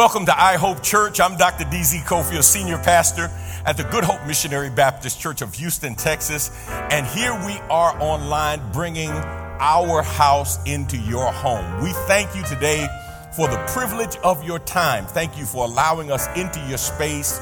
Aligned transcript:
Welcome 0.00 0.24
to 0.24 0.42
I 0.42 0.56
Hope 0.56 0.82
Church. 0.82 1.20
I'm 1.20 1.36
Dr. 1.36 1.64
DZ 1.64 2.04
Cofield, 2.04 2.42
Senior 2.42 2.78
Pastor 2.78 3.30
at 3.66 3.76
the 3.76 3.84
Good 3.84 4.02
Hope 4.02 4.26
Missionary 4.26 4.70
Baptist 4.70 5.20
Church 5.20 5.42
of 5.42 5.52
Houston, 5.56 5.94
Texas. 5.94 6.50
And 6.70 7.06
here 7.06 7.34
we 7.44 7.58
are 7.68 8.00
online 8.00 8.62
bringing 8.72 9.10
our 9.10 10.00
house 10.00 10.58
into 10.64 10.96
your 10.96 11.30
home. 11.30 11.82
We 11.82 11.92
thank 12.08 12.34
you 12.34 12.42
today 12.44 12.88
for 13.36 13.46
the 13.46 13.58
privilege 13.74 14.16
of 14.24 14.42
your 14.42 14.58
time. 14.60 15.04
Thank 15.04 15.36
you 15.36 15.44
for 15.44 15.66
allowing 15.66 16.10
us 16.10 16.26
into 16.34 16.60
your 16.66 16.78
space 16.78 17.38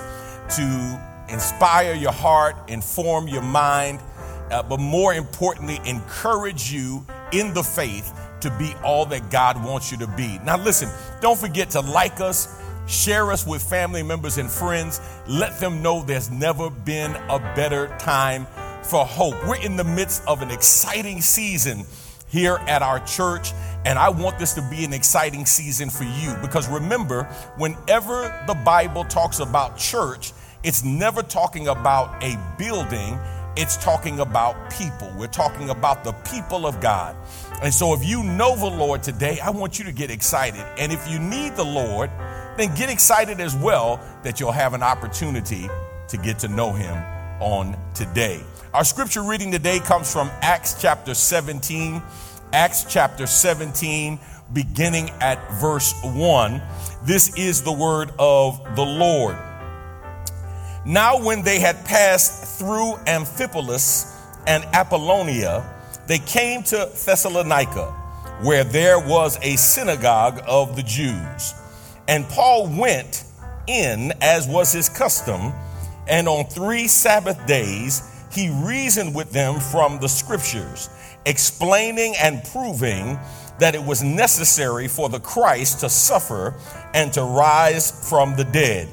to 0.56 1.00
inspire 1.28 1.94
your 1.94 2.10
heart, 2.10 2.56
inform 2.68 3.28
your 3.28 3.42
mind, 3.42 4.00
uh, 4.50 4.64
but 4.64 4.80
more 4.80 5.14
importantly, 5.14 5.78
encourage 5.84 6.72
you 6.72 7.06
in 7.30 7.54
the 7.54 7.62
faith 7.62 8.12
to 8.42 8.50
be 8.58 8.74
all 8.84 9.06
that 9.06 9.30
God 9.30 9.62
wants 9.62 9.90
you 9.90 9.98
to 9.98 10.06
be. 10.06 10.38
Now, 10.44 10.56
listen, 10.56 10.88
don't 11.20 11.38
forget 11.38 11.70
to 11.70 11.80
like 11.80 12.20
us, 12.20 12.60
share 12.86 13.30
us 13.32 13.46
with 13.46 13.62
family 13.62 14.02
members 14.02 14.38
and 14.38 14.50
friends. 14.50 15.00
Let 15.26 15.58
them 15.60 15.82
know 15.82 16.02
there's 16.02 16.30
never 16.30 16.70
been 16.70 17.14
a 17.28 17.38
better 17.54 17.88
time 17.98 18.46
for 18.82 19.04
hope. 19.04 19.34
We're 19.46 19.56
in 19.56 19.76
the 19.76 19.84
midst 19.84 20.26
of 20.26 20.42
an 20.42 20.50
exciting 20.50 21.20
season 21.20 21.84
here 22.28 22.60
at 22.66 22.82
our 22.82 23.00
church, 23.06 23.52
and 23.86 23.98
I 23.98 24.10
want 24.10 24.38
this 24.38 24.52
to 24.54 24.62
be 24.70 24.84
an 24.84 24.92
exciting 24.92 25.46
season 25.46 25.88
for 25.88 26.04
you 26.04 26.36
because 26.42 26.68
remember, 26.68 27.24
whenever 27.56 28.44
the 28.46 28.54
Bible 28.54 29.04
talks 29.04 29.40
about 29.40 29.78
church, 29.78 30.32
it's 30.62 30.84
never 30.84 31.22
talking 31.22 31.68
about 31.68 32.22
a 32.22 32.38
building 32.58 33.18
it's 33.60 33.76
talking 33.76 34.20
about 34.20 34.70
people. 34.70 35.12
We're 35.16 35.26
talking 35.26 35.70
about 35.70 36.04
the 36.04 36.12
people 36.30 36.64
of 36.64 36.80
God. 36.80 37.16
And 37.60 37.74
so 37.74 37.92
if 37.92 38.04
you 38.04 38.22
know 38.22 38.54
the 38.54 38.66
Lord 38.66 39.02
today, 39.02 39.40
I 39.40 39.50
want 39.50 39.78
you 39.78 39.84
to 39.86 39.92
get 39.92 40.10
excited. 40.10 40.64
And 40.78 40.92
if 40.92 41.10
you 41.10 41.18
need 41.18 41.56
the 41.56 41.64
Lord, 41.64 42.08
then 42.56 42.72
get 42.76 42.88
excited 42.88 43.40
as 43.40 43.56
well 43.56 44.00
that 44.22 44.38
you'll 44.38 44.52
have 44.52 44.74
an 44.74 44.82
opportunity 44.82 45.68
to 46.08 46.16
get 46.16 46.38
to 46.40 46.48
know 46.48 46.72
him 46.72 46.96
on 47.40 47.76
today. 47.94 48.40
Our 48.72 48.84
scripture 48.84 49.22
reading 49.22 49.50
today 49.50 49.80
comes 49.80 50.12
from 50.12 50.30
Acts 50.40 50.80
chapter 50.80 51.14
17. 51.14 52.00
Acts 52.52 52.84
chapter 52.88 53.26
17, 53.26 54.18
beginning 54.52 55.10
at 55.20 55.38
verse 55.60 55.92
1. 56.02 56.62
This 57.04 57.36
is 57.36 57.62
the 57.62 57.72
word 57.72 58.12
of 58.18 58.62
the 58.76 58.84
Lord. 58.84 59.36
Now, 60.86 61.22
when 61.22 61.42
they 61.42 61.58
had 61.58 61.84
passed 61.84 62.58
through 62.58 62.94
Amphipolis 63.06 64.14
and 64.46 64.64
Apollonia, 64.72 65.77
they 66.08 66.18
came 66.18 66.62
to 66.64 66.90
Thessalonica, 67.04 67.92
where 68.42 68.64
there 68.64 68.98
was 68.98 69.38
a 69.42 69.56
synagogue 69.56 70.40
of 70.46 70.74
the 70.74 70.82
Jews. 70.82 71.54
And 72.08 72.26
Paul 72.28 72.66
went 72.66 73.24
in, 73.66 74.12
as 74.22 74.48
was 74.48 74.72
his 74.72 74.88
custom, 74.88 75.52
and 76.08 76.26
on 76.26 76.46
three 76.46 76.88
Sabbath 76.88 77.46
days 77.46 78.02
he 78.32 78.48
reasoned 78.48 79.14
with 79.14 79.32
them 79.32 79.60
from 79.60 80.00
the 80.00 80.08
scriptures, 80.08 80.88
explaining 81.26 82.14
and 82.18 82.42
proving 82.52 83.18
that 83.58 83.74
it 83.74 83.82
was 83.82 84.02
necessary 84.02 84.88
for 84.88 85.10
the 85.10 85.20
Christ 85.20 85.80
to 85.80 85.90
suffer 85.90 86.54
and 86.94 87.12
to 87.12 87.22
rise 87.22 88.08
from 88.08 88.34
the 88.34 88.44
dead 88.44 88.88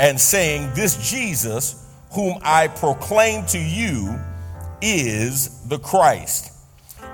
and 0.00 0.18
saying, 0.18 0.72
This 0.74 1.10
Jesus, 1.10 1.86
whom 2.12 2.38
I 2.42 2.66
proclaim 2.66 3.46
to 3.46 3.58
you, 3.58 4.18
is 4.82 5.62
the 5.68 5.78
Christ. 5.78 6.55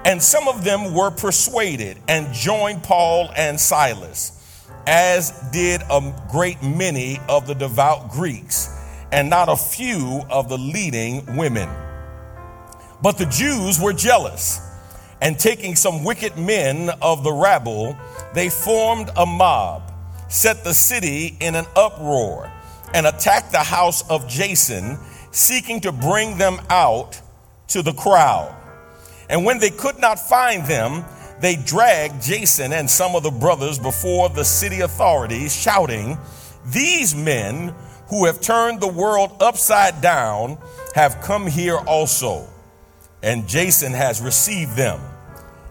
And 0.05 0.21
some 0.21 0.49
of 0.49 0.65
them 0.65 0.95
were 0.95 1.11
persuaded 1.11 1.99
and 2.09 2.33
joined 2.33 2.83
Paul 2.83 3.31
and 3.37 3.59
Silas, 3.59 4.67
as 4.87 5.31
did 5.53 5.83
a 5.91 6.13
great 6.31 6.63
many 6.63 7.21
of 7.29 7.47
the 7.47 7.55
devout 7.55 8.11
Greeks, 8.11 8.69
and 9.13 9.31
not 9.31 9.49
a 9.49 9.57
few 9.57 10.23
of 10.29 10.49
the 10.49 10.59
leading 10.59 11.37
women. 11.37 11.69
But 13.01 13.19
the 13.19 13.27
Jews 13.27 13.81
were 13.81 13.93
jealous, 13.93 14.61
and 15.21 15.39
taking 15.39 15.77
some 15.77 16.03
wicked 16.03 16.37
men 16.37 16.91
of 17.01 17.23
the 17.23 17.33
rabble, 17.33 17.97
they 18.35 18.49
formed 18.49 19.11
a 19.17 19.25
mob, 19.25 19.93
set 20.29 20.65
the 20.65 20.75
city 20.75 21.37
in 21.41 21.55
an 21.55 21.67
uproar 21.77 22.51
and 22.93 23.07
attacked 23.07 23.53
the 23.53 23.59
house 23.59 24.09
of 24.11 24.29
Jason, 24.29 24.99
seeking 25.31 25.81
to 25.81 25.93
bring 25.93 26.39
them 26.39 26.61
out 26.69 27.21
to 27.69 27.83
the 27.83 27.93
crowd. 27.93 28.55
And 29.33 29.47
when 29.47 29.59
they 29.59 29.71
could 29.71 29.99
not 29.99 30.19
find 30.19 30.67
them, 30.67 31.07
they 31.41 31.57
dragged 31.57 32.23
Jason 32.23 32.73
and 32.75 32.89
some 32.89 33.17
of 33.17 33.23
the 33.23 33.31
brothers 33.31 33.79
before 33.79 34.29
the 34.29 34.45
city 34.45 34.83
authorities, 34.83 35.57
shouting, 35.57 36.19
These 36.67 37.15
men 37.15 37.75
who 38.09 38.27
have 38.27 38.43
turned 38.43 38.83
the 38.83 38.93
world 38.93 39.39
upside 39.41 40.03
down 40.03 40.59
have 40.95 41.23
come 41.23 41.47
here 41.47 41.79
also. 41.79 42.47
And 43.23 43.49
Jason 43.49 43.93
has 43.95 44.21
received 44.21 44.77
them. 44.77 45.01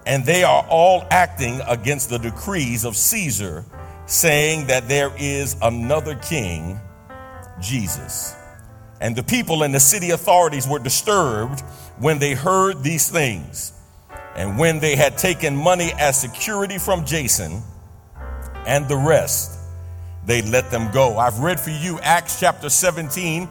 And 0.07 0.25
they 0.25 0.43
are 0.43 0.65
all 0.67 1.05
acting 1.11 1.61
against 1.67 2.09
the 2.09 2.17
decrees 2.17 2.83
of 2.83 2.97
Caesar, 2.97 3.63
saying 4.07 4.67
that 4.67 4.87
there 4.87 5.11
is 5.19 5.55
another 5.61 6.15
king 6.15 6.79
Jesus. 7.61 8.35
And 8.99 9.15
the 9.15 9.23
people 9.23 9.61
and 9.61 9.73
the 9.73 9.79
city 9.79 10.09
authorities 10.09 10.67
were 10.67 10.79
disturbed 10.79 11.61
when 11.99 12.19
they 12.19 12.33
heard 12.33 12.83
these 12.83 13.09
things. 13.09 13.73
And 14.35 14.57
when 14.57 14.79
they 14.79 14.95
had 14.95 15.17
taken 15.17 15.55
money 15.55 15.91
as 15.99 16.19
security 16.19 16.77
from 16.77 17.05
Jason 17.05 17.61
and 18.65 18.87
the 18.87 18.95
rest, 18.95 19.59
they 20.25 20.41
let 20.41 20.71
them 20.71 20.91
go. 20.91 21.17
I've 21.17 21.39
read 21.39 21.59
for 21.59 21.71
you 21.71 21.99
Acts 21.99 22.39
chapter 22.39 22.69
17, 22.69 23.49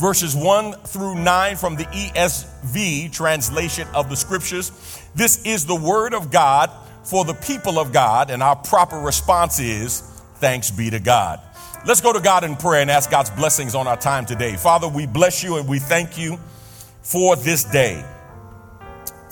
verses 0.00 0.34
1 0.34 0.72
through 0.72 1.16
9 1.16 1.56
from 1.56 1.76
the 1.76 1.84
ESV 1.84 3.12
translation 3.12 3.86
of 3.94 4.08
the 4.08 4.16
scriptures. 4.16 4.72
This 5.14 5.44
is 5.44 5.66
the 5.66 5.74
word 5.74 6.14
of 6.14 6.30
God 6.30 6.70
for 7.02 7.24
the 7.24 7.34
people 7.34 7.78
of 7.78 7.92
God, 7.92 8.30
and 8.30 8.42
our 8.42 8.56
proper 8.56 8.98
response 8.98 9.60
is 9.60 10.00
thanks 10.36 10.70
be 10.70 10.90
to 10.90 11.00
God. 11.00 11.40
Let's 11.86 12.00
go 12.00 12.14
to 12.14 12.20
God 12.20 12.44
in 12.44 12.56
prayer 12.56 12.80
and 12.80 12.90
ask 12.90 13.10
God's 13.10 13.28
blessings 13.28 13.74
on 13.74 13.86
our 13.86 13.96
time 13.96 14.24
today. 14.24 14.56
Father, 14.56 14.88
we 14.88 15.06
bless 15.06 15.44
you 15.44 15.58
and 15.58 15.68
we 15.68 15.78
thank 15.78 16.16
you 16.16 16.38
for 17.04 17.36
this 17.36 17.64
day, 17.64 18.02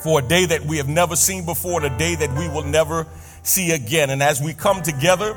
for 0.03 0.21
a 0.21 0.23
day 0.23 0.45
that 0.45 0.65
we 0.65 0.77
have 0.77 0.89
never 0.89 1.17
seen 1.17 1.45
before, 1.45 1.83
and 1.83 1.93
a 1.93 1.99
day 1.99 2.15
that 2.15 2.31
we 2.39 2.49
will 2.49 2.65
never 2.65 3.07
see 3.43 3.73
again. 3.73 4.11
And 4.11 4.23
as 4.23 4.41
we 4.41 4.53
come 4.53 4.83
together 4.83 5.37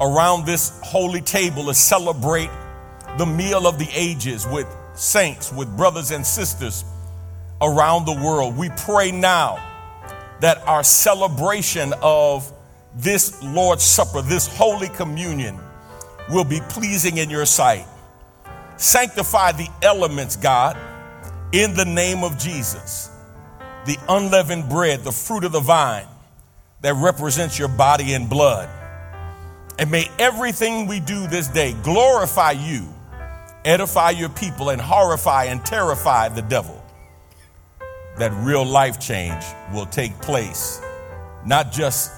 around 0.00 0.46
this 0.46 0.78
holy 0.84 1.22
table 1.22 1.64
to 1.66 1.74
celebrate 1.74 2.50
the 3.18 3.26
meal 3.26 3.66
of 3.66 3.78
the 3.78 3.88
ages 3.92 4.46
with 4.46 4.66
saints, 4.94 5.52
with 5.52 5.74
brothers 5.76 6.10
and 6.10 6.24
sisters 6.24 6.84
around 7.62 8.04
the 8.04 8.14
world, 8.22 8.56
we 8.56 8.68
pray 8.76 9.10
now 9.10 9.56
that 10.40 10.58
our 10.68 10.84
celebration 10.84 11.94
of 12.02 12.52
this 12.94 13.42
Lord's 13.42 13.84
Supper, 13.84 14.20
this 14.20 14.46
Holy 14.46 14.88
Communion, 14.88 15.58
will 16.28 16.44
be 16.44 16.60
pleasing 16.68 17.16
in 17.16 17.30
your 17.30 17.46
sight. 17.46 17.86
Sanctify 18.76 19.52
the 19.52 19.68
elements, 19.82 20.36
God, 20.36 20.76
in 21.52 21.74
the 21.74 21.84
name 21.84 22.24
of 22.24 22.38
Jesus. 22.38 23.10
The 23.84 23.98
unleavened 24.08 24.68
bread, 24.68 25.04
the 25.04 25.12
fruit 25.12 25.44
of 25.44 25.52
the 25.52 25.60
vine 25.60 26.06
that 26.80 26.94
represents 26.94 27.58
your 27.58 27.68
body 27.68 28.14
and 28.14 28.28
blood. 28.28 28.68
And 29.78 29.90
may 29.90 30.08
everything 30.18 30.86
we 30.86 31.00
do 31.00 31.26
this 31.26 31.48
day 31.48 31.74
glorify 31.82 32.52
you, 32.52 32.88
edify 33.64 34.10
your 34.10 34.28
people, 34.28 34.70
and 34.70 34.80
horrify 34.80 35.44
and 35.44 35.64
terrify 35.64 36.28
the 36.28 36.42
devil. 36.42 36.78
That 38.18 38.32
real 38.44 38.64
life 38.64 39.00
change 39.00 39.42
will 39.72 39.86
take 39.86 40.20
place, 40.20 40.80
not 41.46 41.72
just 41.72 42.12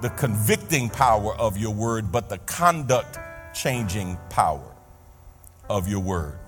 the 0.00 0.10
convicting 0.10 0.88
power 0.88 1.34
of 1.36 1.58
your 1.58 1.74
word, 1.74 2.10
but 2.10 2.28
the 2.28 2.38
conduct 2.38 3.18
changing 3.54 4.16
power 4.30 4.74
of 5.68 5.88
your 5.88 6.00
word. 6.00 6.38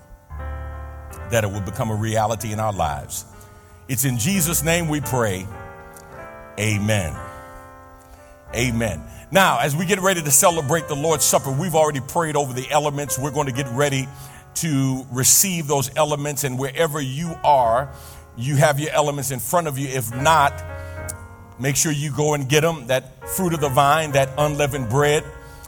That 1.31 1.43
it 1.43 1.51
will 1.51 1.61
become 1.61 1.89
a 1.89 1.95
reality 1.95 2.51
in 2.51 2.59
our 2.59 2.73
lives. 2.73 3.25
It's 3.87 4.05
in 4.05 4.17
Jesus' 4.17 4.63
name 4.63 4.87
we 4.87 5.01
pray. 5.01 5.47
Amen. 6.59 7.15
Amen. 8.55 9.01
Now, 9.31 9.59
as 9.59 9.75
we 9.75 9.85
get 9.85 9.99
ready 9.99 10.21
to 10.21 10.31
celebrate 10.31 10.87
the 10.87 10.95
Lord's 10.95 11.25
Supper, 11.25 11.51
we've 11.51 11.75
already 11.75 12.01
prayed 12.01 12.35
over 12.35 12.53
the 12.53 12.69
elements. 12.69 13.17
We're 13.17 13.31
going 13.31 13.47
to 13.47 13.53
get 13.53 13.67
ready 13.69 14.07
to 14.55 15.05
receive 15.11 15.67
those 15.67 15.89
elements, 15.95 16.43
and 16.43 16.59
wherever 16.59 17.01
you 17.01 17.33
are, 17.43 17.91
you 18.37 18.55
have 18.55 18.79
your 18.79 18.91
elements 18.91 19.31
in 19.31 19.39
front 19.39 19.67
of 19.67 19.79
you. 19.79 19.87
If 19.87 20.15
not, 20.15 20.53
Make 21.59 21.75
sure 21.75 21.91
you 21.91 22.11
go 22.11 22.33
and 22.33 22.49
get 22.49 22.61
them 22.61 22.87
that 22.87 23.27
fruit 23.29 23.53
of 23.53 23.61
the 23.61 23.69
vine, 23.69 24.11
that 24.11 24.29
unleavened 24.37 24.89
bread. 24.89 25.23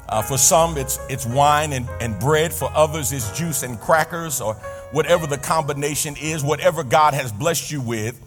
Uh, 0.10 0.22
for 0.22 0.38
some, 0.38 0.78
it's, 0.78 1.00
it's 1.10 1.26
wine 1.26 1.74
and, 1.74 1.88
and 2.02 2.20
bread. 2.20 2.54
For 2.54 2.72
others, 2.74 3.12
it's 3.12 3.38
juice 3.38 3.64
and 3.64 3.80
crackers, 3.80 4.42
or 4.42 4.58
whatever 4.96 5.28
the 5.28 5.38
combination 5.38 6.16
is, 6.16 6.44
whatever 6.44 6.84
God 6.84 7.14
has 7.14 7.32
blessed 7.32 7.72
you 7.72 7.82
with. 7.82 8.20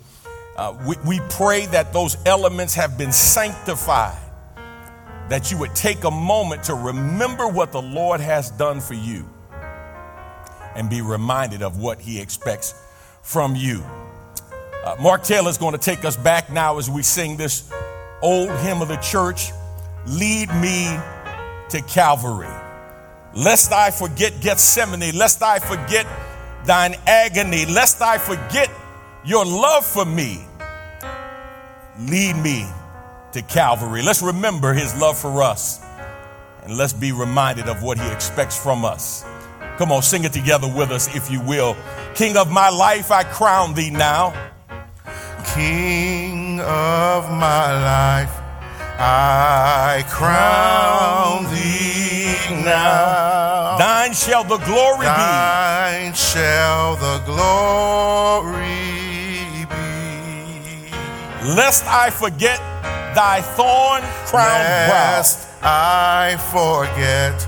Uh, 0.57 0.77
we, 0.87 0.97
we 1.07 1.21
pray 1.31 1.67
that 1.67 1.93
those 1.93 2.17
elements 2.27 2.75
have 2.75 2.99
been 2.99 3.13
sanctified 3.13 4.19
that 5.31 5.51
you 5.51 5.59
would 5.59 5.75
take 5.75 6.05
a 6.05 6.11
moment 6.11 6.65
to 6.65 6.75
remember 6.75 7.49
what 7.49 7.73
the 7.73 7.81
Lord 7.81 8.21
has 8.21 8.51
done 8.51 8.81
for 8.81 8.95
you 8.95 9.29
and 10.75 10.91
be 10.91 11.01
reminded 11.01 11.63
of 11.63 11.79
what 11.79 12.01
he 12.01 12.21
expects 12.21 12.75
from 13.23 13.57
you. 13.57 13.83
Uh, 14.85 14.97
Mark 15.01 15.23
Taylor 15.23 15.51
is 15.51 15.59
going 15.59 15.73
to 15.73 15.79
take 15.79 16.05
us 16.05 16.17
back 16.17 16.51
now 16.51 16.79
as 16.79 16.91
we 16.91 17.03
sing 17.03 17.37
this 17.37 17.71
old 18.21 18.51
hymn 18.61 18.83
of 18.83 18.89
the 18.89 18.97
church 18.97 19.53
Lead 20.07 20.49
me 20.55 20.99
to 21.69 21.83
Calvary. 21.83 22.49
Lest 23.35 23.73
I 23.73 23.91
forget 23.91 24.41
Gethsemane, 24.41 25.15
lest 25.15 25.43
I 25.43 25.59
forget 25.59 26.07
thine 26.65 26.95
agony, 27.07 27.67
lest 27.67 28.03
I 28.03 28.19
forget 28.19 28.71
your 29.25 29.45
love 29.45 29.85
for 29.85 30.05
me. 30.05 30.45
Lead 31.99 32.37
me 32.37 32.67
to 33.33 33.43
Calvary. 33.43 34.03
Let's 34.03 34.23
remember 34.23 34.73
his 34.73 34.99
love 35.01 35.19
for 35.19 35.43
us 35.43 35.81
and 36.69 36.77
let's 36.77 36.93
be 36.93 37.13
reminded 37.13 37.69
of 37.69 37.83
what 37.83 37.99
he 37.99 38.07
expects 38.11 38.57
from 38.63 38.85
us. 38.85 39.25
Come 39.79 39.91
on, 39.91 40.03
sing 40.03 40.25
it 40.25 40.33
together 40.33 40.69
with 40.69 40.91
us 40.91 41.15
if 41.17 41.31
you 41.31 41.41
will. 41.41 41.77
King 42.15 42.37
of 42.37 42.51
my 42.51 42.69
life, 42.69 43.11
I 43.11 43.25
crown 43.25 43.75
thee 43.75 43.91
now. 43.91 44.35
King 45.55 46.61
of 46.61 47.31
my 47.31 47.73
life, 48.21 48.33
I 48.99 50.05
crown 50.09 51.45
thee 51.55 51.98
now. 52.51 53.77
Thine 53.79 54.13
shall 54.13 54.45
the 54.45 54.59
glory 54.59 55.01
be 55.01 55.05
Thine 55.07 56.13
shall 56.15 56.97
the 56.97 57.19
glory 57.25 58.57
be. 59.71 60.91
Lest 61.55 61.85
I 61.87 62.11
forget 62.11 62.59
thy 63.15 63.41
thorn 63.41 64.03
crowned 64.27 64.89
brow. 64.89 65.17
Lest 65.17 65.49
I 65.63 66.37
forget 66.53 67.47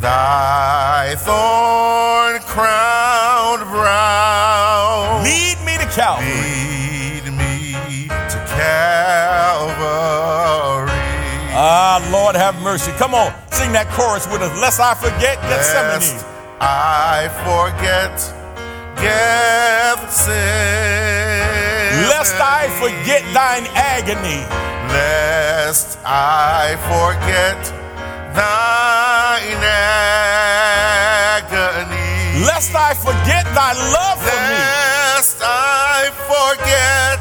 thy 0.00 1.14
thorn 1.18 2.40
crowned 2.42 3.62
brow. 3.70 5.20
Lead 5.22 5.58
me 5.64 5.78
to 5.78 5.86
Calvary. 5.86 6.26
Lead 6.26 7.32
me 7.32 7.74
to 8.08 8.38
Calvary. 8.56 10.59
Ah, 11.62 12.00
Lord, 12.10 12.36
have 12.36 12.56
mercy. 12.62 12.90
Come 12.92 13.12
on, 13.12 13.34
sing 13.52 13.70
that 13.76 13.86
chorus 13.92 14.24
with 14.32 14.40
us. 14.40 14.48
Lest 14.56 14.80
I 14.80 14.96
forget 14.96 15.36
Gethsemane. 15.44 16.00
Lest 16.00 16.24
I 16.56 17.28
forget 17.44 18.16
Gethsemane. 18.96 20.40
Lest 22.08 22.40
I 22.40 22.64
forget 22.80 23.20
thine 23.36 23.68
agony. 23.76 24.40
Lest 24.88 26.00
I 26.00 26.80
forget 26.88 27.60
thine 28.32 29.60
agony. 31.20 32.40
Lest 32.40 32.72
I 32.72 32.96
forget 32.96 33.44
thy 33.52 33.76
love 33.92 34.16
for 34.16 34.40
me. 34.48 34.64
Lest 35.12 35.44
I 35.44 36.08
forget 36.24 37.20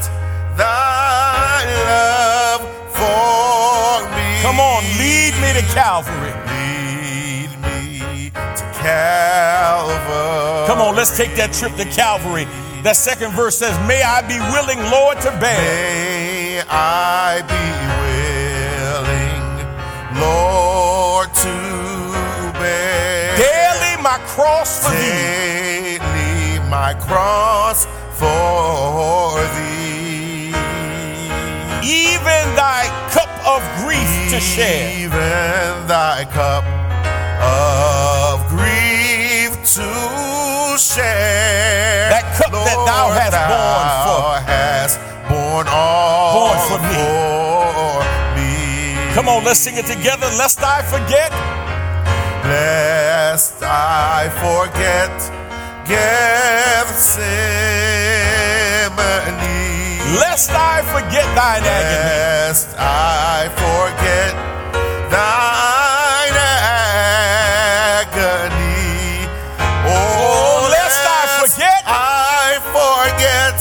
thy 0.55 1.67
love 1.91 2.18
Calvary. 5.73 6.33
Lead 6.49 7.49
me 7.61 8.29
to 8.31 8.63
Calvary. 8.81 10.67
Come 10.67 10.79
on, 10.81 10.95
let's 10.95 11.15
take 11.15 11.35
that 11.35 11.53
trip 11.53 11.75
to 11.75 11.85
Calvary. 11.85 12.45
That 12.83 12.95
second 12.95 13.31
verse 13.33 13.57
says, 13.57 13.77
May 13.87 14.01
I 14.01 14.21
be 14.27 14.39
willing, 14.51 14.79
Lord, 14.89 15.19
to 15.21 15.31
bear. 15.39 15.57
May 15.59 16.61
I 16.69 17.41
be 17.45 17.65
willing, 18.01 19.43
Lord, 20.19 21.27
to 21.43 22.59
bear 22.59 23.35
Daily 23.37 24.01
my 24.01 24.17
cross 24.25 24.83
for 24.83 24.91
thee. 24.91 25.99
daily 25.99 26.59
my 26.69 26.93
cross 26.95 27.85
for 28.17 29.39
thee. 29.55 30.49
Even 31.83 32.55
thy 32.55 32.87
cup 33.11 33.29
of 33.45 33.61
grief 33.83 34.18
to 34.31 34.39
share. 34.39 34.91
Even 34.99 35.87
thy 35.87 36.25
cup 36.31 36.63
of 37.41 38.47
grief 38.49 39.51
to 39.75 39.89
share. 40.77 42.09
That 42.13 42.25
cup 42.37 42.51
that 42.51 42.79
thou 42.85 43.07
Lord, 43.07 43.17
hast 43.19 43.35
borne 43.51 43.89
for- 44.05 44.21
thou 44.21 44.41
hast 44.53 44.97
borne 45.29 45.67
all 45.67 46.33
Borne 46.37 46.61
for 46.69 46.79
me. 46.87 46.93
for 47.73 47.97
me. 48.37 48.53
Come 49.15 49.27
on, 49.29 49.43
let's 49.43 49.59
sing 49.59 49.77
it 49.77 49.85
together. 49.85 50.27
Lest 50.37 50.59
I 50.63 50.81
forget. 50.83 51.31
Lest 52.45 53.61
I 53.63 54.29
forget 54.43 55.11
Gethsemane. 58.89 59.78
Lest 60.17 60.49
I 60.49 60.81
forget 60.89 61.25
thine 61.35 61.61
agony. 61.61 62.09
Lest 62.49 62.73
I 62.79 63.47
forget 63.53 64.33
thine 65.11 66.37
agony. 67.69 69.29
Oh, 69.85 69.93
oh 69.93 70.69
lest 70.71 71.05
I 71.05 71.45
forget 71.45 71.83
I 71.85 72.57
forget 72.73 73.53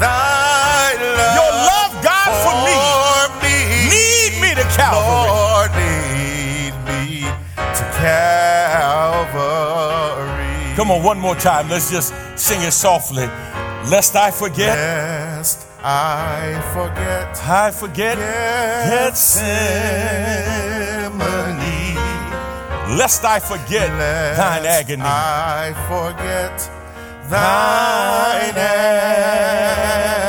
thy 0.00 0.96
love. 0.96 1.36
Your 1.36 1.52
love, 1.68 1.92
God, 2.00 2.32
for 2.40 2.56
me. 2.64 2.72
me. 3.44 3.56
Lead 3.92 4.32
me 4.40 4.50
to 4.56 4.64
Calvary. 4.72 5.28
Lord, 5.28 5.70
lead 5.76 6.72
me 6.88 7.28
to 7.58 7.84
Calvary. 8.00 9.52
Come 10.74 10.90
on, 10.90 11.02
one 11.02 11.20
more 11.20 11.36
time. 11.36 11.68
Let's 11.68 11.90
just 11.90 12.14
sing 12.38 12.62
it 12.62 12.72
softly. 12.72 13.28
Lest 13.90 14.16
I 14.16 14.30
forget. 14.30 14.74
Lest 14.74 15.31
I 15.84 16.60
forget 16.72 17.40
I 17.48 17.70
forget. 17.72 18.16
Gethsemane. 21.12 21.96
Lest 22.98 23.24
I 23.24 23.38
forget 23.40 23.90
Lest 23.98 24.36
thine 24.38 24.66
agony. 24.66 25.02
I 25.04 25.72
forget 25.88 26.70
thine 27.28 28.56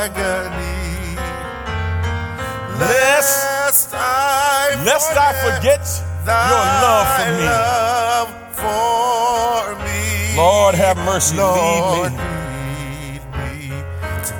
agony. 0.04 1.16
Lest- 2.80 3.44
Lest 3.64 3.94
I 3.94 4.76
Lest 4.84 5.12
I 5.16 5.32
forget 5.46 5.84
your 6.26 6.64
love 6.84 7.08
for 7.16 7.30
me. 7.38 7.44
love 7.44 8.30
for 8.62 9.84
me. 9.84 10.36
Lord, 10.36 10.74
have 10.74 10.96
mercy. 10.98 11.36
Lord, 11.36 12.12
Lead 12.12 12.12
me. 12.12 12.18
lead 13.10 13.22
me 13.38 13.52
to 14.26 14.32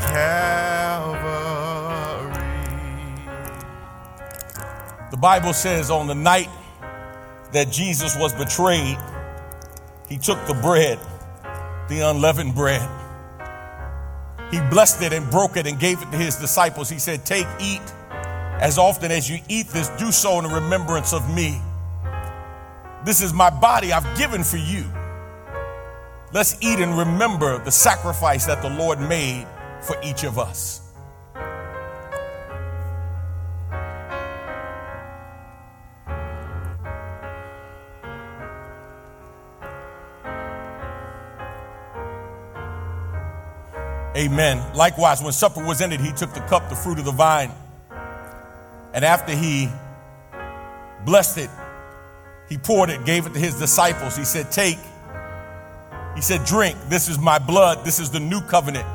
The 5.15 5.21
Bible 5.21 5.53
says 5.53 5.93
on 5.93 6.09
the 6.09 6.15
night 6.17 6.49
that 7.53 7.71
Jesus 7.71 8.17
was 8.19 8.33
betrayed, 8.33 8.99
he 10.09 10.19
took 10.19 10.45
the 10.49 10.55
bread, 10.55 10.99
the 11.89 12.01
unleavened 12.01 12.57
bread. 12.57 12.83
He 14.51 14.59
blessed 14.71 15.03
it 15.03 15.13
and 15.13 15.31
broke 15.31 15.57
it 15.57 15.69
and 15.69 15.79
gave 15.79 16.03
it 16.03 16.11
to 16.11 16.17
his 16.17 16.35
disciples. 16.35 16.91
He 16.91 16.99
said, 16.99 17.25
Take, 17.25 17.47
eat. 17.61 17.81
As 18.59 18.77
often 18.77 19.13
as 19.13 19.31
you 19.31 19.39
eat 19.49 19.69
this, 19.69 19.89
do 19.91 20.11
so 20.11 20.41
in 20.41 20.51
remembrance 20.51 21.13
of 21.13 21.33
me. 21.33 21.61
This 23.05 23.23
is 23.23 23.33
my 23.33 23.51
body 23.51 23.93
I've 23.93 24.19
given 24.19 24.43
for 24.43 24.57
you. 24.57 24.85
Let's 26.33 26.57
eat 26.61 26.81
and 26.81 26.99
remember 26.99 27.63
the 27.63 27.71
sacrifice 27.71 28.47
that 28.47 28.63
the 28.63 28.71
Lord 28.71 28.99
made 28.99 29.47
for 29.81 29.95
each 30.03 30.25
of 30.25 30.41
us. 30.41 30.84
Amen. 44.17 44.63
Likewise, 44.75 45.23
when 45.23 45.33
supper 45.33 45.65
was 45.65 45.81
ended, 45.81 46.01
he 46.01 46.13
took 46.13 46.33
the 46.35 46.41
cup, 46.41 46.69
the 46.69 46.77
fruit 46.77 46.99
of 46.99 47.05
the 47.05 47.13
vine, 47.13 47.51
and 48.93 49.05
after 49.05 49.35
he 49.35 49.69
blessed 51.05 51.39
it, 51.39 51.51
he 52.49 52.59
poured 52.59 52.91
it, 52.91 53.05
gave 53.05 53.27
it 53.27 53.33
to 53.33 53.41
his 53.41 53.59
disciples. 53.59 54.17
He 54.17 54.25
said, 54.25 54.53
Take. 54.53 54.79
He 56.15 56.21
said, 56.21 56.45
Drink. 56.45 56.79
This 56.89 57.09
is 57.09 57.19
my 57.19 57.39
blood. 57.39 57.85
This 57.85 57.99
is 57.99 58.11
the 58.11 58.21
new 58.21 58.41
covenant. 58.43 58.87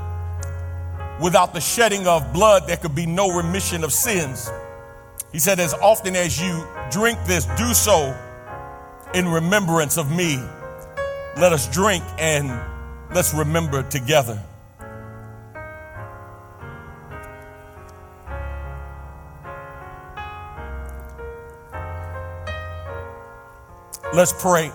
Without 1.21 1.53
the 1.53 1.59
shedding 1.59 2.07
of 2.07 2.31
blood, 2.31 2.65
there 2.67 2.77
could 2.77 2.95
be 2.95 3.05
no 3.05 3.35
remission 3.35 3.83
of 3.83 3.91
sins. 3.91 4.49
He 5.33 5.39
said, 5.39 5.59
As 5.59 5.73
often 5.73 6.15
as 6.15 6.41
you 6.41 6.65
drink 6.91 7.19
this, 7.25 7.45
do 7.57 7.73
so 7.73 8.17
in 9.13 9.27
remembrance 9.27 9.97
of 9.97 10.09
me. 10.15 10.38
Let 11.38 11.51
us 11.51 11.67
drink 11.67 12.03
and 12.17 12.47
let's 13.13 13.33
remember 13.33 13.83
together. 13.83 14.41
Let's 24.19 24.33
pray. 24.33 24.69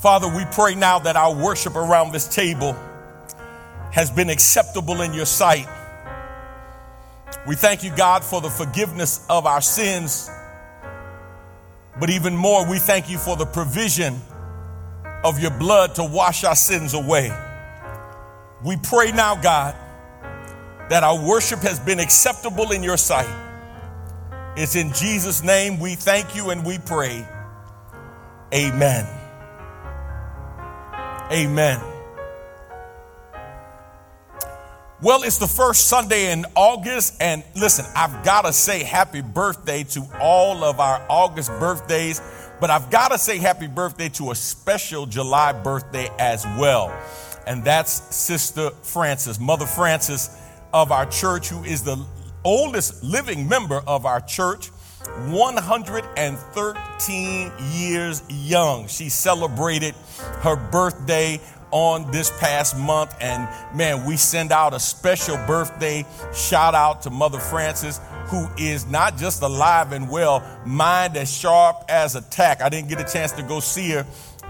Father, 0.00 0.26
we 0.26 0.44
pray 0.46 0.74
now 0.74 0.98
that 0.98 1.14
our 1.14 1.32
worship 1.32 1.76
around 1.76 2.10
this 2.10 2.26
table 2.26 2.72
has 3.92 4.10
been 4.10 4.28
acceptable 4.28 5.02
in 5.02 5.12
your 5.12 5.24
sight. 5.24 5.68
We 7.46 7.54
thank 7.54 7.84
you, 7.84 7.94
God, 7.94 8.24
for 8.24 8.40
the 8.40 8.50
forgiveness 8.50 9.24
of 9.30 9.46
our 9.46 9.60
sins. 9.60 10.28
But 12.00 12.10
even 12.10 12.34
more, 12.34 12.68
we 12.68 12.80
thank 12.80 13.08
you 13.08 13.18
for 13.18 13.36
the 13.36 13.46
provision 13.46 14.20
of 15.22 15.38
your 15.38 15.52
blood 15.52 15.94
to 15.94 16.02
wash 16.02 16.42
our 16.42 16.56
sins 16.56 16.94
away. 16.94 17.30
We 18.64 18.78
pray 18.78 19.12
now, 19.12 19.36
God, 19.36 19.76
that 20.90 21.04
our 21.04 21.24
worship 21.24 21.60
has 21.60 21.78
been 21.78 22.00
acceptable 22.00 22.72
in 22.72 22.82
your 22.82 22.96
sight. 22.96 23.32
It's 24.56 24.74
in 24.74 24.92
Jesus' 24.92 25.44
name 25.44 25.78
we 25.78 25.94
thank 25.94 26.34
you 26.34 26.50
and 26.50 26.66
we 26.66 26.78
pray. 26.78 27.24
Amen. 28.52 29.06
Amen. 31.32 31.80
Well, 35.00 35.22
it's 35.22 35.38
the 35.38 35.46
first 35.46 35.88
Sunday 35.88 36.30
in 36.30 36.44
August, 36.54 37.16
and 37.20 37.42
listen, 37.56 37.86
I've 37.96 38.22
got 38.22 38.42
to 38.44 38.52
say 38.52 38.84
happy 38.84 39.22
birthday 39.22 39.84
to 39.84 40.06
all 40.20 40.62
of 40.62 40.80
our 40.80 41.04
August 41.08 41.48
birthdays, 41.58 42.20
but 42.60 42.68
I've 42.70 42.90
got 42.90 43.10
to 43.10 43.18
say 43.18 43.38
happy 43.38 43.66
birthday 43.66 44.10
to 44.10 44.30
a 44.30 44.34
special 44.34 45.06
July 45.06 45.54
birthday 45.54 46.08
as 46.18 46.44
well, 46.58 46.94
and 47.46 47.64
that's 47.64 47.90
Sister 48.14 48.70
Frances, 48.82 49.40
Mother 49.40 49.66
Frances 49.66 50.30
of 50.74 50.92
our 50.92 51.06
church, 51.06 51.48
who 51.48 51.64
is 51.64 51.82
the 51.82 51.96
oldest 52.44 53.02
living 53.02 53.48
member 53.48 53.82
of 53.86 54.04
our 54.04 54.20
church. 54.20 54.70
113 55.26 57.52
years 57.72 58.22
young. 58.28 58.86
She 58.88 59.08
celebrated 59.08 59.94
her 60.40 60.56
birthday 60.56 61.40
on 61.70 62.10
this 62.10 62.30
past 62.38 62.78
month. 62.78 63.14
And 63.20 63.48
man, 63.76 64.04
we 64.04 64.16
send 64.16 64.52
out 64.52 64.74
a 64.74 64.80
special 64.80 65.36
birthday 65.46 66.04
shout 66.34 66.74
out 66.74 67.02
to 67.02 67.10
Mother 67.10 67.40
Frances, 67.40 68.00
who 68.26 68.46
is 68.56 68.86
not 68.86 69.16
just 69.16 69.42
alive 69.42 69.92
and 69.92 70.08
well, 70.08 70.42
mind 70.64 71.16
as 71.16 71.32
sharp 71.32 71.84
as 71.88 72.14
a 72.14 72.20
tack. 72.20 72.62
I 72.62 72.68
didn't 72.68 72.88
get 72.88 73.00
a 73.00 73.10
chance 73.10 73.32
to 73.32 73.42
go 73.42 73.58
see 73.60 73.90
her 73.90 74.06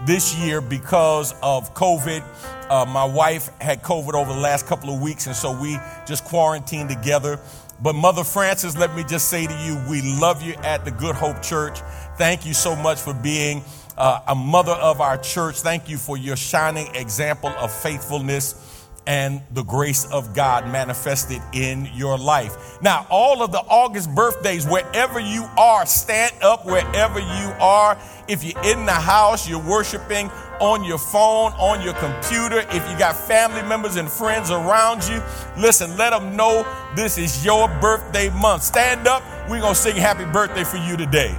this 0.07 0.37
year 0.37 0.61
because 0.61 1.35
of 1.43 1.75
COVID. 1.75 2.23
Uh, 2.71 2.87
my 2.87 3.05
wife 3.05 3.51
had 3.61 3.83
COVID 3.83 4.15
over 4.15 4.33
the 4.33 4.41
last 4.41 4.67
couple 4.67 4.95
of 4.95 5.01
weeks, 5.01 5.27
and 5.27 5.37
so 5.37 5.59
we 5.59 5.79
just 6.07 6.25
quarantined 6.25 6.89
together. 6.89 7.39
But 7.83 7.95
Mother 7.95 8.25
Frances, 8.25 8.77
let 8.77 8.95
me 8.95 9.05
just 9.05 9.29
say 9.29 9.47
to 9.47 9.55
you, 9.65 9.81
we 9.89 10.03
love 10.21 10.43
you 10.43 10.55
at 10.63 10.85
the 10.85 10.91
Good 10.91 11.17
Hope 11.17 11.43
Church. 11.43 11.81
Thank 12.17 12.47
you 12.47 12.55
so 12.55 12.77
much 12.77 13.01
for 13.01 13.13
being 13.13 13.65
uh, 13.99 14.21
a 14.29 14.35
mother 14.35 14.73
of 14.73 15.01
our 15.01 15.19
church. 15.19 15.61
Thank 15.61 15.89
you 15.89 15.99
for 15.99 16.17
your 16.17 16.37
shining 16.37 16.95
example 16.95 17.51
of 17.51 17.73
faithfulness 17.73 18.72
and 19.07 19.43
the 19.53 19.63
grace 19.63 20.05
of 20.13 20.35
God 20.35 20.71
manifested 20.71 21.41
in 21.53 21.89
your 21.95 22.17
life. 22.17 22.81
Now, 22.83 23.07
all 23.11 23.43
of 23.43 23.53
the 23.53 23.61
August 23.61 24.15
birthdays, 24.15 24.67
wherever 24.67 25.19
you 25.19 25.45
are, 25.59 25.87
stand 25.87 26.35
up 26.43 26.65
wherever 26.65 27.19
you 27.19 27.55
are. 27.61 27.99
If 28.29 28.45
you're 28.45 28.63
in 28.65 28.87
the 28.87 28.93
house, 28.93 29.49
you're 29.49 29.59
worshiping 29.59 30.31
on 30.61 30.85
your 30.85 30.99
phone, 30.99 31.53
on 31.55 31.83
your 31.83 31.95
computer. 31.95 32.61
If 32.71 32.89
you 32.89 32.99
got 32.99 33.17
family 33.17 33.63
members 33.63 33.97
and 33.97 34.09
friends 34.09 34.51
around 34.51 35.09
you, 35.09 35.21
listen, 35.59 35.97
let 35.97 36.11
them 36.11 36.37
know 36.37 36.65
this 36.95 37.19
is 37.19 37.45
your 37.45 37.69
birthday 37.81 38.31
month. 38.31 38.63
Stand 38.63 39.09
up. 39.09 39.23
We're 39.51 39.61
going 39.61 39.75
to 39.75 39.81
sing 39.81 39.97
happy 39.97 40.25
birthday 40.25 40.65
for 40.65 40.77
you 40.77 40.97
today. 40.97 41.37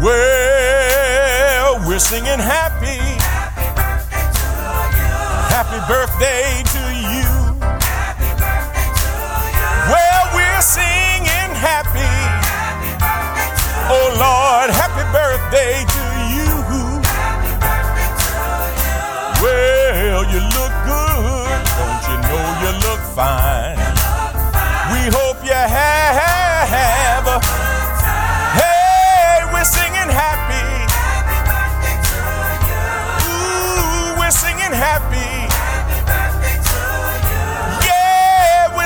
Well, 0.00 1.84
we're 1.88 1.98
singing 1.98 2.38
happy. 2.38 3.17
Happy 5.58 5.82
birthday 5.90 6.62
to 6.70 6.82
you. 7.18 7.26
Happy 7.58 8.30
birthday 8.38 8.86
to 8.94 9.10
you. 9.58 9.90
Well, 9.90 10.22
we're 10.30 10.62
singing 10.62 11.50
happy. 11.58 12.14
happy 13.02 13.58
Oh 13.90 14.06
Lord, 14.22 14.70
happy 14.70 15.02
birthday 15.10 15.82
to 15.82 16.04
you. 16.30 16.54
Well, 19.42 20.22
you 20.30 20.38
look 20.54 20.74
good. 20.86 21.58
Don't 21.74 22.02
you 22.06 22.16
know 22.30 22.46
you 22.62 22.70
look 22.86 23.02
fine? 23.18 23.82
We 24.94 25.10
hope 25.10 25.42
you 25.44 25.58
have 25.58 25.97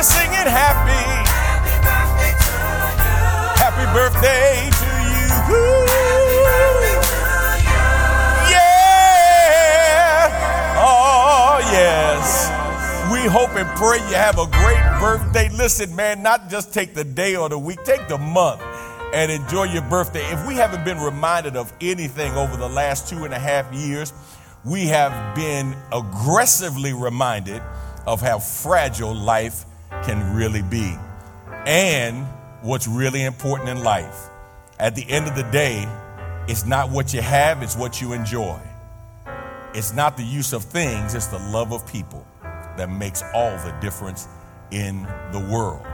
Yeah, 0.02 0.08
we're 0.08 0.10
singing 0.10 0.50
happy. 0.50 1.04
Birthday 1.82 2.34
to 2.42 2.50
you. 2.50 3.22
Happy 3.54 3.86
birthday 3.94 4.70
to 4.72 4.86
you. 5.06 5.28
birthday 6.42 6.98
to 6.98 7.22
you. 7.22 8.50
Yeah. 8.50 10.26
Oh, 10.78 11.58
yes. 11.70 12.50
We 13.12 13.20
hope 13.30 13.50
and 13.54 13.68
pray 13.76 13.98
you 14.08 14.16
have 14.16 14.38
a 14.38 14.46
great 14.46 14.82
birthday. 15.00 15.48
Listen, 15.56 15.94
man, 15.94 16.22
not 16.22 16.50
just 16.50 16.74
take 16.74 16.94
the 16.94 17.04
day 17.04 17.36
or 17.36 17.48
the 17.48 17.58
week, 17.58 17.84
take 17.84 18.08
the 18.08 18.18
month 18.18 18.60
and 19.14 19.30
enjoy 19.30 19.64
your 19.64 19.82
birthday. 19.82 20.24
If 20.32 20.44
we 20.48 20.54
haven't 20.54 20.84
been 20.84 20.98
reminded 20.98 21.56
of 21.56 21.72
anything 21.80 22.32
over 22.32 22.56
the 22.56 22.68
last 22.68 23.08
two 23.08 23.24
and 23.24 23.32
a 23.32 23.38
half 23.38 23.72
years, 23.72 24.12
we 24.64 24.86
have 24.86 25.36
been 25.36 25.76
aggressively 25.92 26.92
reminded 26.92 27.62
of 28.04 28.20
how 28.20 28.40
fragile 28.40 29.14
life 29.14 29.64
can 30.04 30.34
really 30.34 30.62
be 30.62 30.94
and 31.66 32.26
what's 32.62 32.88
really 32.88 33.22
important 33.22 33.68
in 33.68 33.82
life. 33.82 34.28
At 34.78 34.94
the 34.94 35.08
end 35.08 35.28
of 35.28 35.36
the 35.36 35.44
day, 35.44 35.86
it's 36.48 36.66
not 36.66 36.90
what 36.90 37.14
you 37.14 37.22
have, 37.22 37.62
it's 37.62 37.76
what 37.76 38.00
you 38.00 38.12
enjoy. 38.12 38.58
It's 39.74 39.94
not 39.94 40.16
the 40.16 40.24
use 40.24 40.52
of 40.52 40.64
things, 40.64 41.14
it's 41.14 41.28
the 41.28 41.38
love 41.38 41.72
of 41.72 41.86
people 41.86 42.26
that 42.76 42.90
makes 42.90 43.22
all 43.34 43.56
the 43.58 43.74
difference 43.80 44.28
in 44.70 45.02
the 45.32 45.48
world. 45.50 45.86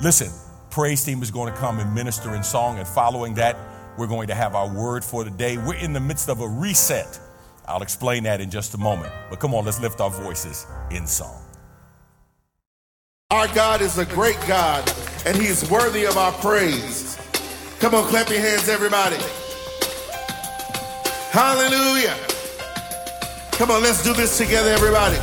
Listen, 0.00 0.30
praise 0.70 1.04
team 1.04 1.22
is 1.22 1.30
going 1.30 1.52
to 1.52 1.58
come 1.58 1.78
and 1.78 1.94
minister 1.94 2.34
in 2.34 2.42
song, 2.42 2.78
and 2.78 2.86
following 2.86 3.34
that, 3.34 3.56
we're 3.96 4.06
going 4.06 4.28
to 4.28 4.34
have 4.34 4.54
our 4.54 4.72
word 4.72 5.04
for 5.04 5.24
the 5.24 5.30
day. 5.30 5.56
We're 5.56 5.74
in 5.74 5.92
the 5.92 6.00
midst 6.00 6.28
of 6.28 6.40
a 6.40 6.48
reset. 6.48 7.18
I'll 7.66 7.82
explain 7.82 8.22
that 8.22 8.40
in 8.40 8.48
just 8.48 8.74
a 8.74 8.78
moment. 8.78 9.12
But 9.28 9.40
come 9.40 9.54
on, 9.54 9.64
let's 9.64 9.80
lift 9.80 10.00
our 10.00 10.10
voices 10.10 10.66
in 10.90 11.06
song. 11.06 11.47
Our 13.30 13.46
God 13.48 13.82
is 13.82 13.98
a 13.98 14.06
great 14.06 14.40
God, 14.48 14.90
and 15.26 15.36
He's 15.36 15.68
worthy 15.70 16.04
of 16.06 16.16
our 16.16 16.32
praise. 16.40 17.18
Come 17.78 17.94
on, 17.94 18.04
clap 18.08 18.30
your 18.30 18.40
hands, 18.40 18.70
everybody. 18.70 19.18
Hallelujah. 21.28 22.16
Come 23.52 23.70
on, 23.70 23.82
let's 23.82 24.02
do 24.02 24.14
this 24.14 24.38
together, 24.38 24.70
everybody. 24.70 25.16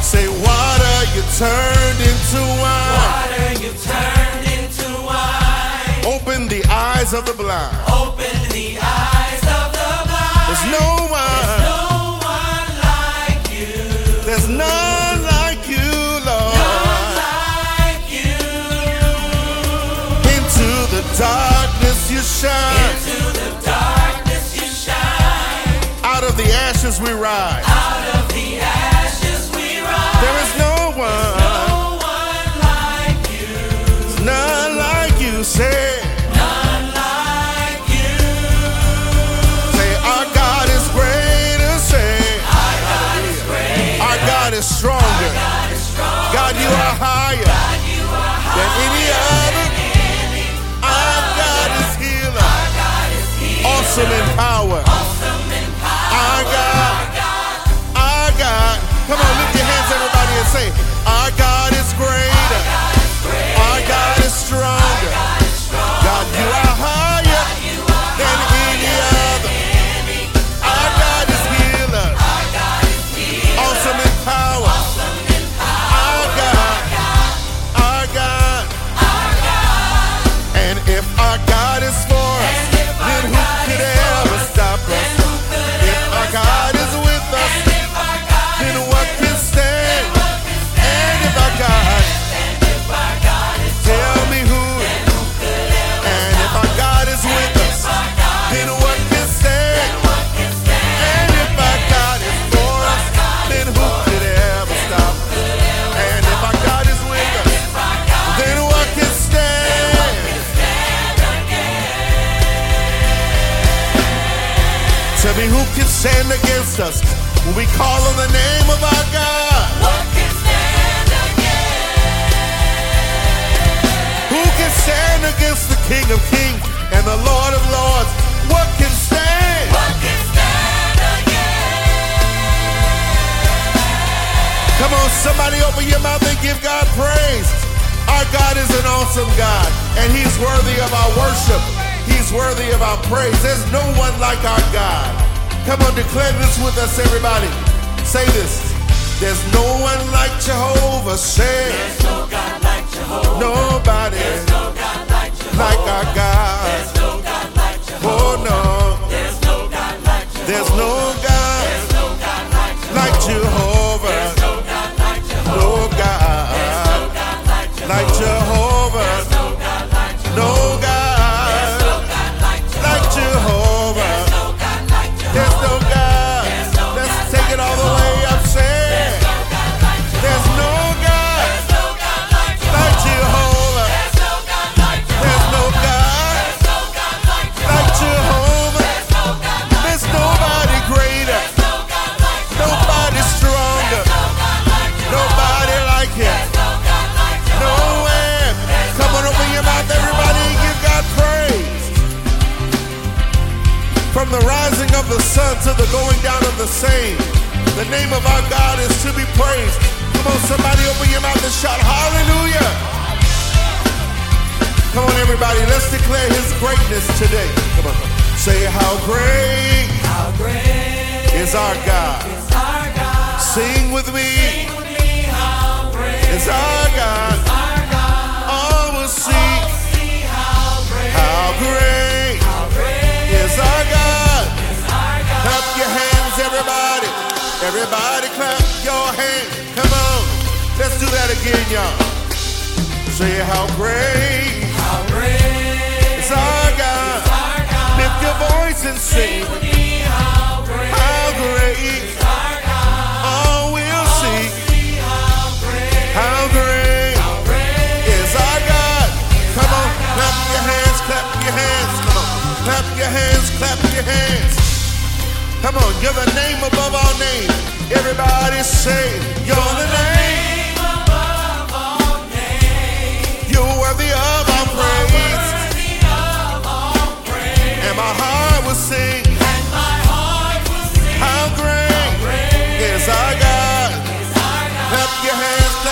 Say, 0.00 0.26
water 0.40 0.96
you 1.12 1.20
turned 1.36 2.00
into 2.00 2.40
wine. 2.64 2.96
Water 2.96 3.52
you 3.60 3.72
turned 3.84 4.46
into 4.56 4.88
wine. 5.04 6.16
Open 6.16 6.48
the 6.48 6.64
eyes 6.70 7.12
of 7.12 7.26
the 7.26 7.34
blind. 7.34 7.76
Open 7.92 8.32
the 8.56 8.78
eyes 8.80 9.42
of 9.52 9.68
the 9.76 10.08
blind. 10.08 10.48
There's 10.48 10.64
no 10.80 10.88
one, 11.12 11.44
There's 11.44 11.68
No 11.68 11.76
one 12.24 12.72
like 12.80 13.44
you. 13.52 14.24
there's 14.24 14.48
none 14.48 14.81
you 22.12 22.20
shine. 22.20 22.96
Into 22.96 23.40
the 23.40 23.64
darkness 23.64 24.54
you 24.54 24.66
shine. 24.66 26.04
Out 26.04 26.24
of 26.24 26.36
the 26.36 26.52
ashes 26.52 27.00
we 27.00 27.12
rise. 27.12 28.11
Say, 60.52 60.91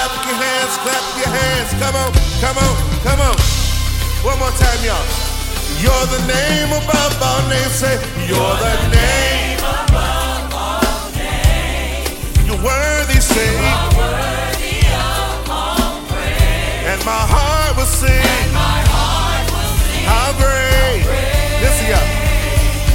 Clap 0.01 0.25
your 0.25 0.41
hands, 0.41 0.73
clap 0.81 1.05
your 1.21 1.29
hands. 1.29 1.77
Come 1.77 1.93
on, 1.93 2.09
come 2.41 2.57
on, 2.57 2.75
come 3.05 3.21
on. 3.21 3.37
One 4.25 4.39
more 4.41 4.49
time, 4.57 4.81
y'all. 4.81 4.97
You're 5.77 6.07
the 6.09 6.25
name 6.25 6.73
above 6.73 7.21
all 7.21 7.45
names. 7.53 7.77
Say, 7.77 8.01
you're, 8.25 8.41
the, 8.41 8.97
name, 8.97 9.61
above 9.61 10.57
all 10.57 11.05
names. 11.13 12.17
You're 12.49 12.65
worthy, 12.65 13.21
say. 13.21 13.45
You're 13.45 13.93
worthy 14.01 14.89
of 14.89 15.53
all 15.53 16.01
praise. 16.09 16.97
And 16.97 17.01
my 17.05 17.21
heart 17.21 17.77
will 17.77 17.85
sing. 17.85 18.09
And 18.09 18.57
my 18.57 18.81
heart 18.89 19.53
will 19.53 19.73
sing. 19.85 20.09
How 20.09 20.33
great. 20.41 21.05
How 21.05 21.13
great! 21.13 21.61
Listen, 21.61 21.93
y'all. 21.93 22.09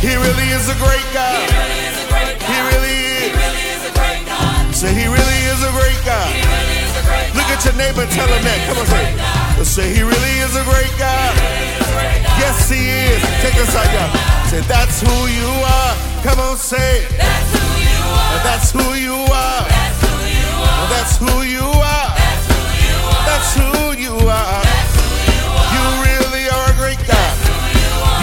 He 0.02 0.18
really 0.18 0.50
is 0.58 0.74
a 0.74 0.78
great 0.82 1.06
God. 1.14 1.38
He 1.38 1.54
really 1.54 1.86
is. 1.86 2.02
a 2.02 2.08
great 2.10 2.34
God. 2.42 2.50
He 2.50 2.58
really 2.66 2.98
is. 2.98 3.30
He 3.30 3.38
really 3.38 3.66
is 3.78 3.82
a 3.86 3.94
great 3.94 4.26
God. 4.26 4.74
Say, 4.74 4.90
he 4.90 5.06
really 5.06 5.42
is 5.54 5.62
a 5.62 5.70
great 5.70 6.02
God. 6.02 6.55
Look 7.36 7.50
at 7.52 7.62
your 7.68 7.76
neighbor 7.76 8.02
and 8.02 8.12
tell 8.12 8.28
him 8.28 8.44
that. 8.44 8.60
Come 8.68 8.80
on, 8.80 8.88
say, 8.88 9.06
say 9.64 9.88
he 9.94 10.02
really 10.02 10.36
is 10.40 10.56
a 10.56 10.64
great 10.64 10.96
guy. 10.98 11.36
Yes, 12.40 12.70
he 12.72 12.80
is. 12.80 13.22
Take 13.44 13.60
us 13.60 13.76
out, 13.76 13.88
y'all. 13.92 14.12
Say 14.48 14.62
that's 14.68 15.04
who 15.04 15.16
you 15.28 15.52
are. 15.64 15.94
Come 16.24 16.40
on, 16.40 16.58
say. 16.58 17.06
That's 17.18 17.52
who 17.52 17.66
you 17.84 18.00
are. 18.12 18.40
That's 18.46 18.72
who 18.72 19.04
you 19.04 19.20
are. 19.28 19.68
That's 20.92 21.18
who 21.18 21.44
you 21.44 21.66
are. 21.66 22.10
That's 23.26 23.52
who 23.58 23.94
you 23.98 24.16
are. 24.16 24.64
You 25.74 25.84
really 26.08 26.46
are 26.48 26.72
a 26.72 26.76
great 26.78 27.02
guy. 27.04 27.30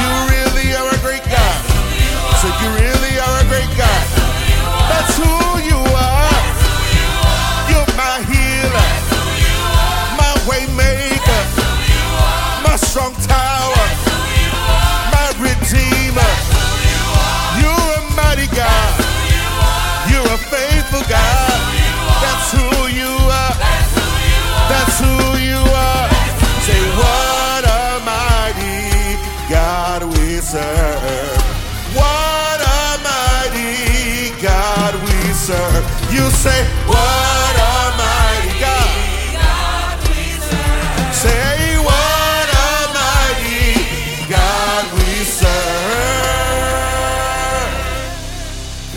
You 0.00 0.10
really 0.32 0.72
are 0.72 0.88
a 0.88 0.98
great 1.04 1.24
guy. 1.24 1.54
So 2.40 2.48
you 2.48 2.68
really 2.80 3.18
are 3.18 3.36
a 3.40 3.46
great 3.50 3.72
guy. 3.76 4.00
That's 4.88 5.16
who 5.18 5.32
you 5.68 5.78
are. 5.78 6.32
You're 7.68 7.92
my 7.96 8.24
healer. 8.30 9.01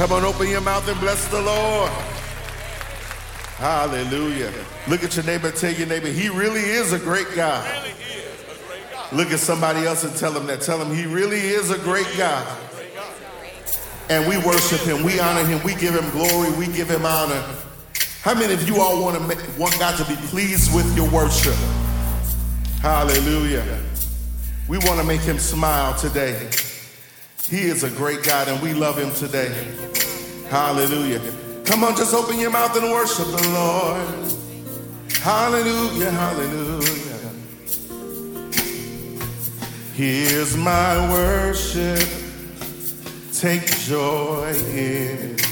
Come 0.05 0.17
on, 0.17 0.23
open 0.23 0.47
your 0.47 0.61
mouth 0.61 0.87
and 0.87 0.99
bless 0.99 1.27
the 1.29 1.41
Lord. 1.41 1.89
Hallelujah. 3.57 4.53
Look 4.87 5.03
at 5.03 5.15
your 5.15 5.25
neighbor 5.25 5.49
tell 5.49 5.73
your 5.73 5.87
neighbor, 5.87 6.09
he 6.09 6.29
really 6.29 6.59
is 6.59 6.93
a 6.93 6.99
great 6.99 7.25
guy. 7.35 7.91
Look 9.11 9.31
at 9.31 9.39
somebody 9.39 9.87
else 9.87 10.03
and 10.03 10.15
tell 10.15 10.31
them 10.31 10.45
that. 10.45 10.61
Tell 10.61 10.77
them 10.77 10.93
he 10.93 11.07
really 11.07 11.39
is 11.39 11.71
a 11.71 11.79
great 11.79 12.05
God. 12.19 12.45
And 14.11 14.29
we 14.29 14.37
worship 14.45 14.81
him, 14.81 15.03
we 15.03 15.19
honor 15.19 15.43
him, 15.43 15.59
we 15.63 15.73
give 15.73 15.95
him 15.95 16.07
glory, 16.11 16.55
we 16.55 16.67
give 16.67 16.87
him 16.87 17.03
honor. 17.03 17.43
How 18.21 18.35
many 18.35 18.53
of 18.53 18.67
you 18.67 18.79
all 18.79 19.01
want, 19.01 19.17
to 19.17 19.27
make, 19.27 19.39
want 19.57 19.75
God 19.79 19.97
to 19.97 20.05
be 20.05 20.17
pleased 20.27 20.71
with 20.75 20.95
your 20.95 21.09
worship? 21.09 21.55
Hallelujah. 22.79 23.81
We 24.69 24.77
want 24.77 24.99
to 24.99 25.03
make 25.03 25.21
him 25.21 25.39
smile 25.39 25.95
today. 25.95 26.47
He 27.49 27.61
is 27.61 27.83
a 27.83 27.89
great 27.91 28.23
God 28.23 28.47
and 28.47 28.59
we 28.61 28.73
love 28.73 28.97
him 28.97 29.11
today. 29.11 29.53
Hallelujah. 30.49 31.21
Come 31.63 31.83
on, 31.83 31.95
just 31.95 32.13
open 32.15 32.39
your 32.39 32.49
mouth 32.49 32.75
and 32.75 32.91
worship 32.91 33.27
the 33.27 33.49
Lord. 33.53 34.31
Hallelujah, 35.21 36.09
hallelujah. 36.09 37.05
Here's 39.93 40.57
my 40.57 41.11
worship. 41.11 42.09
Take 43.31 43.65
joy 43.79 44.53
in 44.69 45.35
it. 45.35 45.47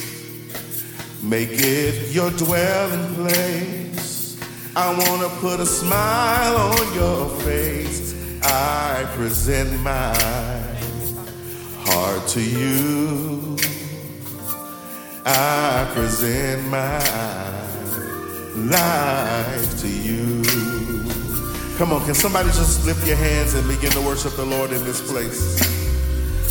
Make 1.21 1.49
it 1.51 2.11
your 2.11 2.31
dwelling 2.31 3.15
place. 3.15 4.41
I 4.75 4.89
want 4.97 5.21
to 5.21 5.29
put 5.39 5.59
a 5.59 5.65
smile 5.65 6.57
on 6.57 6.93
your 6.95 7.29
face. 7.41 8.15
I 8.43 9.05
present 9.15 9.79
my 9.81 10.72
heart 11.85 12.27
to 12.29 12.41
you. 12.41 13.57
I 15.25 15.89
present 15.93 16.67
my 16.69 16.99
life 18.55 19.81
to 19.81 19.87
you. 19.87 20.43
Come 21.77 21.91
on, 21.91 22.03
can 22.05 22.13
somebody 22.13 22.49
just 22.49 22.85
lift 22.85 23.05
your 23.07 23.15
hands 23.15 23.53
and 23.55 23.67
begin 23.67 23.91
to 23.91 24.01
worship 24.01 24.33
the 24.33 24.45
Lord 24.45 24.71
in 24.71 24.83
this 24.83 25.01
place? 25.09 25.59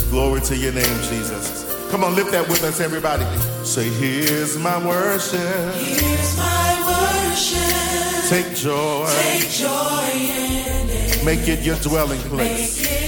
Glory 0.09 0.41
to 0.41 0.55
your 0.55 0.73
name, 0.73 0.99
Jesus. 1.09 1.63
Come 1.91 2.03
on, 2.03 2.15
lift 2.15 2.31
that 2.31 2.47
with 2.47 2.63
us, 2.63 2.79
everybody. 2.79 3.25
Say, 3.63 3.87
here's 3.89 4.57
my 4.57 4.77
worship. 4.85 5.39
Here's 5.75 6.37
my 6.37 7.29
worship. 7.29 8.29
Take 8.29 8.55
joy. 8.55 9.07
Take 9.21 9.49
joy 9.49 10.09
in 10.13 10.89
it. 10.89 11.23
Make 11.23 11.47
it 11.47 11.63
your 11.63 11.77
dwelling 11.77 12.19
place. 12.21 13.02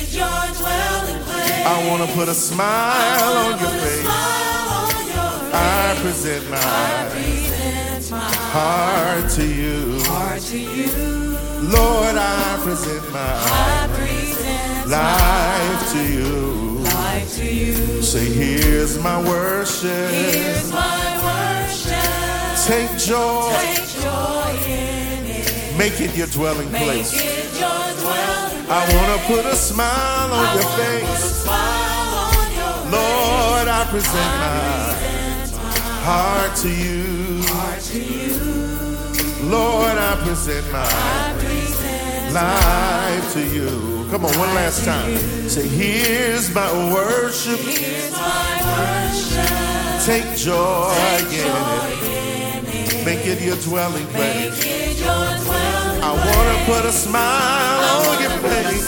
I 1.67 1.87
want 1.89 2.07
to 2.07 2.15
put 2.15 2.27
a 2.29 2.33
smile 2.33 3.37
on 3.37 3.59
your 3.59 3.69
face. 3.69 4.01
smile 4.01 4.69
on 4.85 5.07
your 5.07 5.53
I 5.53 5.97
present 6.01 6.45
I 6.45 6.49
my 6.51 7.09
present 7.11 8.11
my 8.11 8.29
heart 8.55 9.29
to 9.31 9.45
you. 9.45 9.99
heart 10.03 10.41
to 10.41 10.59
you. 10.59 11.37
Lord, 11.69 12.15
I 12.15 12.59
present 12.63 13.03
my 13.11 13.19
I 13.19 13.87
present 13.97 14.89
life 14.89 15.91
to 15.93 16.01
you. 16.13 16.83
my 16.83 16.93
life 16.93 17.35
to 17.37 17.45
you. 17.53 18.01
Say, 18.03 18.25
here's 18.25 18.99
my 19.01 19.17
worship. 19.27 20.09
Here's 20.11 20.71
my 20.71 21.07
worship. 21.25 22.67
Take 22.67 22.91
joy. 22.99 23.49
Take 23.59 23.87
joy 24.03 24.53
in 24.69 25.25
it. 25.25 25.77
Make 25.77 25.99
it 25.99 26.15
your 26.15 26.27
dwelling 26.27 26.71
Make 26.71 26.83
place. 26.83 27.11
it 27.13 27.59
your 27.59 28.03
dwelling 28.03 28.34
I 28.67 28.81
want 28.95 29.21
to 29.21 29.27
put 29.27 29.45
a 29.45 29.55
smile 29.55 30.33
on 30.33 30.45
I 30.45 30.53
your 30.55 30.63
wanna 30.63 30.83
face. 30.83 31.47
on 31.47 32.51
your 32.57 32.75
Lord, 32.91 33.67
I 33.67 33.85
present 33.89 34.15
I 34.15 34.39
my 34.41 34.55
present 34.97 35.63
my 35.63 35.79
heart 36.07 36.55
to 36.63 36.69
you. 36.69 37.43
heart 37.53 37.81
to 37.81 37.99
you. 38.01 39.49
Lord, 39.49 39.97
I 39.97 40.15
present 40.25 40.65
my 40.71 40.81
I 40.83 41.35
present 41.37 42.33
life 42.33 43.33
to 43.33 43.41
you. 43.55 44.07
Come 44.09 44.25
on, 44.25 44.37
one 44.39 44.53
last 44.55 44.83
time. 44.83 45.15
Say, 45.47 45.67
here's 45.67 46.53
my 46.53 46.67
worship. 46.93 47.59
Here's 47.59 48.11
worship. 48.11 50.05
Take 50.05 50.35
joy 50.37 50.93
Take 51.17 51.33
in 51.37 51.45
it. 51.45 52.03
in 52.03 52.99
it. 52.99 53.05
Make 53.05 53.25
it 53.27 53.41
your 53.41 53.57
dwelling 53.57 54.07
place. 54.07 54.57
your 54.99 55.05
dwelling 55.05 56.01
I 56.03 56.11
want 56.13 56.47
to 56.57 56.65
put 56.73 56.85
a 56.85 56.91
smile 56.91 57.64
on 57.95 58.15
your 58.21 58.37
face. 58.43 58.87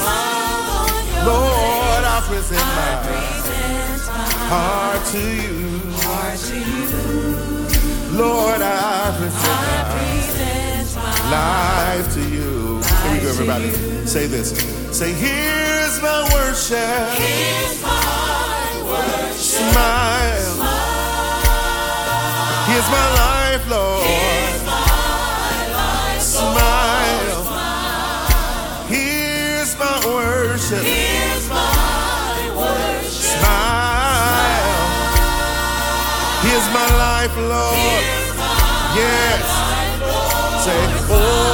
Lord, 1.26 2.04
I 2.04 2.18
present 2.28 2.68
my 2.80 2.94
heart 4.52 5.02
to 5.14 5.22
you. 5.42 5.58
Lord, 8.18 8.62
I 8.62 9.16
present 9.20 10.88
my 10.96 11.16
life 11.32 12.08
to 12.16 12.22
you. 12.22 12.82
Here 13.04 13.12
we 13.14 13.20
go, 13.20 13.30
everybody. 13.30 13.72
Say 14.06 14.28
this. 14.28 14.50
Say, 14.98 15.12
here's 15.14 16.02
my 16.02 16.24
worship. 16.34 17.10
Here's 17.20 17.82
my 17.84 18.84
worship. 18.86 19.38
Smile. 19.38 20.54
Here's 22.70 22.90
my 22.90 23.08
life, 23.24 23.70
Lord. 23.70 24.27
Worship. 30.72 30.86
Smile. 33.06 34.68
Here's 36.44 36.68
my 36.74 36.88
life, 36.98 37.36
Lord. 37.38 38.04
Yes. 38.96 39.46
Say, 40.66 40.80
oh, 41.10 41.47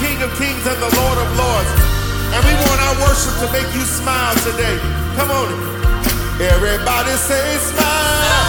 King 0.00 0.16
of 0.24 0.32
kings 0.40 0.64
and 0.64 0.80
the 0.80 0.88
Lord 0.96 1.18
of 1.20 1.28
lords. 1.36 1.72
And 2.32 2.40
we 2.48 2.54
want 2.64 2.80
our 2.88 2.96
worship 3.04 3.36
to 3.44 3.52
make 3.52 3.68
you 3.76 3.84
smile 3.84 4.32
today. 4.40 4.80
Come 5.14 5.30
on. 5.30 5.52
Everybody 6.40 7.12
say 7.20 7.44
smile. 7.60 8.48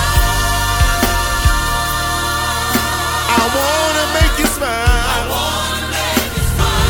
I 3.36 3.44
want 3.52 3.94
to 4.00 4.06
make 4.16 4.36
you 4.40 4.48
smile. 4.48 5.28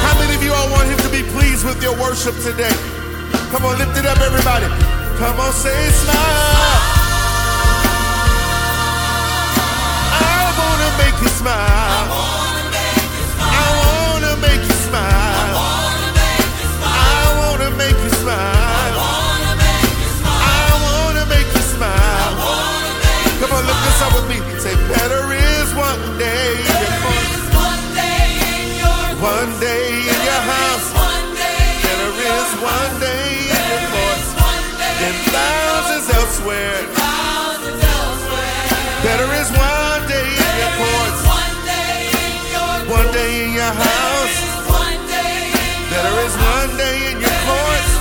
How 0.06 0.14
many 0.22 0.36
of 0.38 0.44
you 0.44 0.54
all 0.54 0.70
want 0.70 0.86
him 0.94 1.00
to 1.00 1.10
be 1.10 1.24
pleased 1.34 1.66
with 1.66 1.82
your 1.82 1.98
worship 1.98 2.38
today? 2.46 2.76
Come 3.50 3.66
on, 3.66 3.80
lift 3.80 3.98
it 3.98 4.06
up, 4.06 4.20
everybody. 4.22 4.70
Come 5.18 5.40
on, 5.42 5.54
say 5.54 5.90
smile. 5.90 6.78
I 10.22 10.54
want 10.54 10.80
to 10.86 10.90
make 11.02 11.18
you 11.18 11.30
smile. 11.34 12.21
On, 24.22 24.30
lift 24.30 24.30
this 24.30 24.30
up 24.30 24.30
with 24.30 24.30
me. 24.30 24.60
Say, 24.60 24.76
better 24.90 25.34
is 25.34 25.70
one 25.74 26.18
day 26.18 26.54
in 26.54 26.78
your 26.78 27.22
one 29.22 29.52
day 29.60 29.90
in 30.02 30.20
your 30.26 30.44
house. 30.46 30.88
Better 31.82 32.12
is 32.22 32.52
one 32.62 33.00
day 33.00 33.26
in 33.50 33.66
your 33.72 33.86
courts 33.94 34.30
than 35.00 35.14
thousands 35.34 36.08
elsewhere. 36.10 36.82
Better 39.04 39.30
is 39.42 39.50
one 39.50 40.08
day 40.08 40.30
in 40.30 40.54
your 40.62 40.74
courts, 40.78 41.22
one 42.90 43.12
day 43.14 43.46
in 43.46 43.54
your 43.54 43.74
house. 43.74 44.38
Better 45.90 46.16
is 46.26 46.36
one 46.38 46.78
day 46.78 47.12
in 47.12 47.18
your 47.20 47.38
courts 47.50 47.92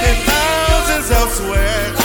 than 0.00 0.16
thousands 0.26 1.10
elsewhere. 1.10 2.01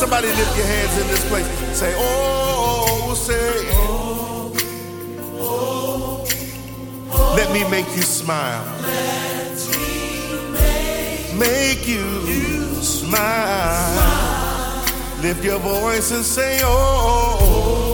Somebody 0.00 0.28
lift 0.28 0.56
your 0.56 0.64
hands 0.66 0.98
in 0.98 1.06
this 1.08 1.28
place. 1.28 1.46
Say, 1.78 1.92
oh, 1.94 2.00
oh, 2.00 3.10
oh, 3.10 3.14
say. 3.14 3.68
Let 7.36 7.52
me 7.52 7.68
make 7.70 7.86
you 7.94 8.02
smile. 8.02 8.64
Make 11.38 11.86
you 11.86 12.02
smile. 12.82 14.06
Lift 15.20 15.44
your 15.44 15.58
voice 15.58 16.10
and 16.12 16.24
say, 16.24 16.60
oh, 16.62 16.66
oh, 16.66 17.38
oh, 17.42 17.89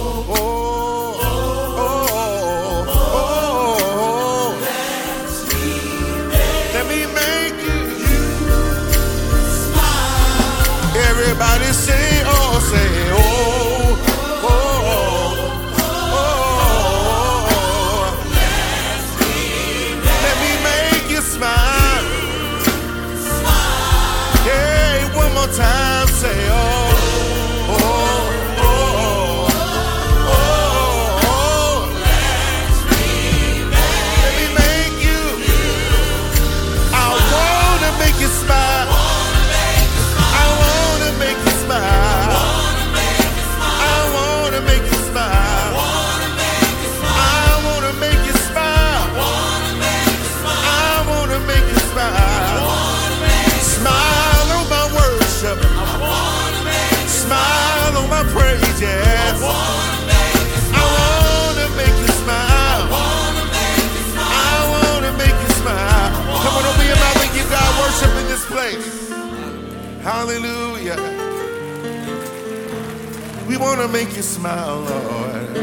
Wanna 73.86 73.98
make 74.04 74.16
you 74.16 74.22
smile, 74.22 74.80
Lord. 74.80 75.56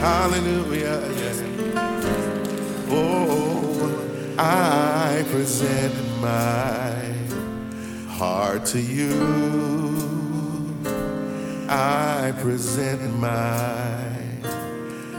Hallelujah. 0.00 1.02
Oh, 2.88 4.34
I 4.38 5.22
present 5.30 5.94
my 6.22 7.12
heart 8.08 8.64
to 8.72 8.80
you. 8.80 9.12
I 11.68 12.32
present 12.40 13.18
my 13.18 14.16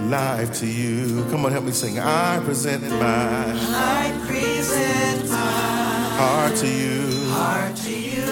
life 0.09 0.53
to 0.53 0.65
you. 0.65 1.25
Come 1.29 1.45
on, 1.45 1.51
help 1.51 1.65
me 1.65 1.71
sing. 1.71 1.99
I 1.99 2.39
present 2.43 2.81
my 2.89 3.45
I 3.45 4.11
present 4.25 5.29
my 5.29 5.37
heart 6.17 6.55
to 6.55 6.67
you. 6.67 7.29
heart 7.29 7.75
to 7.75 7.93
you. 7.93 8.23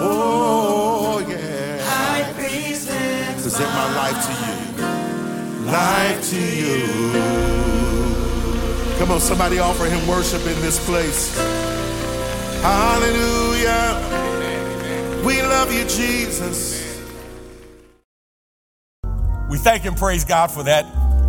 Oh, 0.00 0.77
present 3.58 3.74
my 3.74 3.90
life 3.96 4.18
to 4.26 4.32
you. 4.46 4.56
Life 5.66 6.30
to 6.30 6.40
you. 6.56 6.86
Come 8.98 9.10
on, 9.10 9.20
somebody 9.20 9.58
offer 9.58 9.86
him 9.86 10.06
worship 10.06 10.40
in 10.42 10.60
this 10.60 10.84
place. 10.84 11.36
Hallelujah. 12.62 13.96
We 15.24 15.42
love 15.42 15.72
you, 15.72 15.84
Jesus. 15.88 17.00
We 19.50 19.58
thank 19.58 19.84
and 19.86 19.96
praise 19.96 20.24
God 20.24 20.52
for 20.52 20.62
that 20.62 20.86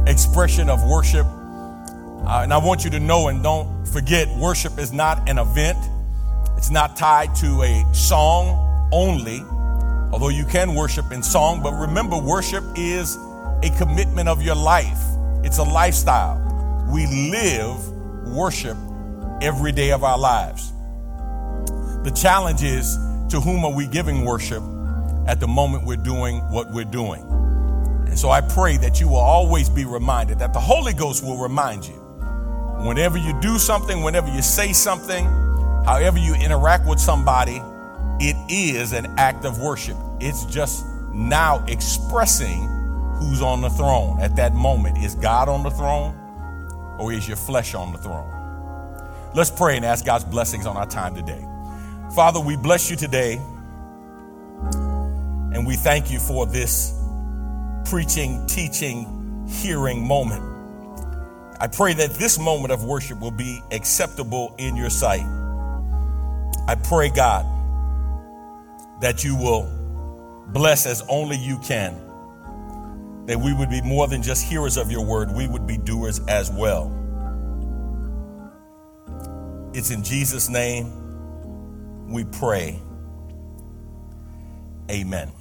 expression 0.08 0.70
of 0.70 0.84
worship. 0.88 1.26
Uh, 1.26 2.42
and 2.44 2.54
I 2.54 2.58
want 2.58 2.84
you 2.84 2.92
to 2.92 3.00
know 3.00 3.30
and 3.30 3.42
don't 3.42 3.88
forget 3.88 4.28
worship 4.38 4.78
is 4.78 4.94
not 4.94 5.28
an 5.28 5.40
event, 5.40 5.80
it's 6.58 6.70
not 6.70 6.96
tied 6.96 7.34
to 7.36 7.64
a 7.64 7.84
song 7.94 8.90
only, 8.92 9.44
although 10.12 10.30
you 10.30 10.46
can 10.46 10.76
worship 10.76 11.12
in 11.12 11.24
song. 11.24 11.62
But 11.62 11.74
remember, 11.74 12.18
worship 12.18 12.64
is 12.76 13.18
a 13.64 13.70
commitment 13.78 14.30
of 14.30 14.42
your 14.42 14.56
life, 14.56 15.02
it's 15.44 15.58
a 15.58 15.64
lifestyle. 15.64 16.46
We 16.92 17.06
live 17.32 17.92
worship 18.28 18.78
every 19.42 19.72
day 19.72 19.92
of 19.92 20.04
our 20.04 20.18
lives. 20.18 20.74
The 22.04 22.12
challenge 22.12 22.64
is 22.64 22.98
to 23.30 23.40
whom 23.40 23.64
are 23.66 23.74
we 23.74 23.86
giving 23.86 24.26
worship 24.26 24.64
at 25.28 25.40
the 25.40 25.48
moment 25.48 25.86
we're 25.86 25.98
doing 25.98 26.40
what 26.50 26.72
we're 26.72 26.84
doing? 26.86 27.22
And 28.08 28.18
so 28.18 28.32
I 28.32 28.42
pray 28.42 28.78
that 28.78 29.00
you 29.00 29.08
will 29.08 29.18
always 29.18 29.70
be 29.70 29.86
reminded, 29.86 30.40
that 30.40 30.54
the 30.54 30.60
Holy 30.60 30.94
Ghost 30.94 31.24
will 31.24 31.38
remind 31.38 31.86
you. 31.86 31.94
Whenever 32.80 33.18
you 33.18 33.40
do 33.40 33.60
something, 33.60 34.02
whenever 34.02 34.28
you 34.30 34.42
say 34.42 34.74
something, 34.74 35.26
however 35.86 36.18
you 36.18 36.34
interact 36.34 36.88
with 36.88 37.00
somebody, 37.00 37.62
it 38.20 38.36
is 38.50 38.94
an 38.94 39.06
act 39.18 39.46
of 39.46 39.60
worship. 39.60 39.98
It's 40.20 40.46
just 40.46 40.86
now 41.14 41.64
expressing 41.68 42.68
who's 43.20 43.42
on 43.42 43.62
the 43.62 43.70
throne 43.70 44.20
at 44.22 44.36
that 44.36 44.54
moment. 44.54 44.98
Is 44.98 45.16
God 45.16 45.50
on 45.50 45.64
the 45.64 45.72
throne 45.72 46.16
or 47.00 47.14
is 47.14 47.28
your 47.28 47.38
flesh 47.38 47.74
on 47.74 47.92
the 47.92 47.98
throne? 47.98 48.30
Let's 49.34 49.52
pray 49.52 49.78
and 49.78 49.86
ask 49.86 50.06
God's 50.06 50.26
blessings 50.26 50.66
on 50.66 50.76
our 50.76 50.88
time 50.88 51.16
today. 51.16 51.46
Father, 52.16 52.40
we 52.40 52.58
bless 52.58 52.90
you 52.90 52.96
today 52.96 53.40
and 55.54 55.66
we 55.66 55.76
thank 55.76 56.12
you 56.12 56.20
for 56.20 56.46
this 56.46 56.94
preaching, 57.86 58.46
teaching, 58.48 59.48
hearing 59.48 60.06
moment. 60.06 60.44
I 61.60 61.68
pray 61.68 61.94
that 61.94 62.12
this 62.12 62.40
moment 62.40 62.72
of 62.72 62.84
worship 62.84 63.20
will 63.20 63.32
be 63.32 63.62
acceptable 63.72 64.56
in 64.58 64.76
your 64.76 64.90
sight. 64.90 65.26
I 66.68 66.76
pray, 66.76 67.10
God, 67.10 67.46
that 69.02 69.24
you 69.24 69.36
will 69.36 69.70
bless 70.48 70.86
as 70.86 71.04
only 71.08 71.38
you 71.38 71.58
can, 71.60 71.96
that 73.26 73.40
we 73.40 73.54
would 73.54 73.70
be 73.70 73.82
more 73.82 74.08
than 74.08 74.22
just 74.22 74.44
hearers 74.44 74.78
of 74.78 74.92
your 74.92 75.06
word, 75.06 75.32
we 75.32 75.48
would 75.48 75.68
be 75.68 75.78
doers 75.78 76.20
as 76.28 76.52
well. 76.52 76.96
It's 79.74 79.92
in 79.92 80.04
Jesus' 80.04 80.50
name 80.50 82.10
we 82.10 82.24
pray. 82.24 82.80
Amen. 84.90 85.32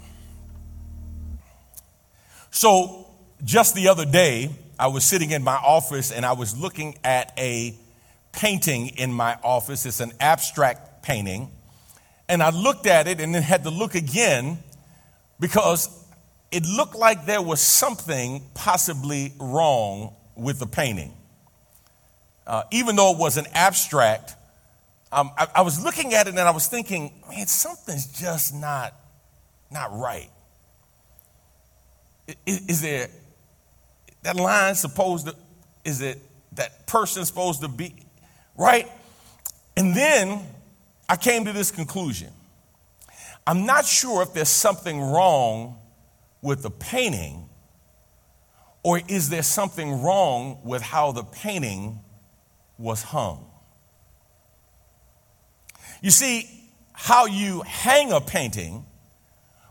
So, 2.50 3.06
just 3.44 3.74
the 3.74 3.88
other 3.88 4.04
day, 4.04 4.50
I 4.78 4.88
was 4.88 5.04
sitting 5.04 5.30
in 5.30 5.42
my 5.42 5.56
office 5.56 6.12
and 6.12 6.26
I 6.26 6.32
was 6.32 6.56
looking 6.56 6.98
at 7.02 7.32
a 7.38 7.74
painting 8.32 8.88
in 8.88 9.12
my 9.12 9.38
office. 9.42 9.86
It's 9.86 10.00
an 10.00 10.12
abstract 10.20 11.02
painting. 11.02 11.50
And 12.28 12.42
I 12.42 12.50
looked 12.50 12.86
at 12.86 13.08
it 13.08 13.20
and 13.20 13.34
then 13.34 13.42
had 13.42 13.64
to 13.64 13.70
look 13.70 13.94
again 13.94 14.58
because 15.40 15.88
it 16.50 16.64
looked 16.64 16.94
like 16.94 17.26
there 17.26 17.42
was 17.42 17.60
something 17.60 18.42
possibly 18.54 19.32
wrong 19.38 20.14
with 20.34 20.58
the 20.58 20.66
painting. 20.66 21.14
Uh, 22.46 22.62
even 22.70 22.96
though 22.96 23.12
it 23.12 23.18
was 23.18 23.36
an 23.36 23.46
abstract, 23.52 24.34
um, 25.12 25.30
I, 25.36 25.48
I 25.56 25.62
was 25.62 25.82
looking 25.82 26.14
at 26.14 26.26
it 26.26 26.30
and 26.30 26.40
I 26.40 26.50
was 26.50 26.66
thinking, 26.66 27.12
man, 27.30 27.46
something's 27.46 28.06
just 28.06 28.54
not, 28.54 28.94
not 29.70 29.96
right. 29.98 30.30
Is, 32.46 32.66
is 32.68 32.82
there 32.82 33.08
that 34.22 34.36
line 34.36 34.74
supposed 34.74 35.26
to, 35.26 35.34
is 35.84 36.02
it 36.02 36.18
that 36.52 36.86
person 36.86 37.24
supposed 37.24 37.62
to 37.62 37.68
be 37.68 37.94
right? 38.58 38.90
And 39.76 39.94
then 39.94 40.40
I 41.08 41.16
came 41.16 41.44
to 41.46 41.52
this 41.52 41.70
conclusion. 41.70 42.32
I'm 43.46 43.64
not 43.64 43.86
sure 43.86 44.22
if 44.22 44.34
there's 44.34 44.48
something 44.48 45.00
wrong 45.00 45.78
with 46.42 46.62
the 46.62 46.70
painting, 46.70 47.48
or 48.82 49.00
is 49.08 49.30
there 49.30 49.42
something 49.42 50.02
wrong 50.02 50.58
with 50.64 50.82
how 50.82 51.12
the 51.12 51.24
painting 51.24 52.00
was 52.76 53.02
hung? 53.02 53.46
You 56.02 56.10
see, 56.10 56.48
how 56.92 57.26
you 57.26 57.62
hang 57.62 58.12
a 58.12 58.20
painting 58.20 58.84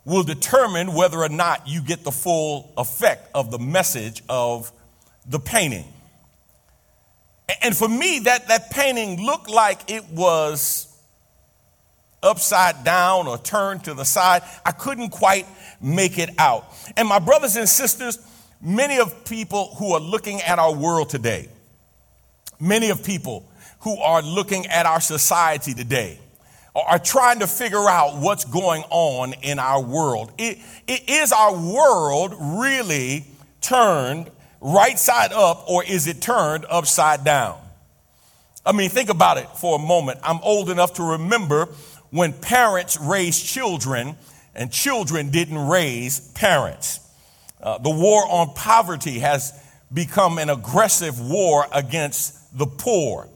will 0.05 0.23
determine 0.23 0.93
whether 0.93 1.19
or 1.19 1.29
not 1.29 1.67
you 1.67 1.81
get 1.81 2.03
the 2.03 2.11
full 2.11 2.73
effect 2.77 3.29
of 3.35 3.51
the 3.51 3.59
message 3.59 4.23
of 4.29 4.71
the 5.25 5.39
painting. 5.39 5.85
And 7.61 7.75
for 7.75 7.87
me, 7.87 8.19
that, 8.19 8.47
that 8.47 8.71
painting 8.71 9.25
looked 9.25 9.49
like 9.49 9.91
it 9.91 10.09
was 10.09 10.86
upside 12.27 12.83
down 12.83 13.27
or 13.27 13.37
turned 13.37 13.85
to 13.85 13.93
the 13.93 14.03
side. 14.03 14.43
I 14.65 14.71
couldn't 14.71 15.09
quite 15.09 15.47
make 15.81 16.19
it 16.19 16.29
out. 16.37 16.65
And 16.95 17.07
my 17.07 17.19
brothers 17.19 17.55
and 17.55 17.67
sisters, 17.67 18.19
many 18.61 18.99
of 18.99 19.25
people 19.25 19.75
who 19.75 19.93
are 19.93 19.99
looking 19.99 20.41
at 20.41 20.59
our 20.59 20.73
world 20.73 21.09
today, 21.09 21.47
many 22.59 22.89
of 22.89 23.03
people 23.03 23.49
who 23.79 23.97
are 23.97 24.21
looking 24.21 24.65
at 24.67 24.85
our 24.85 25.01
society 25.01 25.73
today, 25.73 26.19
are 26.75 26.99
trying 26.99 27.39
to 27.39 27.47
figure 27.47 27.89
out 27.89 28.17
what's 28.17 28.45
going 28.45 28.83
on 28.91 29.33
in 29.41 29.57
our 29.57 29.81
world. 29.81 30.31
It, 30.37 30.59
it, 30.87 31.09
is 31.09 31.31
our 31.31 31.53
world 31.53 32.35
really 32.39 33.25
turned 33.61 34.29
right 34.61 34.97
side 34.97 35.33
up 35.33 35.67
or 35.67 35.83
is 35.83 36.05
it 36.07 36.21
turned 36.21 36.65
upside 36.69 37.23
down? 37.23 37.57
I 38.65 38.73
mean, 38.73 38.89
think 38.89 39.09
about 39.09 39.37
it 39.37 39.47
for 39.57 39.77
a 39.77 39.79
moment. 39.79 40.19
I'm 40.23 40.39
old 40.43 40.69
enough 40.69 40.95
to 40.95 41.03
remember 41.03 41.69
when 42.11 42.33
parents 42.33 42.97
raised 42.99 43.45
children 43.45 44.15
and 44.55 44.71
children 44.71 45.29
didn't 45.29 45.67
raise 45.67 46.31
parents. 46.31 46.99
Uh, 47.61 47.77
the 47.77 47.89
war 47.89 48.23
on 48.27 48.53
poverty 48.53 49.19
has 49.19 49.53
become 49.93 50.37
an 50.37 50.49
aggressive 50.49 51.19
war 51.19 51.65
against 51.73 52.57
the 52.57 52.65
poor. 52.65 53.29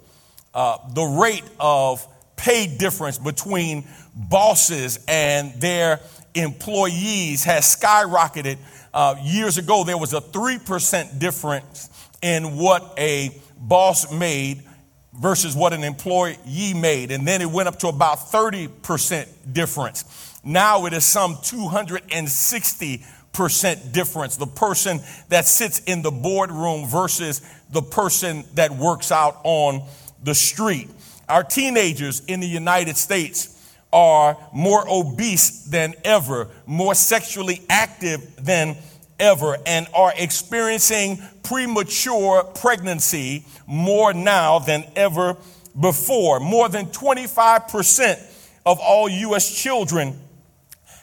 Uh, 0.54 0.78
the 0.94 1.04
rate 1.04 1.44
of 1.60 2.06
pay 2.36 2.68
difference 2.68 3.18
between 3.18 3.88
bosses 4.16 5.00
and 5.08 5.54
their 5.62 6.00
employees 6.34 7.44
has 7.44 7.76
skyrocketed. 7.76 8.58
Uh, 8.94 9.16
years 9.22 9.58
ago, 9.58 9.84
there 9.84 9.98
was 9.98 10.14
a 10.14 10.22
3% 10.22 11.20
difference 11.20 11.90
in 12.22 12.58
what 12.58 12.94
a 12.98 13.32
boss 13.58 14.12
made 14.12 14.64
versus 15.14 15.56
what 15.56 15.74
an 15.74 15.84
employee 15.84 16.38
ye 16.46 16.74
made. 16.74 17.12
And 17.12 17.28
then 17.28 17.42
it 17.42 17.50
went 17.50 17.68
up 17.68 17.80
to 17.80 17.88
about 17.88 18.18
30% 18.18 19.28
difference. 19.52 20.40
Now 20.44 20.86
it 20.86 20.94
is 20.94 21.06
some 21.06 21.36
260% 21.36 23.92
difference. 23.92 24.38
The 24.38 24.48
person 24.48 25.02
that 25.30 25.46
sits 25.46 25.80
in 25.80 26.02
the 26.02 26.12
boardroom 26.12 26.88
versus 26.88 27.42
the 27.72 27.82
person 27.82 28.46
that 28.56 28.72
works 28.72 29.12
out 29.12 29.40
on 29.44 29.84
the 30.24 30.36
street. 30.36 30.90
Our 31.28 31.44
teenagers 31.44 32.22
in 32.26 32.40
the 32.40 32.48
United 32.48 32.98
States 32.98 33.58
are 33.94 34.38
more 34.54 34.86
obese 34.88 35.66
than 35.66 35.94
ever, 36.04 36.48
more 36.66 36.96
sexually 36.96 37.62
active 37.70 38.44
than 38.44 38.70
ever, 38.70 38.80
and 39.22 39.88
are 39.94 40.14
experiencing 40.18 41.22
premature 41.44 42.44
pregnancy 42.44 43.46
more 43.68 44.14
now 44.14 44.60
than 44.60 44.84
ever 44.96 45.38
before. 45.80 46.40
More 46.40 46.68
than 46.70 46.88
25% 46.88 48.20
of 48.66 48.80
all 48.80 49.08
U.S. 49.08 49.54
children 49.54 50.20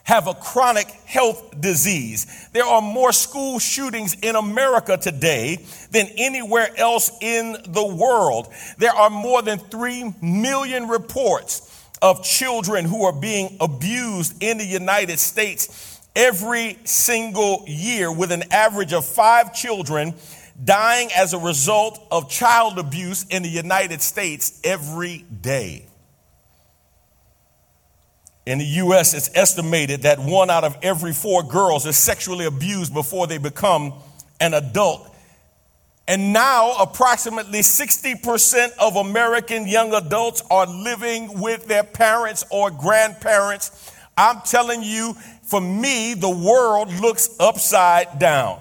have 0.03 0.27
a 0.27 0.35
chronic 0.35 0.89
health 1.05 1.61
disease. 1.61 2.49
There 2.53 2.65
are 2.65 2.81
more 2.81 3.13
school 3.13 3.59
shootings 3.59 4.15
in 4.21 4.37
America 4.37 4.97
today 4.97 5.59
than 5.91 6.07
anywhere 6.17 6.69
else 6.77 7.11
in 7.21 7.57
the 7.69 7.87
world. 7.87 8.49
There 8.79 8.93
are 8.93 9.11
more 9.11 9.43
than 9.43 9.59
3 9.59 10.15
million 10.23 10.89
reports 10.89 11.65
of 12.01 12.25
children 12.25 12.85
who 12.85 13.05
are 13.05 13.13
being 13.13 13.57
abused 13.61 14.43
in 14.43 14.59
the 14.59 14.65
United 14.65 15.19
States 15.19 15.88
every 16.19 16.77
single 16.85 17.65
year, 17.67 18.13
with 18.13 18.33
an 18.33 18.43
average 18.53 18.93
of 18.93 19.07
five 19.07 19.55
children 19.55 20.13
dying 20.63 21.09
as 21.17 21.33
a 21.33 21.39
result 21.39 22.05
of 22.11 22.29
child 22.29 22.79
abuse 22.79 23.25
in 23.31 23.45
the 23.45 23.49
United 23.49 24.03
States 24.03 24.61
every 24.65 25.25
day. 25.41 25.87
In 28.45 28.59
the 28.59 28.65
US, 28.65 29.15
it's 29.15 29.31
estimated 29.35 30.03
that 30.03 30.19
one 30.19 30.51
out 30.51 30.65
of 30.65 30.77
every 30.83 31.13
four 31.13 31.43
girls 31.43 31.87
is 31.87 31.97
sexually 31.97 32.47
abused 32.47 32.93
before 32.93 33.27
they 33.27 33.39
become 33.39 33.95
an 34.41 34.55
adult. 34.55 35.15
And 36.09 36.33
now, 36.33 36.73
approximately 36.81 37.61
60% 37.61 38.71
of 38.81 38.97
American 38.97 39.69
young 39.69 39.93
adults 39.93 40.43
are 40.51 40.67
living 40.67 41.41
with 41.41 41.69
their 41.69 41.85
parents 41.85 42.45
or 42.51 42.71
grandparents. 42.71 43.93
I'm 44.17 44.41
telling 44.41 44.83
you, 44.83 45.15
for 45.49 45.61
me, 45.61 46.15
the 46.15 46.31
world 46.31 46.93
looks 47.01 47.35
upside 47.41 48.19
down. 48.19 48.61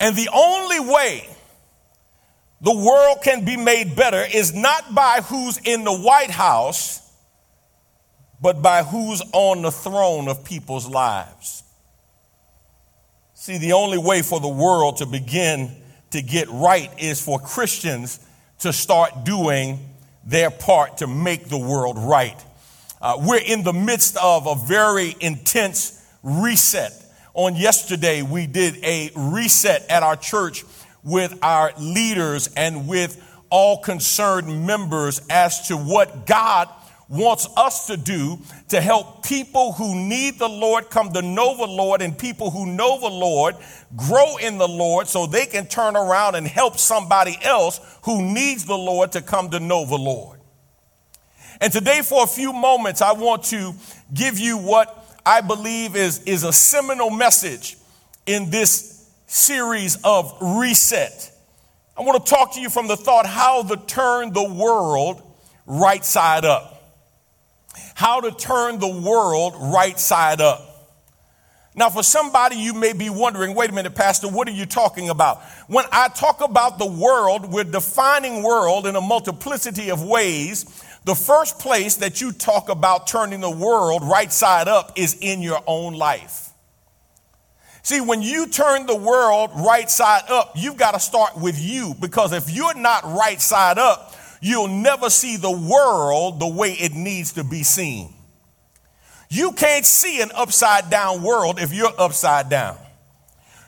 And 0.00 0.16
the 0.16 0.28
only 0.32 0.80
way 0.80 1.28
the 2.60 2.74
world 2.74 3.18
can 3.22 3.44
be 3.44 3.56
made 3.56 3.96
better 3.96 4.22
is 4.22 4.54
not 4.54 4.94
by 4.94 5.20
who's 5.28 5.58
in 5.58 5.84
the 5.84 5.96
White 5.96 6.30
House 6.30 7.08
but 8.40 8.62
by 8.62 8.82
who's 8.82 9.22
on 9.32 9.62
the 9.62 9.70
throne 9.70 10.28
of 10.28 10.44
people's 10.44 10.86
lives. 10.86 11.62
See, 13.34 13.58
the 13.58 13.72
only 13.72 13.98
way 13.98 14.22
for 14.22 14.40
the 14.40 14.48
world 14.48 14.98
to 14.98 15.06
begin 15.06 15.74
to 16.10 16.22
get 16.22 16.48
right 16.48 16.90
is 16.98 17.20
for 17.20 17.38
Christians 17.38 18.20
to 18.60 18.72
start 18.72 19.24
doing 19.24 19.78
their 20.24 20.50
part 20.50 20.98
to 20.98 21.06
make 21.06 21.48
the 21.48 21.58
world 21.58 21.98
right. 21.98 22.44
Uh, 23.00 23.16
we're 23.20 23.40
in 23.40 23.62
the 23.62 23.72
midst 23.72 24.16
of 24.16 24.46
a 24.46 24.54
very 24.66 25.14
intense 25.20 26.04
reset. 26.22 26.92
On 27.34 27.54
yesterday, 27.54 28.22
we 28.22 28.46
did 28.46 28.82
a 28.84 29.10
reset 29.14 29.88
at 29.88 30.02
our 30.02 30.16
church 30.16 30.64
with 31.04 31.38
our 31.42 31.72
leaders 31.78 32.50
and 32.56 32.88
with 32.88 33.24
all 33.50 33.78
concerned 33.78 34.66
members 34.66 35.20
as 35.30 35.68
to 35.68 35.76
what 35.76 36.26
God 36.26 36.68
wants 37.08 37.48
us 37.56 37.86
to 37.86 37.96
do 37.96 38.38
to 38.68 38.80
help 38.80 39.24
people 39.24 39.72
who 39.72 39.94
need 39.94 40.38
the 40.38 40.48
Lord 40.48 40.90
come 40.90 41.10
to 41.12 41.22
know 41.22 41.56
the 41.56 41.66
Lord 41.66 42.02
and 42.02 42.18
people 42.18 42.50
who 42.50 42.66
know 42.66 43.00
the 43.00 43.08
Lord 43.08 43.56
grow 43.96 44.36
in 44.36 44.58
the 44.58 44.68
Lord 44.68 45.06
so 45.06 45.26
they 45.26 45.46
can 45.46 45.66
turn 45.66 45.96
around 45.96 46.34
and 46.34 46.46
help 46.46 46.76
somebody 46.76 47.38
else 47.42 47.80
who 48.02 48.20
needs 48.20 48.66
the 48.66 48.76
Lord 48.76 49.12
to 49.12 49.22
come 49.22 49.48
to 49.50 49.60
know 49.60 49.86
the 49.86 49.96
Lord. 49.96 50.37
And 51.60 51.72
today, 51.72 52.02
for 52.02 52.24
a 52.24 52.26
few 52.26 52.52
moments, 52.52 53.02
I 53.02 53.12
want 53.12 53.44
to 53.44 53.74
give 54.12 54.38
you 54.38 54.58
what 54.58 54.94
I 55.26 55.40
believe 55.40 55.96
is, 55.96 56.22
is 56.24 56.44
a 56.44 56.52
seminal 56.52 57.10
message 57.10 57.76
in 58.26 58.50
this 58.50 59.10
series 59.26 59.98
of 60.04 60.36
reset. 60.40 61.32
I 61.96 62.02
want 62.02 62.24
to 62.24 62.30
talk 62.30 62.54
to 62.54 62.60
you 62.60 62.70
from 62.70 62.86
the 62.86 62.96
thought 62.96 63.26
how 63.26 63.62
to 63.64 63.76
turn 63.76 64.32
the 64.32 64.44
world 64.44 65.22
right 65.66 66.04
side 66.04 66.44
up 66.44 66.78
how 67.98 68.20
to 68.20 68.30
turn 68.30 68.78
the 68.78 68.86
world 68.86 69.54
right 69.74 69.98
side 69.98 70.40
up. 70.40 70.64
Now, 71.74 71.90
for 71.90 72.04
somebody, 72.04 72.54
you 72.54 72.72
may 72.72 72.92
be 72.92 73.10
wondering, 73.10 73.56
wait 73.56 73.70
a 73.70 73.72
minute, 73.72 73.96
Pastor, 73.96 74.28
what 74.28 74.46
are 74.46 74.52
you 74.52 74.66
talking 74.66 75.10
about? 75.10 75.42
When 75.66 75.84
I 75.90 76.06
talk 76.08 76.40
about 76.40 76.78
the 76.78 76.86
world, 76.86 77.52
we're 77.52 77.64
defining 77.64 78.44
world 78.44 78.86
in 78.86 78.94
a 78.94 79.00
multiplicity 79.00 79.90
of 79.90 80.00
ways. 80.04 80.64
The 81.04 81.14
first 81.14 81.58
place 81.58 81.96
that 81.96 82.20
you 82.20 82.32
talk 82.32 82.68
about 82.68 83.06
turning 83.06 83.40
the 83.40 83.50
world 83.50 84.02
right 84.02 84.32
side 84.32 84.68
up 84.68 84.98
is 84.98 85.16
in 85.20 85.40
your 85.40 85.62
own 85.66 85.94
life. 85.94 86.50
See, 87.82 88.00
when 88.00 88.20
you 88.20 88.48
turn 88.48 88.86
the 88.86 88.96
world 88.96 89.50
right 89.54 89.88
side 89.90 90.24
up, 90.28 90.52
you've 90.56 90.76
got 90.76 90.92
to 90.92 91.00
start 91.00 91.38
with 91.38 91.58
you 91.58 91.94
because 91.98 92.32
if 92.32 92.50
you're 92.50 92.76
not 92.76 93.04
right 93.04 93.40
side 93.40 93.78
up, 93.78 94.14
you'll 94.42 94.68
never 94.68 95.08
see 95.08 95.36
the 95.36 95.50
world 95.50 96.40
the 96.40 96.48
way 96.48 96.72
it 96.72 96.92
needs 96.92 97.32
to 97.34 97.44
be 97.44 97.62
seen. 97.62 98.12
You 99.30 99.52
can't 99.52 99.86
see 99.86 100.20
an 100.20 100.30
upside 100.34 100.90
down 100.90 101.22
world 101.22 101.58
if 101.58 101.72
you're 101.72 101.92
upside 101.98 102.48
down. 102.48 102.76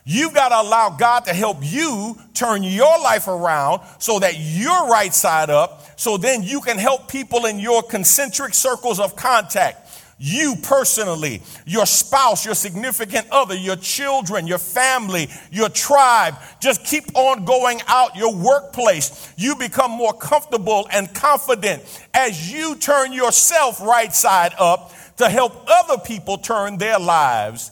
You've 0.05 0.35
got 0.35 0.49
to 0.49 0.61
allow 0.61 0.91
God 0.91 1.27
to 1.27 1.35
help 1.35 1.59
you 1.61 2.17
turn 2.35 2.63
your 2.63 3.01
life 3.01 3.29
around 3.29 3.83
so 3.99 4.19
that 4.19 4.35
you're 4.39 4.89
right 4.89 5.13
side 5.13 5.51
up, 5.51 5.99
so 5.99 6.17
then 6.17 6.43
you 6.43 6.61
can 6.61 6.79
help 6.79 7.09
people 7.09 7.47
in 7.47 7.59
your 7.59 7.83
concentric 7.83 8.55
circles 8.55 8.99
of 8.99 9.17
contact 9.17 9.91
you 10.23 10.55
personally, 10.63 11.41
your 11.65 11.87
spouse, 11.87 12.45
your 12.45 12.55
significant 12.55 13.27
other, 13.31 13.55
your 13.55 13.77
children, 13.77 14.47
your 14.47 14.59
family, 14.59 15.31
your 15.51 15.71
tribe. 15.71 16.35
Just 16.61 16.85
keep 16.85 17.17
on 17.17 17.47
going 17.47 17.81
out 17.89 18.17
your 18.17 18.35
workplace. 18.35 19.33
You 19.39 19.57
become 19.57 19.91
more 19.91 20.13
comfortable 20.13 20.87
and 20.93 21.13
confident 21.15 21.83
as 22.13 22.53
you 22.53 22.77
turn 22.77 23.15
yourself 23.15 23.81
right 23.81 24.15
side 24.15 24.53
up 24.59 24.93
to 25.17 25.29
help 25.31 25.65
other 25.67 25.97
people 25.97 26.37
turn 26.37 26.77
their 26.77 26.99
lives 26.99 27.71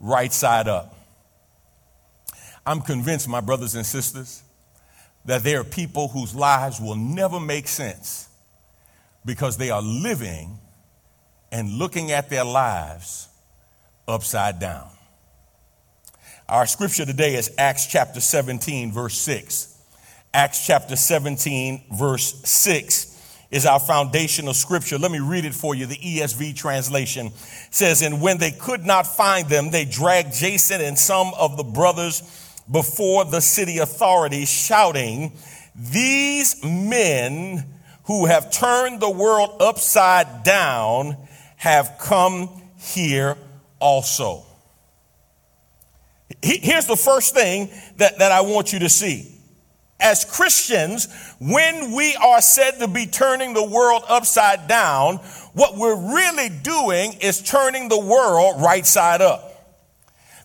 right 0.00 0.32
side 0.32 0.66
up. 0.66 0.93
I'm 2.66 2.80
convinced, 2.80 3.28
my 3.28 3.40
brothers 3.40 3.74
and 3.74 3.84
sisters, 3.84 4.42
that 5.24 5.42
there 5.42 5.60
are 5.60 5.64
people 5.64 6.08
whose 6.08 6.34
lives 6.34 6.80
will 6.80 6.96
never 6.96 7.40
make 7.40 7.68
sense 7.68 8.28
because 9.24 9.56
they 9.56 9.70
are 9.70 9.82
living 9.82 10.58
and 11.50 11.70
looking 11.72 12.10
at 12.10 12.30
their 12.30 12.44
lives 12.44 13.28
upside 14.08 14.58
down. 14.58 14.88
Our 16.48 16.66
scripture 16.66 17.06
today 17.06 17.36
is 17.36 17.50
Acts 17.56 17.86
chapter 17.86 18.20
17, 18.20 18.92
verse 18.92 19.16
6. 19.18 19.78
Acts 20.34 20.66
chapter 20.66 20.96
17, 20.96 21.84
verse 21.96 22.40
6. 22.44 23.46
is 23.50 23.64
our 23.64 23.80
foundational 23.80 24.52
scripture. 24.52 24.98
Let 24.98 25.10
me 25.10 25.20
read 25.20 25.44
it 25.44 25.54
for 25.54 25.74
you. 25.74 25.86
The 25.86 25.96
ESV 25.96 26.56
translation 26.56 27.30
says, 27.70 28.02
And 28.02 28.20
when 28.20 28.38
they 28.38 28.50
could 28.50 28.84
not 28.84 29.06
find 29.06 29.48
them, 29.48 29.70
they 29.70 29.84
dragged 29.84 30.34
Jason 30.34 30.80
and 30.80 30.98
some 30.98 31.32
of 31.38 31.56
the 31.56 31.62
brothers 31.62 32.43
before 32.70 33.24
the 33.24 33.40
city 33.40 33.78
authorities, 33.78 34.48
shouting, 34.48 35.32
These 35.74 36.64
men 36.64 37.64
who 38.04 38.26
have 38.26 38.50
turned 38.50 39.00
the 39.00 39.10
world 39.10 39.56
upside 39.60 40.44
down 40.44 41.16
have 41.56 41.96
come 42.00 42.50
here 42.76 43.36
also. 43.80 44.44
Here's 46.42 46.86
the 46.86 46.96
first 46.96 47.34
thing 47.34 47.70
that, 47.96 48.18
that 48.18 48.32
I 48.32 48.42
want 48.42 48.72
you 48.72 48.80
to 48.80 48.88
see 48.88 49.34
as 50.04 50.24
Christians, 50.24 51.08
when 51.40 51.92
we 51.92 52.14
are 52.16 52.42
said 52.42 52.72
to 52.80 52.88
be 52.88 53.06
turning 53.06 53.54
the 53.54 53.64
world 53.64 54.02
upside 54.08 54.68
down, 54.68 55.16
what 55.54 55.76
we're 55.76 56.14
really 56.14 56.50
doing 56.50 57.14
is 57.20 57.42
turning 57.42 57.88
the 57.88 57.98
world 57.98 58.60
right 58.60 58.84
side 58.84 59.22
up. 59.22 59.53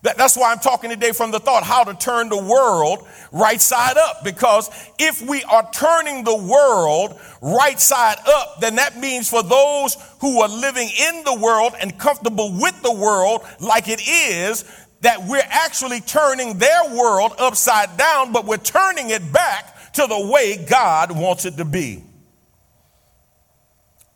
That's 0.01 0.37
why 0.37 0.51
I'm 0.51 0.59
talking 0.59 0.89
today 0.89 1.11
from 1.11 1.31
the 1.31 1.39
thought 1.39 1.63
how 1.63 1.83
to 1.83 1.93
turn 1.93 2.29
the 2.29 2.41
world 2.41 3.05
right 3.33 3.59
side 3.59 3.97
up. 3.97 4.23
Because 4.23 4.69
if 4.97 5.21
we 5.21 5.43
are 5.43 5.69
turning 5.73 6.23
the 6.23 6.37
world 6.37 7.19
right 7.41 7.79
side 7.79 8.17
up, 8.25 8.61
then 8.61 8.75
that 8.75 8.97
means 8.97 9.29
for 9.29 9.43
those 9.43 9.97
who 10.21 10.41
are 10.41 10.47
living 10.47 10.87
in 10.87 11.23
the 11.25 11.37
world 11.41 11.73
and 11.81 11.97
comfortable 11.99 12.51
with 12.53 12.81
the 12.81 12.93
world 12.93 13.41
like 13.59 13.89
it 13.89 14.01
is, 14.07 14.63
that 15.01 15.25
we're 15.27 15.47
actually 15.47 16.01
turning 16.01 16.57
their 16.57 16.95
world 16.95 17.33
upside 17.37 17.97
down, 17.97 18.31
but 18.31 18.45
we're 18.45 18.57
turning 18.57 19.09
it 19.09 19.31
back 19.31 19.93
to 19.93 20.05
the 20.07 20.29
way 20.31 20.65
God 20.65 21.11
wants 21.11 21.45
it 21.45 21.57
to 21.57 21.65
be. 21.65 22.03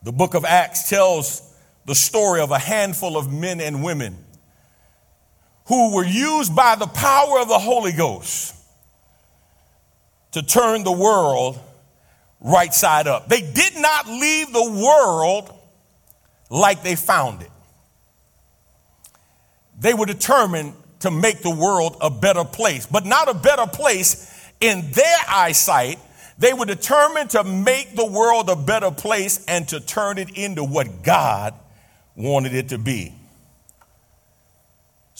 The 0.04 0.12
book 0.12 0.34
of 0.34 0.44
Acts 0.44 0.90
tells 0.90 1.42
the 1.86 1.96
story 1.96 2.42
of 2.42 2.52
a 2.52 2.60
handful 2.60 3.18
of 3.18 3.32
men 3.32 3.62
and 3.62 3.84
women 3.84 4.18
who 5.66 5.95
were 5.95 6.05
used 6.05 6.55
by 6.55 6.76
the 6.76 6.88
power 6.88 7.39
of 7.39 7.47
the 7.47 7.59
Holy 7.59 7.93
Ghost 7.93 8.55
to 10.32 10.41
turn 10.41 10.84
the 10.84 10.91
world 10.91 11.59
right 12.41 12.74
side 12.74 13.07
up. 13.07 13.30
They 13.30 13.41
did 13.41 13.78
not 13.78 14.07
leave 14.07 14.51
the 14.51 14.72
world 14.72 15.53
like 16.49 16.84
they 16.84 16.95
found 16.95 17.41
it. 17.41 17.51
They 19.80 19.93
were 19.93 20.05
determined 20.05 20.74
to 20.99 21.11
make 21.11 21.41
the 21.41 21.53
world 21.53 21.97
a 22.01 22.09
better 22.09 22.43
place, 22.43 22.86
but 22.86 23.05
not 23.05 23.30
a 23.30 23.34
better 23.34 23.68
place 23.68 24.30
in 24.59 24.91
their 24.91 25.18
eyesight. 25.28 25.99
They 26.38 26.53
were 26.53 26.66
determined 26.66 27.32
to 27.32 27.43
make 27.43 27.95
the 27.95 28.05
world 28.05 28.49
a 28.49 28.55
better 28.55 28.91
place 28.91 29.43
and 29.45 29.68
to 29.70 29.80
turn 29.80 30.18
it 30.18 30.38
into 30.38 30.64
what 30.64 31.03
God 31.03 31.53
wanted 32.16 32.53
it 32.53 32.70
to 32.70 32.78
be. 32.78 33.14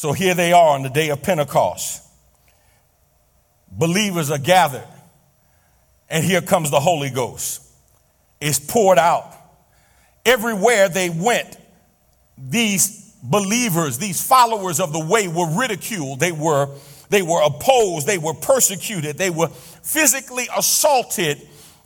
So 0.04 0.12
here 0.12 0.34
they 0.34 0.52
are 0.52 0.76
on 0.76 0.84
the 0.84 0.90
day 0.90 1.12
of 1.12 1.22
Pentecost. 1.22 2.04
Believers 3.72 4.32
are 4.32 4.38
gathered, 4.38 4.84
and 6.10 6.26
here 6.26 6.42
comes 6.42 6.70
the 6.72 6.82
Holy 6.82 7.10
Ghost. 7.10 7.62
It's 8.42 8.60
poured 8.60 9.00
out. 9.00 9.34
Everywhere 10.26 10.90
they 10.90 11.10
went, 11.10 11.56
these 12.38 13.16
believers, 13.24 13.98
these 13.98 14.22
followers 14.22 14.82
of 14.82 14.92
the 14.92 15.00
way 15.00 15.30
were 15.30 15.58
ridiculed. 15.58 16.20
They 16.20 16.34
were, 16.34 16.68
they 17.10 17.22
were 17.22 17.42
opposed. 17.42 18.06
They 18.06 18.18
were 18.18 18.34
persecuted. 18.34 19.18
They 19.18 19.30
were 19.30 19.48
physically 19.48 20.50
assaulted 20.54 21.38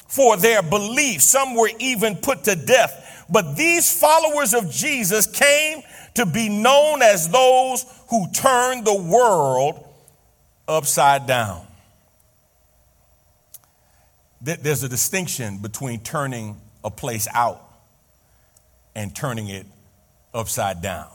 for 0.07 0.37
their 0.37 0.63
beliefs. 0.63 1.25
Some 1.25 1.53
were 1.53 1.69
even 1.77 2.15
put 2.15 2.45
to 2.45 2.55
death. 2.55 3.25
But 3.29 3.55
these 3.55 3.93
followers 4.01 4.55
of 4.55 4.71
Jesus 4.71 5.27
came 5.27 5.83
to 6.15 6.25
be 6.25 6.49
known 6.49 7.03
as 7.03 7.29
those 7.29 7.85
who 8.09 8.31
turned 8.31 8.85
the 8.85 8.95
world 8.95 9.83
upside 10.67 11.27
down. 11.27 11.65
There's 14.41 14.83
a 14.83 14.89
distinction 14.89 15.57
between 15.57 16.01
turning 16.01 16.59
a 16.83 16.91
place 16.91 17.27
out 17.33 17.61
and 18.95 19.15
turning 19.15 19.47
it 19.47 19.65
upside 20.33 20.81
down. 20.81 21.09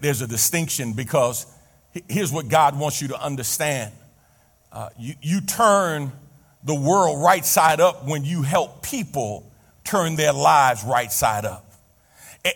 There's 0.00 0.20
a 0.20 0.26
distinction 0.26 0.92
because 0.92 1.46
here's 2.08 2.32
what 2.32 2.48
God 2.48 2.78
wants 2.78 3.00
you 3.00 3.08
to 3.08 3.20
understand. 3.20 3.92
Uh, 4.72 4.90
you, 4.98 5.14
you 5.22 5.40
turn 5.40 6.12
the 6.64 6.74
world 6.74 7.22
right 7.22 7.44
side 7.44 7.80
up 7.80 8.06
when 8.06 8.24
you 8.24 8.42
help 8.42 8.82
people 8.82 9.50
turn 9.84 10.16
their 10.16 10.32
lives 10.32 10.84
right 10.84 11.10
side 11.10 11.44
up. 11.44 11.65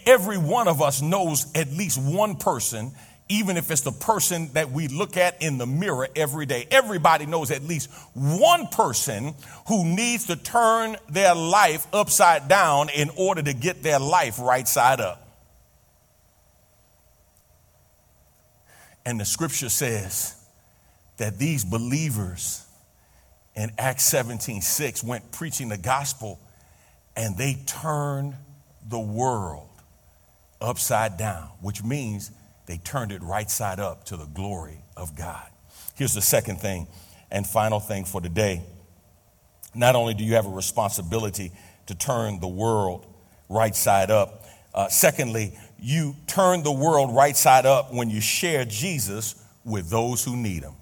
Every 0.06 0.38
one 0.38 0.68
of 0.68 0.82
us 0.82 1.02
knows 1.02 1.50
at 1.54 1.70
least 1.72 1.98
one 2.00 2.36
person, 2.36 2.92
even 3.28 3.56
if 3.56 3.70
it's 3.70 3.80
the 3.80 3.92
person 3.92 4.50
that 4.52 4.70
we 4.70 4.88
look 4.88 5.16
at 5.16 5.40
in 5.42 5.58
the 5.58 5.66
mirror 5.66 6.08
every 6.14 6.46
day. 6.46 6.66
Everybody 6.70 7.26
knows 7.26 7.50
at 7.50 7.62
least 7.62 7.90
one 8.14 8.66
person 8.68 9.34
who 9.68 9.84
needs 9.84 10.26
to 10.26 10.36
turn 10.36 10.96
their 11.08 11.34
life 11.34 11.86
upside 11.92 12.48
down 12.48 12.88
in 12.90 13.10
order 13.16 13.42
to 13.42 13.52
get 13.52 13.82
their 13.82 13.98
life 13.98 14.38
right 14.38 14.66
side 14.66 15.00
up. 15.00 15.26
And 19.06 19.18
the 19.18 19.24
scripture 19.24 19.70
says 19.70 20.36
that 21.16 21.38
these 21.38 21.64
believers 21.64 22.64
in 23.56 23.72
Acts 23.78 24.04
17 24.04 24.60
6 24.60 25.02
went 25.02 25.32
preaching 25.32 25.68
the 25.68 25.78
gospel 25.78 26.38
and 27.16 27.36
they 27.36 27.54
turned 27.66 28.34
the 28.88 29.00
world 29.00 29.69
upside 30.60 31.16
down, 31.16 31.48
which 31.60 31.82
means 31.82 32.30
they 32.66 32.78
turned 32.78 33.12
it 33.12 33.22
right 33.22 33.50
side 33.50 33.80
up 33.80 34.04
to 34.04 34.16
the 34.16 34.26
glory 34.26 34.84
of 34.96 35.16
God. 35.16 35.46
Here's 35.94 36.14
the 36.14 36.22
second 36.22 36.60
thing 36.60 36.86
and 37.30 37.46
final 37.46 37.80
thing 37.80 38.04
for 38.04 38.20
today. 38.20 38.62
Not 39.74 39.96
only 39.96 40.14
do 40.14 40.24
you 40.24 40.34
have 40.34 40.46
a 40.46 40.50
responsibility 40.50 41.52
to 41.86 41.94
turn 41.94 42.40
the 42.40 42.48
world 42.48 43.06
right 43.48 43.74
side 43.74 44.10
up, 44.10 44.44
uh, 44.74 44.88
secondly, 44.88 45.58
you 45.80 46.14
turn 46.26 46.62
the 46.62 46.72
world 46.72 47.14
right 47.14 47.36
side 47.36 47.66
up 47.66 47.92
when 47.92 48.10
you 48.10 48.20
share 48.20 48.64
Jesus 48.64 49.34
with 49.64 49.90
those 49.90 50.24
who 50.24 50.36
need 50.36 50.62
him. 50.62 50.74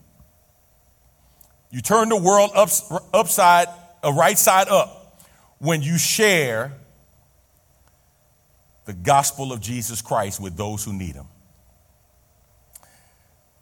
You 1.70 1.81
turn 1.81 2.09
the 2.09 2.16
world 2.16 2.51
up, 2.55 2.70
upside, 3.12 3.68
uh, 4.03 4.12
right 4.12 4.39
side 4.39 4.68
up 4.68 5.20
when 5.59 5.83
you 5.83 5.99
share 5.99 6.72
the 8.89 8.95
gospel 8.95 9.53
of 9.53 9.61
Jesus 9.61 10.01
Christ 10.01 10.41
with 10.41 10.57
those 10.57 10.82
who 10.82 10.95
need 10.95 11.14
him. 11.14 11.26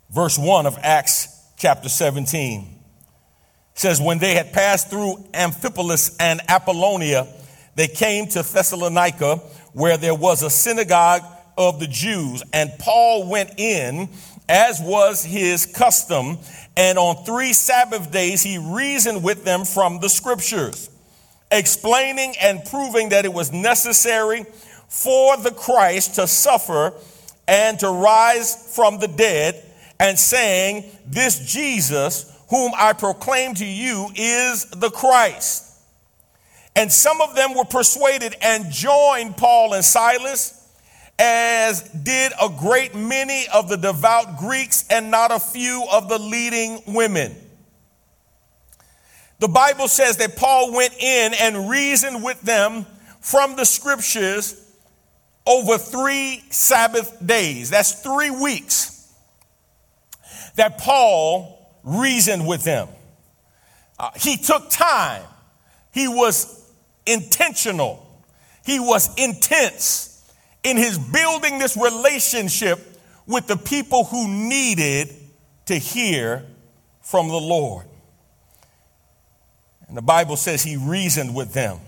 Verse 0.09 0.39
1 0.39 0.67
of 0.67 0.79
Acts 0.81 1.27
chapter 1.57 1.89
17 1.89 2.65
says, 3.75 4.01
When 4.01 4.21
they 4.21 4.35
had 4.35 4.53
passed 4.53 4.89
through 4.89 5.17
Amphipolis 5.35 6.15
and 6.21 6.41
Apollonia, 6.49 7.27
they 7.75 7.89
came 7.89 8.29
to 8.29 8.45
Thessalonica 8.45 9.39
where 9.73 9.97
there 9.97 10.15
was 10.15 10.45
a 10.45 10.49
synagogue 10.49 11.23
of 11.59 11.81
the 11.81 11.89
Jews. 11.89 12.45
And 12.53 12.71
Paul 12.79 13.29
went 13.29 13.59
in, 13.59 14.09
as 14.49 14.81
was 14.81 15.25
his 15.25 15.67
custom, 15.67 16.39
and 16.77 16.99
on 16.99 17.25
three 17.25 17.53
Sabbath 17.53 18.13
days 18.13 18.45
he 18.45 18.59
reasoned 18.59 19.25
with 19.25 19.45
them 19.45 19.65
from 19.65 19.99
the 19.99 20.09
scriptures, 20.09 20.89
explaining 21.51 22.35
and 22.41 22.65
proving 22.65 23.09
that 23.09 23.25
it 23.25 23.33
was 23.33 23.53
necessary 23.53 24.47
for 24.89 25.37
the 25.37 25.51
Christ 25.51 26.15
to 26.17 26.27
suffer 26.27 26.93
and 27.49 27.79
to 27.81 27.89
rise 27.89 28.75
from 28.75 28.99
the 28.99 29.09
dead, 29.09 29.63
and 29.99 30.19
saying, 30.19 30.85
This 31.07 31.39
Jesus, 31.39 32.33
whom 32.51 32.73
I 32.77 32.93
proclaim 32.93 33.55
to 33.55 33.65
you, 33.65 34.09
is 34.15 34.67
the 34.71 34.91
Christ. 34.91 35.65
And 36.75 36.93
some 36.93 37.21
of 37.21 37.35
them 37.35 37.55
were 37.55 37.65
persuaded 37.65 38.37
and 38.43 38.71
joined 38.71 39.37
Paul 39.37 39.73
and 39.73 39.85
Silas, 39.85 40.53
as 41.19 41.83
did 41.83 42.33
a 42.41 42.51
great 42.51 42.95
many 42.95 43.47
of 43.55 43.69
the 43.69 43.77
devout 43.77 44.39
Greeks 44.39 44.85
and 44.91 45.11
not 45.11 45.31
a 45.31 45.41
few 45.41 45.87
of 45.91 46.11
the 46.11 46.19
leading 46.19 46.83
women. 46.89 47.35
The 49.39 49.49
Bible 49.49 49.89
says 49.89 50.19
that 50.19 50.37
Paul 50.37 50.75
went 50.75 50.95
in 51.01 51.33
and 51.41 51.71
reasoned 51.71 52.23
with 52.23 52.41
them 52.43 52.85
from 53.21 53.57
the 53.57 53.65
scriptures 53.65 54.66
over 55.47 55.79
three 55.79 56.43
Sabbath 56.51 57.25
days. 57.25 57.71
That's 57.71 57.93
three 58.03 58.31
weeks 58.31 59.13
that 60.57 60.79
Paul 60.79 61.75
reasoned 61.85 62.47
with 62.47 62.65
them. 62.65 62.89
Uh, 63.99 64.11
he 64.17 64.37
took 64.37 64.69
time. 64.71 65.23
He 65.93 66.09
was 66.09 66.71
intentional. 67.07 68.03
He 68.65 68.81
was 68.81 69.15
intense 69.17 70.13
in 70.65 70.77
his 70.77 70.99
building 70.99 71.59
this 71.59 71.77
relationship 71.77 72.81
with 73.27 73.47
the 73.47 73.57
people 73.57 74.05
who 74.05 74.29
needed 74.29 75.15
to 75.67 75.77
hear 75.77 76.45
from 77.03 77.29
the 77.29 77.41
Lord. 77.41 77.87
And 79.89 79.97
the 79.97 80.03
Bible 80.03 80.37
says 80.37 80.63
he 80.63 80.77
reasoned 80.77 81.35
with 81.35 81.53
them, 81.53 81.79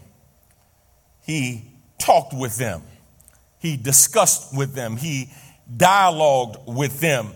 he 1.22 1.64
talked 1.98 2.32
with 2.32 2.56
them, 2.56 2.82
he 3.58 3.76
discussed 3.76 4.56
with 4.56 4.74
them, 4.74 4.96
he 4.96 5.30
dialogued 5.76 6.58
with 6.66 7.00
them. 7.00 7.30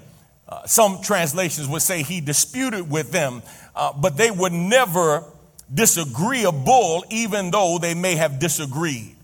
Uh, 0.48 0.66
some 0.66 1.00
translations 1.02 1.66
would 1.68 1.82
say 1.82 2.02
he 2.02 2.20
disputed 2.20 2.90
with 2.90 3.10
them, 3.10 3.42
uh, 3.74 3.92
but 3.92 4.16
they 4.16 4.30
were 4.30 4.50
never 4.50 5.24
disagreeable, 5.72 7.04
even 7.10 7.50
though 7.50 7.78
they 7.78 7.94
may 7.94 8.14
have 8.14 8.38
disagreed. 8.38 9.16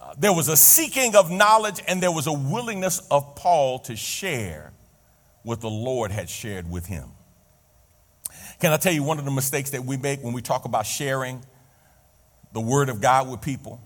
Uh, 0.00 0.14
there 0.18 0.32
was 0.32 0.48
a 0.48 0.56
seeking 0.56 1.14
of 1.14 1.30
knowledge 1.30 1.82
and 1.86 2.02
there 2.02 2.12
was 2.12 2.26
a 2.26 2.32
willingness 2.32 3.00
of 3.10 3.36
Paul 3.36 3.80
to 3.80 3.96
share 3.96 4.72
what 5.42 5.60
the 5.60 5.70
Lord 5.70 6.10
had 6.10 6.28
shared 6.28 6.70
with 6.70 6.86
him. 6.86 7.10
Can 8.60 8.72
I 8.72 8.76
tell 8.76 8.92
you 8.92 9.02
one 9.02 9.18
of 9.18 9.24
the 9.24 9.30
mistakes 9.30 9.70
that 9.70 9.84
we 9.84 9.96
make 9.96 10.22
when 10.22 10.32
we 10.32 10.42
talk 10.42 10.64
about 10.64 10.86
sharing 10.86 11.42
the 12.52 12.60
Word 12.60 12.88
of 12.88 13.00
God 13.00 13.28
with 13.28 13.40
people? 13.40 13.80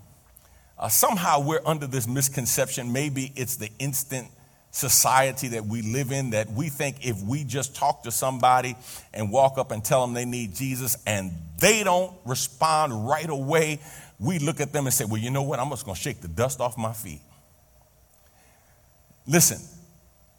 Uh, 0.82 0.88
somehow 0.88 1.38
we're 1.38 1.62
under 1.64 1.86
this 1.86 2.08
misconception. 2.08 2.92
Maybe 2.92 3.32
it's 3.36 3.54
the 3.54 3.70
instant 3.78 4.26
society 4.72 5.46
that 5.46 5.64
we 5.64 5.80
live 5.80 6.10
in 6.10 6.30
that 6.30 6.50
we 6.50 6.70
think 6.70 7.06
if 7.06 7.22
we 7.22 7.44
just 7.44 7.76
talk 7.76 8.02
to 8.02 8.10
somebody 8.10 8.74
and 9.14 9.30
walk 9.30 9.58
up 9.58 9.70
and 9.70 9.84
tell 9.84 10.04
them 10.04 10.12
they 10.12 10.24
need 10.24 10.56
Jesus 10.56 10.96
and 11.06 11.30
they 11.60 11.84
don't 11.84 12.12
respond 12.24 13.06
right 13.06 13.30
away, 13.30 13.78
we 14.18 14.40
look 14.40 14.60
at 14.60 14.72
them 14.72 14.86
and 14.86 14.92
say, 14.92 15.04
Well, 15.04 15.20
you 15.20 15.30
know 15.30 15.44
what? 15.44 15.60
I'm 15.60 15.70
just 15.70 15.84
going 15.84 15.94
to 15.94 16.00
shake 16.00 16.20
the 16.20 16.26
dust 16.26 16.60
off 16.60 16.76
my 16.76 16.92
feet. 16.92 17.20
Listen, 19.24 19.60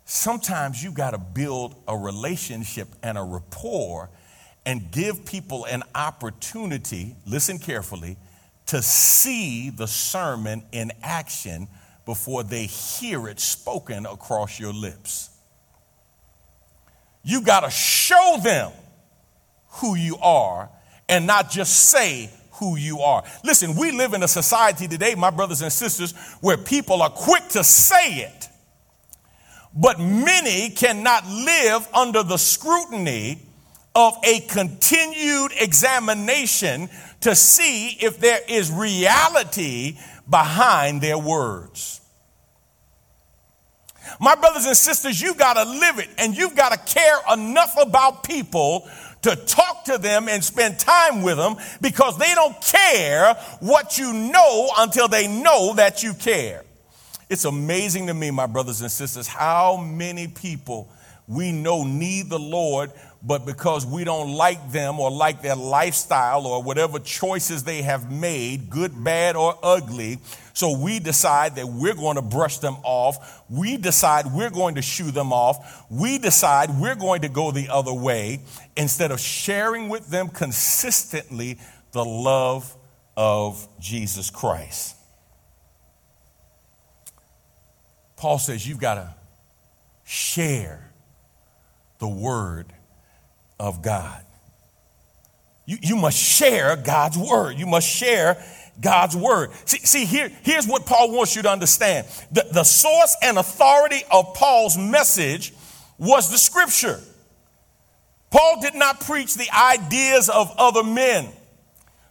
sometimes 0.04 0.84
you 0.84 0.92
got 0.92 1.12
to 1.12 1.20
build 1.20 1.74
a 1.88 1.96
relationship 1.96 2.90
and 3.02 3.18
a 3.18 3.24
rapport 3.24 4.10
and 4.66 4.92
give 4.92 5.24
people 5.24 5.64
an 5.64 5.84
opportunity, 5.96 7.16
listen 7.26 7.60
carefully, 7.60 8.18
to 8.68 8.82
see 8.82 9.70
the 9.70 9.88
sermon 9.88 10.64
in 10.72 10.92
action 11.02 11.68
before 12.06 12.44
they 12.44 12.66
hear 12.66 13.28
it 13.28 13.40
spoken 13.40 14.06
across 14.06 14.60
your 14.60 14.74
lips. 14.74 15.30
You 17.24 17.42
got 17.42 17.62
to 17.62 17.70
show 17.70 18.38
them 18.44 18.72
who 19.68 19.96
you 19.96 20.18
are 20.18 20.70
and 21.08 21.26
not 21.26 21.50
just 21.50 21.90
say 21.90 22.30
who 22.54 22.76
you 22.76 23.00
are. 23.00 23.24
Listen, 23.44 23.76
we 23.76 23.92
live 23.92 24.14
in 24.14 24.24
a 24.24 24.28
society 24.28 24.88
today, 24.88 25.16
my 25.16 25.30
brothers 25.30 25.62
and 25.62 25.72
sisters, 25.72 26.14
where 26.42 26.58
people 26.58 27.02
are 27.02 27.10
quick 27.10 27.48
to 27.50 27.64
say 27.64 28.16
it, 28.16 28.50
but 29.74 30.00
many 30.00 30.70
cannot 30.70 31.26
live 31.28 31.88
under 31.94 32.24
the 32.24 32.38
scrutiny 32.38 33.40
of 33.96 34.16
a 34.24 34.40
continued 34.42 35.52
examination 35.60 36.90
to 37.24 37.36
see 37.36 37.90
if 37.90 38.20
there 38.20 38.40
is 38.48 38.72
reality 38.72 39.98
behind 40.30 41.02
their 41.02 41.18
words. 41.18 42.02
My 44.20 44.36
brothers 44.36 44.66
and 44.66 44.76
sisters, 44.76 45.22
you've 45.22 45.38
got 45.38 45.54
to 45.54 45.64
live 45.64 46.00
it 46.00 46.10
and 46.18 46.38
you've 46.38 46.56
got 46.56 46.74
to 46.74 46.94
care 46.94 47.18
enough 47.34 47.76
about 47.82 48.24
people 48.24 48.88
to 49.22 49.36
talk 49.36 49.86
to 49.86 49.98
them 49.98 50.28
and 50.28 50.44
spend 50.44 50.78
time 50.78 51.22
with 51.22 51.38
them 51.38 51.56
because 51.82 52.18
they 52.18 52.34
don't 52.36 52.60
care 52.62 53.34
what 53.62 53.98
you 53.98 54.12
know 54.12 54.70
until 54.78 55.08
they 55.08 55.28
know 55.28 55.74
that 55.76 56.04
you 56.04 56.14
care. 56.14 56.64
It's 57.30 57.46
amazing 57.46 58.08
to 58.08 58.14
me, 58.14 58.32
my 58.32 58.48
brothers 58.48 58.82
and 58.82 58.92
sisters, 58.92 59.28
how 59.28 59.78
many 59.78 60.28
people 60.28 60.90
we 61.28 61.54
know 61.54 61.86
need 61.86 62.30
the 62.30 62.40
Lord, 62.40 62.92
but 63.26 63.46
because 63.46 63.86
we 63.86 64.04
don't 64.04 64.34
like 64.34 64.72
them 64.72 65.00
or 65.00 65.10
like 65.10 65.42
their 65.42 65.56
lifestyle 65.56 66.46
or 66.46 66.62
whatever 66.62 67.00
choices 67.00 67.64
they 67.64 67.82
have 67.82 68.12
made, 68.12 68.70
good, 68.70 69.02
bad, 69.02 69.38
or 69.38 69.58
ugly, 69.64 70.20
so 70.52 70.78
we 70.78 71.00
decide 71.00 71.56
that 71.56 71.68
we're 71.68 71.96
going 71.96 72.18
to 72.18 72.22
brush 72.22 72.58
them 72.58 72.76
off. 72.84 73.42
We 73.50 73.78
decide 73.78 74.26
we're 74.28 74.50
going 74.50 74.76
to 74.76 74.82
shoo 74.82 75.10
them 75.10 75.32
off. 75.32 75.86
We 75.90 76.18
decide 76.18 76.70
we're 76.80 76.96
going 76.96 77.22
to 77.22 77.30
go 77.30 77.52
the 77.52 77.70
other 77.70 77.94
way 77.94 78.42
instead 78.76 79.12
of 79.12 79.22
sharing 79.22 79.88
with 79.88 80.08
them 80.10 80.28
consistently 80.28 81.60
the 81.94 82.04
love 82.04 82.76
of 83.16 83.68
Jesus 83.80 84.30
Christ. 84.30 84.98
Paul 88.18 88.38
says 88.38 88.68
you've 88.68 88.80
got 88.80 88.96
to 88.96 89.16
share 90.04 90.92
the 92.00 92.08
word 92.08 92.74
of 93.60 93.82
God. 93.82 94.24
You, 95.66 95.78
you 95.82 95.96
must 95.96 96.18
share 96.18 96.76
God's 96.76 97.18
word. 97.18 97.58
You 97.58 97.66
must 97.66 97.88
share 97.88 98.44
God's 98.80 99.16
word. 99.16 99.52
See, 99.66 99.80
see 99.80 100.06
here, 100.06 100.32
here's 100.42 100.68
what 100.68 100.86
Paul 100.86 101.12
wants 101.12 101.36
you 101.36 101.42
to 101.44 101.50
understand 101.50 102.08
the, 102.32 102.46
the 102.52 102.64
source 102.64 103.16
and 103.22 103.38
authority 103.38 104.02
of 104.12 104.34
Paul's 104.34 104.78
message 104.78 105.54
was 105.98 106.30
the 106.30 106.38
scripture. 106.38 107.00
Paul 108.30 108.62
did 108.62 108.76
not 108.76 109.00
preach 109.02 109.36
the 109.36 109.48
ideas 109.56 110.28
of 110.28 110.54
other 110.58 110.84
men. 110.84 111.30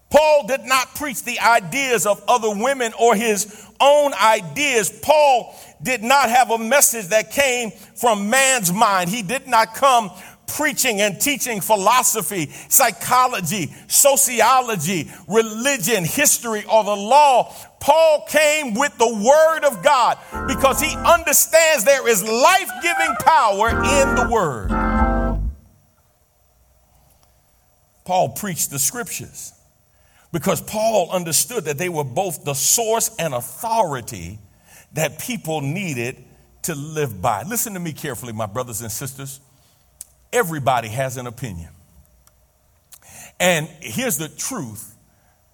Paul 0.09 0.47
did 0.47 0.61
not 0.65 0.95
preach 0.95 1.25
the 1.25 1.41
ideas 1.41 2.07
of 2.07 2.23
other 2.29 2.55
women 2.55 2.93
or 3.01 3.17
his 3.17 3.67
own 3.81 4.13
ideas. 4.15 4.91
Paul 5.03 5.59
did 5.83 6.03
not 6.03 6.29
have 6.29 6.51
a 6.51 6.59
message 6.59 7.07
that 7.07 7.33
came 7.33 7.71
from 7.97 8.31
man's 8.31 8.73
mind. 8.73 9.11
He 9.11 9.23
did 9.23 9.49
not 9.49 9.75
come 9.75 10.11
preaching 10.53 11.01
and 11.01 11.21
teaching 11.21 11.61
philosophy, 11.61 12.51
psychology, 12.69 13.73
sociology, 13.89 15.11
religion, 15.27 16.05
history, 16.05 16.65
or 16.71 16.85
the 16.85 16.97
law. 16.97 17.55
Paul 17.81 18.25
came 18.29 18.75
with 18.75 18.97
the 18.99 19.09
word 19.09 19.65
of 19.65 19.83
God 19.83 20.19
because 20.47 20.81
he 20.81 20.95
understands 20.97 21.85
there 21.85 22.09
is 22.09 22.23
life 22.23 22.71
giving 22.83 23.15
power 23.21 23.69
in 23.71 24.15
the 24.15 24.29
word. 24.31 24.71
Paul 28.05 28.31
preached 28.31 28.71
the 28.71 28.79
scriptures 28.79 29.53
because 30.33 30.61
Paul 30.61 31.11
understood 31.11 31.65
that 31.65 31.79
they 31.79 31.89
were 31.89 32.05
both 32.05 32.45
the 32.45 32.55
source 32.55 33.15
and 33.19 33.35
authority 33.35 34.39
that 34.93 35.19
people 35.19 35.61
needed 35.61 36.23
to 36.63 36.75
live 36.75 37.21
by. 37.21 37.43
Listen 37.43 37.75
to 37.75 37.81
me 37.81 37.93
carefully, 37.93 38.33
my 38.33 38.47
brothers 38.47 38.81
and 38.81 38.91
sisters. 38.91 39.41
Everybody 40.33 40.89
has 40.89 41.17
an 41.17 41.27
opinion. 41.27 41.71
And 43.39 43.69
here's 43.81 44.19
the 44.19 44.29
truth, 44.29 44.97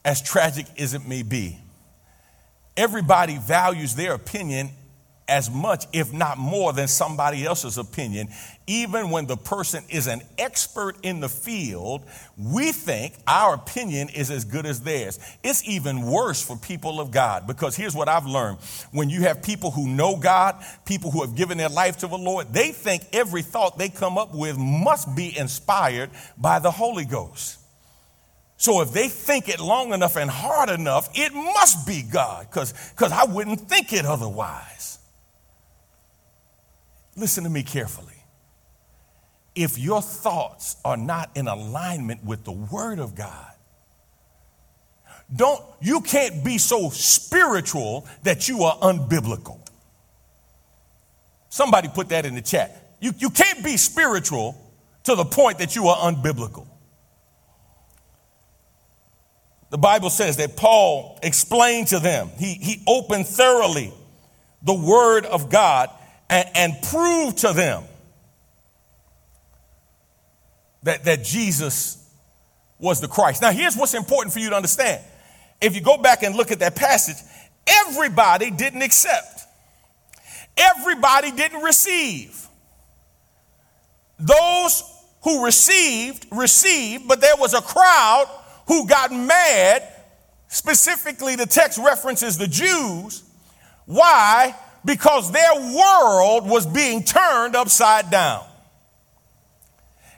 as 0.05 0.23
tragic 0.23 0.67
as 0.79 0.95
it 0.95 1.07
may 1.07 1.23
be 1.23 1.59
everybody 2.79 3.37
values 3.39 3.97
their 3.97 4.15
opinion 4.15 4.71
as 5.29 5.51
much, 5.51 5.87
if 5.93 6.13
not 6.13 6.39
more, 6.39 6.73
than 6.73 6.89
somebody 6.89 7.45
else's 7.45 7.77
opinion. 7.77 8.29
Even 8.67 9.11
when 9.11 9.27
the 9.27 9.37
person 9.37 9.85
is 9.89 10.07
an 10.07 10.23
expert 10.39 10.97
in 11.03 11.21
the 11.21 11.29
field, 11.29 12.03
we 12.37 12.73
think 12.73 13.15
our 13.27 13.55
opinion 13.55 14.09
is 14.09 14.31
as 14.31 14.45
good 14.45 14.67
as 14.67 14.81
theirs. 14.81 15.19
It's 15.43 15.67
even 15.69 16.03
worse 16.03 16.43
for 16.43 16.57
people 16.57 17.01
of 17.01 17.11
God 17.11 17.47
because 17.47 17.77
here's 17.77 17.95
what 17.95 18.09
I've 18.09 18.27
learned. 18.27 18.59
When 18.91 19.11
you 19.11 19.23
have 19.23 19.43
people 19.43 19.71
who 19.71 19.87
know 19.89 20.17
God, 20.17 20.57
people 20.85 21.11
who 21.11 21.21
have 21.23 21.35
given 21.35 21.59
their 21.59 21.69
life 21.69 21.99
to 21.99 22.07
the 22.07 22.19
Lord, 22.19 22.53
they 22.53 22.73
think 22.73 23.05
every 23.13 23.43
thought 23.43 23.79
they 23.79 23.89
come 23.91 24.17
up 24.19 24.35
with 24.35 24.57
must 24.59 25.15
be 25.15 25.37
inspired 25.37 26.11
by 26.37 26.59
the 26.59 26.71
Holy 26.71 27.05
Ghost. 27.05 27.59
So 28.61 28.81
if 28.81 28.93
they 28.93 29.09
think 29.09 29.49
it 29.49 29.61
long 29.61 29.93
enough 29.93 30.17
and 30.17 30.29
hard 30.29 30.69
enough, 30.69 31.11
it 31.15 31.33
must 31.33 31.87
be 31.87 32.03
God 32.03 32.49
because 32.51 33.13
I 33.13 33.25
wouldn't 33.25 33.61
think 33.69 33.93
it 33.93 34.05
otherwise. 34.05 34.88
Listen 37.19 37.45
to 37.45 37.51
me 37.51 37.63
carefully. 37.65 38.15
If 39.55 39.77
your 39.77 40.01
thoughts 40.01 40.77
are 40.85 40.97
not 40.97 41.31
in 41.37 41.49
alignment 41.49 42.25
with 42.25 42.45
the 42.45 42.53
Word 42.53 43.01
of 43.01 43.17
God, 43.17 43.53
don't 45.35 45.63
you 45.81 46.01
can't 46.01 46.45
be 46.45 46.59
so 46.59 46.91
spiritual 46.91 48.07
that 48.23 48.49
you 48.49 48.63
are 48.63 48.79
unbiblical. 48.79 49.59
Somebody 51.49 51.89
put 51.89 52.11
that 52.11 52.25
in 52.25 52.35
the 52.35 52.41
chat. 52.41 52.95
You, 53.01 53.13
you 53.19 53.31
can't 53.31 53.65
be 53.65 53.77
spiritual 53.77 54.57
to 55.05 55.15
the 55.15 55.25
point 55.25 55.59
that 55.59 55.75
you 55.75 55.89
are 55.89 55.97
unbiblical. 55.97 56.67
The 59.71 59.79
Bible 59.79 60.11
says 60.11 60.37
that 60.37 60.57
Paul 60.57 61.19
explained 61.23 61.89
to 61.89 61.99
them, 61.99 62.31
he, 62.39 62.55
he 62.55 62.83
opened 62.87 63.27
thoroughly 63.27 63.93
the 64.63 64.75
word 64.75 65.27
of 65.27 65.51
God 65.51 65.91
and, 66.31 66.49
and 66.55 66.83
prove 66.83 67.37
to 67.37 67.53
them 67.53 67.85
that, 70.83 71.05
that 71.05 71.25
Jesus 71.25 72.09
was 72.79 73.01
the 73.01 73.09
Christ. 73.09 73.43
Now, 73.43 73.51
here's 73.51 73.77
what's 73.77 73.95
important 73.95 74.33
for 74.33 74.39
you 74.39 74.51
to 74.51 74.57
understand. 74.57 75.03
If 75.61 75.75
you 75.75 75.81
go 75.81 75.99
back 75.99 76.23
and 76.23 76.37
look 76.37 76.51
at 76.51 76.61
that 76.61 76.77
passage, 76.77 77.17
everybody 77.67 78.51
didn't 78.51 78.83
accept, 78.83 79.43
everybody 80.57 81.31
didn't 81.33 81.63
receive. 81.63 82.47
Those 84.19 84.83
who 85.23 85.45
received, 85.45 86.27
received, 86.33 87.07
but 87.07 87.21
there 87.21 87.37
was 87.37 87.55
a 87.55 87.61
crowd 87.61 88.27
who 88.67 88.87
got 88.87 89.13
mad. 89.13 89.83
Specifically, 90.49 91.37
the 91.37 91.47
text 91.47 91.79
references 91.79 92.39
the 92.39 92.47
Jews. 92.47 93.23
Why? 93.85 94.55
Because 94.89 95.31
their 95.31 95.55
world 95.55 96.49
was 96.49 96.65
being 96.65 97.05
turned 97.05 97.55
upside 97.55 98.11
down. 98.11 98.43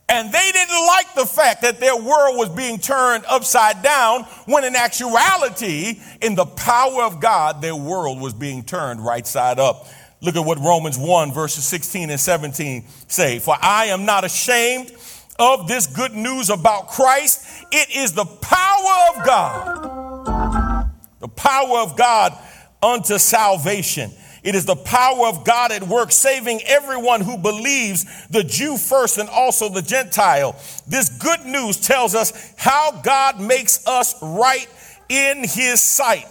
And 0.09 0.33
they 0.33 0.51
didn't 0.53 0.87
like 0.87 1.13
the 1.17 1.27
fact 1.27 1.63
that 1.63 1.81
their 1.81 1.97
world 1.97 2.37
was 2.37 2.51
being 2.51 2.79
turned 2.79 3.25
upside 3.27 3.83
down 3.83 4.23
when 4.47 4.63
in 4.63 4.77
actuality, 4.77 6.01
in 6.23 6.37
the 6.37 6.47
power 6.47 7.03
of 7.03 7.21
God, 7.21 7.61
their 7.61 7.75
world 7.75 8.21
was 8.21 8.33
being 8.33 8.63
turned 8.63 9.05
right 9.05 9.27
side 9.27 9.59
up. 9.59 9.89
Look 10.21 10.37
at 10.37 10.45
what 10.45 10.59
Romans 10.61 10.97
1 10.97 11.33
verses 11.33 11.65
16 11.65 12.09
and 12.09 12.21
17 12.21 12.85
say. 13.09 13.41
For 13.41 13.57
I 13.61 13.87
am 13.87 14.05
not 14.05 14.23
ashamed 14.23 14.93
of 15.41 15.67
this 15.67 15.89
good 15.89 16.13
news 16.13 16.49
about 16.49 16.91
Christ. 16.91 17.45
It 17.73 17.91
is 17.97 18.13
the 18.13 18.25
power 18.25 19.17
of 19.17 19.27
God. 19.27 20.91
The 21.19 21.29
power 21.29 21.79
of 21.79 21.97
God 21.97 22.39
unto 22.81 23.19
salvation 23.19 24.13
it 24.43 24.55
is 24.55 24.65
the 24.65 24.77
power 24.77 25.27
of 25.27 25.45
God 25.45 25.73
at 25.73 25.83
work, 25.83 26.13
saving 26.13 26.61
everyone 26.67 27.21
who 27.21 27.37
believes, 27.37 28.27
the 28.29 28.43
Jew 28.43 28.79
first 28.79 29.19
and 29.19 29.29
also 29.29 29.69
the 29.69 29.83
Gentile. 29.83 30.57
This 30.87 31.09
good 31.09 31.45
news 31.45 31.77
tells 31.77 32.15
us 32.15 32.55
how 32.57 33.01
God 33.03 33.41
makes 33.41 33.87
us 33.87 34.15
right 34.23 34.69
in 35.09 35.39
his 35.39 35.83
sight. 35.83 36.27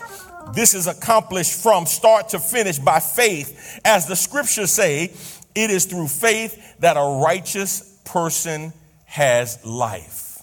This 0.53 0.74
is 0.74 0.88
accomplished 0.88 1.62
from 1.62 1.86
start 1.86 2.30
to 2.30 2.39
finish 2.39 2.80
by 2.80 2.99
faith. 2.99 3.80
As 3.86 4.07
the 4.07 4.16
scriptures 4.16 4.72
say, 4.72 5.12
it 5.53 5.70
is 5.70 5.86
through 5.86 6.07
faith 6.07 6.80
that 6.80 6.97
a 6.97 7.22
righteous 7.24 7.99
person 8.05 8.74
has 9.05 9.64
life. 9.66 10.41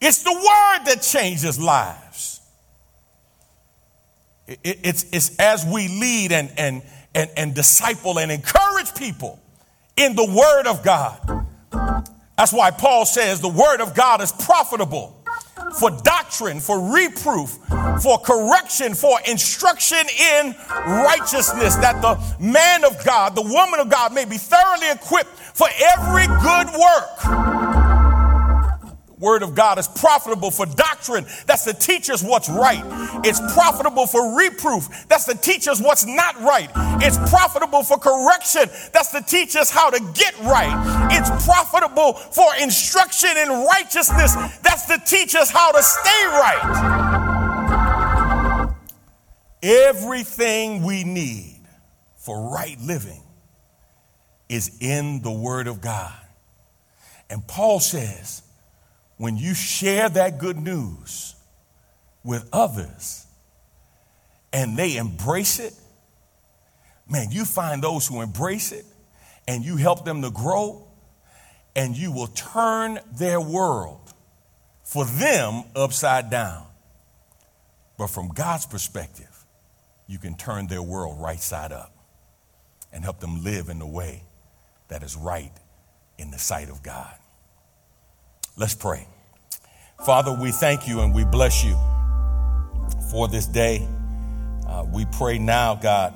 It's 0.00 0.22
the 0.22 0.32
word 0.32 0.84
that 0.86 1.00
changes 1.02 1.58
lives. 1.58 2.03
It's, 4.46 5.06
it's 5.12 5.36
as 5.38 5.64
we 5.64 5.88
lead 5.88 6.32
and, 6.32 6.52
and, 6.56 6.82
and, 7.14 7.30
and 7.36 7.54
disciple 7.54 8.18
and 8.18 8.30
encourage 8.30 8.94
people 8.94 9.40
in 9.96 10.14
the 10.14 10.24
Word 10.24 10.66
of 10.66 10.82
God. 10.82 11.46
That's 12.36 12.52
why 12.52 12.70
Paul 12.70 13.06
says 13.06 13.40
the 13.40 13.48
Word 13.48 13.80
of 13.80 13.94
God 13.94 14.20
is 14.20 14.32
profitable 14.32 15.22
for 15.78 15.90
doctrine, 15.90 16.60
for 16.60 16.92
reproof, 16.92 17.58
for 18.02 18.18
correction, 18.18 18.94
for 18.94 19.18
instruction 19.26 19.98
in 19.98 20.54
righteousness, 20.86 21.76
that 21.76 22.00
the 22.02 22.20
man 22.44 22.84
of 22.84 23.02
God, 23.04 23.34
the 23.34 23.42
woman 23.42 23.80
of 23.80 23.88
God 23.88 24.12
may 24.12 24.24
be 24.24 24.36
thoroughly 24.36 24.90
equipped 24.90 25.30
for 25.30 25.68
every 25.96 26.26
good 26.26 26.66
work 26.78 27.63
word 29.24 29.42
of 29.42 29.54
God 29.54 29.78
is 29.78 29.88
profitable 29.88 30.50
for 30.50 30.66
doctrine. 30.66 31.24
That's 31.46 31.64
to 31.64 31.72
teach 31.72 32.10
us 32.10 32.22
what's 32.22 32.48
right. 32.48 32.82
It's 33.24 33.40
profitable 33.54 34.06
for 34.06 34.36
reproof. 34.36 35.06
That's 35.08 35.24
to 35.24 35.34
teach 35.34 35.66
us 35.66 35.80
what's 35.80 36.04
not 36.04 36.38
right. 36.40 36.70
It's 37.02 37.16
profitable 37.30 37.82
for 37.82 37.98
correction. 37.98 38.68
That's 38.92 39.10
to 39.12 39.22
teach 39.22 39.56
us 39.56 39.70
how 39.70 39.90
to 39.90 39.98
get 40.12 40.38
right. 40.40 41.08
It's 41.10 41.30
profitable 41.44 42.12
for 42.12 42.54
instruction 42.60 43.30
in 43.36 43.48
righteousness. 43.48 44.34
That's 44.60 44.86
to 44.86 45.00
teach 45.06 45.34
us 45.34 45.50
how 45.50 45.72
to 45.72 45.82
stay 45.82 46.26
right. 46.26 46.60
Everything 49.62 50.82
we 50.82 51.04
need 51.04 51.62
for 52.16 52.50
right 52.50 52.78
living 52.82 53.22
is 54.48 54.76
in 54.80 55.22
the 55.22 55.32
Word 55.32 55.66
of 55.66 55.80
God. 55.80 56.12
And 57.30 57.46
Paul 57.46 57.80
says, 57.80 58.42
when 59.16 59.36
you 59.36 59.54
share 59.54 60.08
that 60.08 60.38
good 60.38 60.56
news 60.56 61.34
with 62.22 62.48
others 62.52 63.26
and 64.52 64.76
they 64.76 64.96
embrace 64.96 65.58
it, 65.58 65.74
man, 67.08 67.30
you 67.30 67.44
find 67.44 67.82
those 67.82 68.06
who 68.06 68.20
embrace 68.22 68.72
it 68.72 68.84
and 69.46 69.64
you 69.64 69.76
help 69.76 70.04
them 70.04 70.22
to 70.22 70.30
grow, 70.30 70.86
and 71.76 71.96
you 71.96 72.12
will 72.12 72.28
turn 72.28 72.98
their 73.18 73.40
world 73.40 74.12
for 74.84 75.04
them 75.04 75.64
upside 75.76 76.30
down. 76.30 76.64
But 77.98 78.08
from 78.08 78.28
God's 78.28 78.66
perspective, 78.66 79.44
you 80.06 80.18
can 80.18 80.36
turn 80.36 80.66
their 80.66 80.82
world 80.82 81.20
right 81.20 81.40
side 81.40 81.72
up 81.72 81.94
and 82.92 83.04
help 83.04 83.20
them 83.20 83.42
live 83.44 83.68
in 83.68 83.78
the 83.78 83.86
way 83.86 84.22
that 84.88 85.02
is 85.02 85.16
right 85.16 85.52
in 86.16 86.30
the 86.30 86.38
sight 86.38 86.68
of 86.70 86.82
God. 86.82 87.14
Let's 88.56 88.74
pray. 88.74 89.08
Father, 90.06 90.32
we 90.32 90.52
thank 90.52 90.86
you 90.86 91.00
and 91.00 91.12
we 91.12 91.24
bless 91.24 91.64
you 91.64 91.76
for 93.10 93.26
this 93.26 93.46
day. 93.46 93.88
Uh, 94.64 94.86
we 94.92 95.06
pray 95.06 95.38
now, 95.38 95.74
God, 95.74 96.14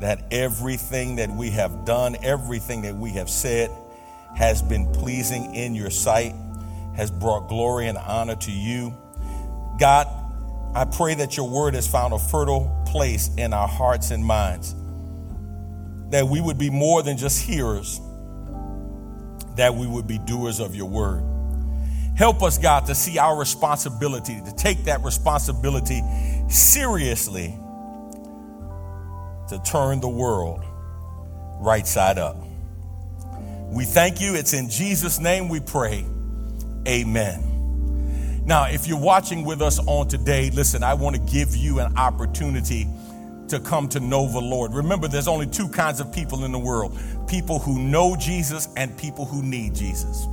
that 0.00 0.24
everything 0.30 1.16
that 1.16 1.30
we 1.30 1.50
have 1.50 1.84
done, 1.84 2.16
everything 2.22 2.82
that 2.82 2.94
we 2.94 3.10
have 3.10 3.28
said, 3.28 3.72
has 4.36 4.62
been 4.62 4.92
pleasing 4.92 5.56
in 5.56 5.74
your 5.74 5.90
sight, 5.90 6.32
has 6.94 7.10
brought 7.10 7.48
glory 7.48 7.88
and 7.88 7.98
honor 7.98 8.36
to 8.36 8.52
you. 8.52 8.96
God, 9.80 10.06
I 10.76 10.84
pray 10.84 11.14
that 11.14 11.36
your 11.36 11.48
word 11.48 11.74
has 11.74 11.88
found 11.88 12.14
a 12.14 12.20
fertile 12.20 12.84
place 12.86 13.30
in 13.36 13.52
our 13.52 13.68
hearts 13.68 14.12
and 14.12 14.24
minds, 14.24 14.76
that 16.10 16.28
we 16.28 16.40
would 16.40 16.58
be 16.58 16.70
more 16.70 17.02
than 17.02 17.16
just 17.16 17.42
hearers, 17.42 18.00
that 19.56 19.74
we 19.74 19.88
would 19.88 20.06
be 20.06 20.18
doers 20.18 20.60
of 20.60 20.76
your 20.76 20.88
word. 20.88 21.31
Help 22.16 22.42
us, 22.42 22.58
God, 22.58 22.86
to 22.86 22.94
see 22.94 23.18
our 23.18 23.36
responsibility, 23.36 24.40
to 24.44 24.54
take 24.54 24.84
that 24.84 25.02
responsibility 25.02 26.02
seriously, 26.48 27.58
to 29.48 29.60
turn 29.64 30.00
the 30.00 30.08
world 30.08 30.62
right 31.60 31.86
side 31.86 32.18
up. 32.18 32.36
We 33.68 33.84
thank 33.84 34.20
you. 34.20 34.34
It's 34.34 34.52
in 34.52 34.68
Jesus' 34.68 35.18
name 35.18 35.48
we 35.48 35.60
pray. 35.60 36.04
Amen. 36.86 38.42
Now, 38.44 38.66
if 38.68 38.86
you're 38.86 39.00
watching 39.00 39.44
with 39.44 39.62
us 39.62 39.78
on 39.78 40.08
today, 40.08 40.50
listen, 40.50 40.82
I 40.82 40.94
want 40.94 41.16
to 41.16 41.22
give 41.22 41.56
you 41.56 41.78
an 41.78 41.96
opportunity 41.96 42.86
to 43.48 43.60
come 43.60 43.88
to 43.90 44.00
know 44.00 44.28
the 44.28 44.40
Lord. 44.40 44.74
Remember, 44.74 45.08
there's 45.08 45.28
only 45.28 45.46
two 45.46 45.68
kinds 45.68 46.00
of 46.00 46.12
people 46.12 46.44
in 46.44 46.52
the 46.52 46.58
world 46.58 46.98
people 47.28 47.58
who 47.58 47.78
know 47.78 48.16
Jesus 48.16 48.68
and 48.76 48.96
people 48.98 49.24
who 49.24 49.42
need 49.42 49.74
Jesus. 49.74 50.26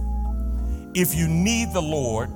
If 0.96 1.16
you 1.16 1.28
need 1.28 1.74
the 1.74 1.82
Lord, 1.82 2.32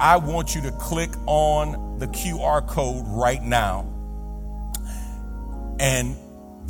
I 0.00 0.16
want 0.16 0.54
you 0.54 0.62
to 0.62 0.72
click 0.72 1.10
on 1.26 1.98
the 1.98 2.06
QR 2.08 2.66
code 2.66 3.04
right 3.06 3.42
now 3.42 3.86
and 5.78 6.16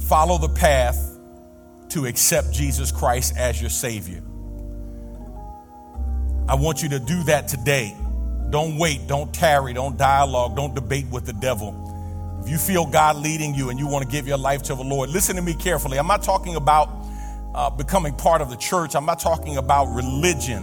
follow 0.01 0.39
the 0.39 0.49
path 0.49 1.19
to 1.91 2.07
accept 2.07 2.53
Jesus 2.53 2.91
Christ 2.91 3.35
as 3.37 3.61
your 3.61 3.71
Savior. 3.71 4.23
I 6.49 6.57
want 6.57 6.83
you 6.83 6.89
to 6.91 6.99
do 6.99 7.23
that 7.25 7.49
today. 7.49 7.97
Don't 8.51 8.77
wait, 8.77 9.07
don't 9.07 9.33
tarry, 9.33 9.73
don't 9.73 9.97
dialogue, 9.97 10.57
don't 10.57 10.75
debate 10.75 11.07
with 11.11 11.25
the 11.25 11.33
devil. 11.33 11.81
If 12.43 12.51
you 12.51 12.59
feel 12.59 12.87
God 12.87 13.17
leading 13.17 13.55
you 13.55 13.71
and 13.71 13.79
you 13.79 13.87
want 13.87 14.05
to 14.05 14.11
give 14.11 14.29
your 14.29 14.37
life 14.37 14.63
to 14.65 14.75
the 14.75 14.83
Lord, 14.83 15.09
listen 15.11 15.37
to 15.37 15.43
me 15.43 15.55
carefully. 15.55 15.99
I'm 15.99 16.07
not 16.07 16.23
talking 16.23 16.57
about 16.57 16.91
uh, 17.55 17.71
becoming 17.71 18.15
part 18.15 18.43
of 18.43 18.51
the 18.51 18.57
church, 18.57 18.95
I'm 18.95 19.07
not 19.07 19.21
talking 19.21 19.57
about 19.57 19.87
religion. 19.87 20.63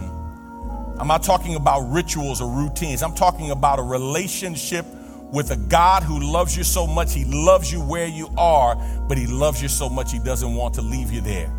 I'm 0.98 1.08
not 1.08 1.22
talking 1.22 1.56
about 1.56 1.80
rituals 1.90 2.40
or 2.40 2.50
routines. 2.50 3.02
I'm 3.02 3.14
talking 3.14 3.50
about 3.50 3.78
a 3.78 3.82
relationship 3.82 4.86
with 5.32 5.50
a 5.50 5.56
God 5.56 6.02
who 6.02 6.20
loves 6.20 6.56
you 6.56 6.62
so 6.62 6.86
much. 6.86 7.14
He 7.14 7.24
loves 7.24 7.72
you 7.72 7.80
where 7.80 8.06
you 8.06 8.28
are, 8.36 8.76
but 9.08 9.16
He 9.16 9.26
loves 9.26 9.62
you 9.62 9.68
so 9.68 9.88
much 9.88 10.12
He 10.12 10.18
doesn't 10.18 10.54
want 10.54 10.74
to 10.74 10.82
leave 10.82 11.10
you 11.10 11.20
there. 11.20 11.52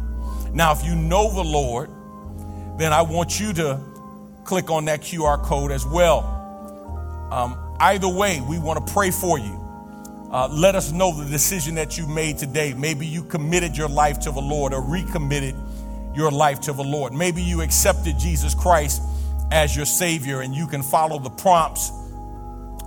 Now, 0.54 0.72
if 0.72 0.86
you 0.86 0.96
know 0.96 1.34
the 1.34 1.44
Lord, 1.44 1.90
then 2.78 2.94
I 2.94 3.02
want 3.02 3.40
you 3.40 3.54
to 3.54 3.80
click 4.44 4.70
on 4.70 4.86
that 4.86 5.02
QR 5.02 5.42
code 5.42 5.72
as 5.72 5.86
well. 5.86 6.30
Um, 7.32 7.58
either 7.80 8.08
way, 8.08 8.42
we 8.48 8.60
want 8.60 8.86
to 8.86 8.94
pray 8.94 9.10
for 9.10 9.40
you. 9.40 9.60
Uh, 10.32 10.48
let 10.48 10.76
us 10.76 10.92
know 10.92 11.12
the 11.16 11.30
decision 11.30 11.76
that 11.76 11.98
you 11.98 12.08
made 12.08 12.38
today. 12.38 12.74
Maybe 12.74 13.06
you 13.06 13.24
committed 13.24 13.76
your 13.76 13.90
life 13.90 14.20
to 14.22 14.32
the 14.32 14.42
Lord 14.42 14.74
or 14.74 14.82
recommitted 14.82 15.56
your 16.16 16.32
life 16.32 16.60
to 16.62 16.74
the 16.74 16.84
Lord. 16.84 17.14
Maybe 17.14 17.42
you 17.42 17.62
accepted 17.62 18.20
Jesus 18.20 18.54
Christ 18.54 19.02
as 19.54 19.76
your 19.76 19.86
Savior, 19.86 20.42
and 20.42 20.56
you 20.56 20.66
can 20.66 20.82
follow 20.82 21.20
the 21.20 21.30
prompts 21.30 21.92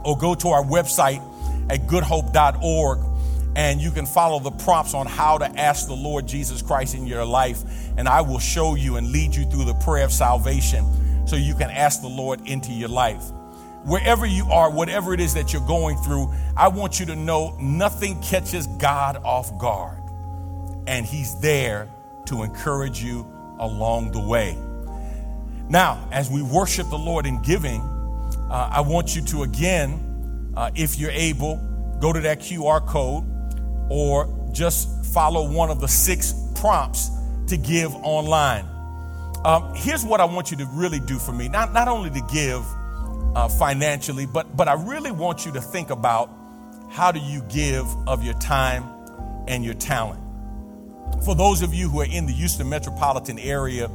or 0.05 0.19
go 0.19 0.35
to 0.35 0.49
our 0.49 0.65
website 0.65 1.23
at 1.71 1.87
goodhope.org 1.87 2.99
and 3.57 3.81
you 3.81 3.91
can 3.91 4.05
follow 4.05 4.39
the 4.39 4.51
prompts 4.51 4.93
on 4.93 5.07
how 5.07 5.39
to 5.39 5.47
ask 5.59 5.87
the 5.87 5.95
Lord 5.95 6.27
Jesus 6.27 6.61
Christ 6.61 6.95
in 6.95 7.07
your 7.07 7.25
life. 7.25 7.63
And 7.97 8.07
I 8.07 8.21
will 8.21 8.39
show 8.39 8.75
you 8.75 8.97
and 8.97 9.11
lead 9.11 9.35
you 9.35 9.47
through 9.47 9.65
the 9.65 9.75
prayer 9.75 10.05
of 10.05 10.13
salvation 10.13 11.27
so 11.27 11.37
you 11.37 11.55
can 11.55 11.71
ask 11.71 12.03
the 12.03 12.09
Lord 12.09 12.47
into 12.47 12.73
your 12.73 12.91
life. 12.91 13.25
Wherever 13.85 14.27
you 14.27 14.45
are, 14.51 14.71
whatever 14.71 15.15
it 15.15 15.21
is 15.21 15.33
that 15.35 15.55
you're 15.55 15.67
going 15.67 15.97
through, 15.99 16.31
I 16.55 16.69
want 16.69 17.01
you 17.01 17.07
to 17.07 17.17
know 17.17 17.57
nothing 17.59 18.21
catches 18.21 18.67
God 18.67 19.17
off 19.25 19.57
guard. 19.59 20.03
And 20.87 21.07
He's 21.07 21.41
there 21.41 21.89
to 22.27 22.43
encourage 22.43 23.03
you 23.03 23.27
along 23.59 24.13
the 24.13 24.21
way. 24.21 24.59
Now, 25.69 26.09
as 26.13 26.31
we 26.31 26.43
worship 26.43 26.89
the 26.91 26.99
Lord 26.99 27.27
in 27.27 27.43
giving, 27.43 27.81
uh, 27.81 28.71
I 28.73 28.81
want 28.81 29.17
you 29.17 29.23
to 29.23 29.43
again, 29.43 30.53
uh, 30.57 30.71
if 30.75 30.99
you're 30.99 31.11
able, 31.11 31.57
go 32.01 32.13
to 32.13 32.21
that 32.21 32.41
QR 32.41 32.87
code 32.87 33.25
or 33.91 34.51
just 34.53 35.05
follow 35.07 35.51
one 35.51 35.71
of 35.71 35.81
the 35.81 35.89
six 35.89 36.35
prompts 36.55 37.11
to 37.49 37.57
give 37.57 37.95
online. 37.97 38.65
Um, 39.45 39.73
here's 39.75 40.05
what 40.05 40.21
I 40.21 40.25
want 40.25 40.51
you 40.51 40.57
to 40.59 40.67
really 40.73 41.01
do 41.01 41.19
for 41.19 41.33
me 41.33 41.49
not, 41.49 41.73
not 41.73 41.89
only 41.89 42.11
to 42.11 42.23
give 42.33 42.65
uh, 43.35 43.49
financially, 43.49 44.27
but, 44.27 44.57
but 44.57 44.69
I 44.69 44.75
really 44.75 45.11
want 45.11 45.45
you 45.45 45.53
to 45.53 45.61
think 45.61 45.91
about 45.91 46.31
how 46.91 47.13
do 47.13 47.21
you 47.21 47.43
give 47.43 47.87
of 48.07 48.25
your 48.25 48.35
time 48.35 48.85
and 49.49 49.65
your 49.65 49.75
talent. 49.75 50.21
For 51.25 51.35
those 51.35 51.63
of 51.63 51.75
you 51.75 51.89
who 51.89 52.01
are 52.01 52.07
in 52.07 52.27
the 52.27 52.33
Houston 52.33 52.69
metropolitan 52.69 53.39
area 53.39 53.91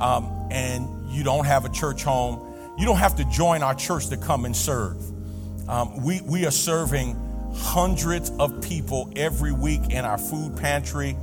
um, 0.00 0.48
and 0.50 0.88
you 1.14 1.24
don't 1.24 1.46
have 1.46 1.64
a 1.64 1.68
church 1.68 2.02
home, 2.02 2.54
you 2.76 2.84
don't 2.84 2.98
have 2.98 3.16
to 3.16 3.24
join 3.26 3.62
our 3.62 3.74
church 3.74 4.08
to 4.08 4.16
come 4.16 4.44
and 4.44 4.56
serve. 4.56 4.96
Um, 5.68 6.02
we, 6.02 6.20
we 6.22 6.44
are 6.44 6.50
serving 6.50 7.16
hundreds 7.54 8.30
of 8.38 8.60
people 8.62 9.12
every 9.16 9.52
week 9.52 9.80
in 9.90 10.04
our 10.04 10.18
food 10.18 10.56
pantry. 10.56 11.16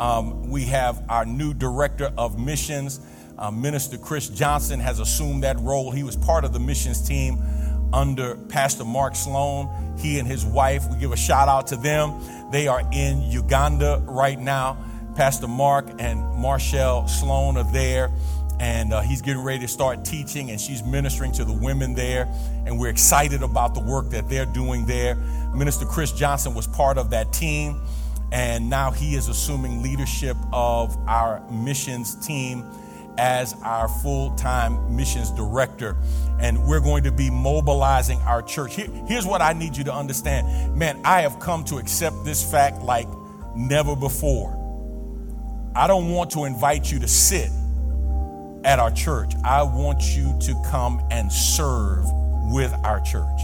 Um, 0.00 0.50
we 0.50 0.64
have 0.64 1.02
our 1.08 1.24
new 1.24 1.54
director 1.54 2.12
of 2.18 2.38
missions, 2.38 3.00
uh, 3.38 3.50
Minister 3.50 3.96
Chris 3.96 4.28
Johnson, 4.28 4.80
has 4.80 4.98
assumed 4.98 5.44
that 5.44 5.58
role. 5.60 5.90
He 5.90 6.02
was 6.02 6.16
part 6.16 6.44
of 6.44 6.52
the 6.52 6.60
missions 6.60 7.06
team 7.06 7.42
under 7.92 8.34
Pastor 8.34 8.84
Mark 8.84 9.14
Sloan. 9.14 9.96
He 9.98 10.18
and 10.18 10.28
his 10.28 10.44
wife, 10.44 10.84
we 10.90 10.98
give 10.98 11.12
a 11.12 11.16
shout 11.16 11.48
out 11.48 11.68
to 11.68 11.76
them. 11.76 12.20
They 12.50 12.68
are 12.68 12.82
in 12.92 13.22
Uganda 13.22 14.02
right 14.06 14.38
now. 14.38 14.76
Pastor 15.14 15.48
Mark 15.48 15.86
and 15.98 16.20
Marshall 16.34 17.08
Sloan 17.08 17.56
are 17.56 17.72
there 17.72 18.10
and 18.58 18.92
uh, 18.92 19.02
he's 19.02 19.20
getting 19.20 19.42
ready 19.42 19.60
to 19.60 19.68
start 19.68 20.04
teaching 20.04 20.50
and 20.50 20.60
she's 20.60 20.82
ministering 20.82 21.32
to 21.32 21.44
the 21.44 21.52
women 21.52 21.94
there. 21.94 22.28
And 22.64 22.78
we're 22.78 22.90
excited 22.90 23.42
about 23.42 23.74
the 23.74 23.80
work 23.80 24.10
that 24.10 24.28
they're 24.28 24.46
doing 24.46 24.86
there. 24.86 25.16
Minister 25.54 25.84
chris 25.84 26.12
johnson 26.12 26.54
was 26.54 26.66
part 26.66 26.98
of 26.98 27.10
that 27.10 27.32
team. 27.32 27.80
And 28.32 28.68
now 28.68 28.90
he 28.90 29.14
is 29.14 29.28
assuming 29.28 29.82
leadership 29.82 30.36
of 30.52 30.96
our 31.06 31.48
missions 31.50 32.14
team 32.26 32.64
as 33.18 33.54
our 33.62 33.88
full-time 33.88 34.94
missions 34.94 35.30
director. 35.30 35.96
And 36.40 36.66
we're 36.66 36.80
going 36.80 37.04
to 37.04 37.12
be 37.12 37.30
mobilizing 37.30 38.18
our 38.20 38.42
church. 38.42 38.74
Here, 38.74 38.88
here's 39.06 39.26
what 39.26 39.40
i 39.40 39.52
need 39.52 39.76
you 39.76 39.84
to 39.84 39.94
understand. 39.94 40.76
Man 40.76 41.00
i 41.04 41.20
have 41.20 41.38
come 41.40 41.64
to 41.64 41.76
accept 41.76 42.24
this 42.24 42.48
fact 42.50 42.82
like 42.82 43.08
never 43.54 43.94
before. 43.94 44.54
I 45.74 45.86
don't 45.86 46.10
want 46.10 46.30
to 46.30 46.44
invite 46.44 46.90
you 46.90 46.98
to 47.00 47.08
sit 47.08 47.50
at 48.66 48.80
our 48.80 48.90
church. 48.90 49.32
I 49.44 49.62
want 49.62 50.16
you 50.16 50.36
to 50.40 50.62
come 50.66 51.00
and 51.10 51.32
serve 51.32 52.04
with 52.52 52.74
our 52.84 53.00
church. 53.00 53.40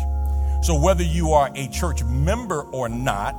So, 0.62 0.78
whether 0.78 1.02
you 1.02 1.30
are 1.32 1.50
a 1.54 1.68
church 1.68 2.04
member 2.04 2.62
or 2.62 2.88
not, 2.88 3.36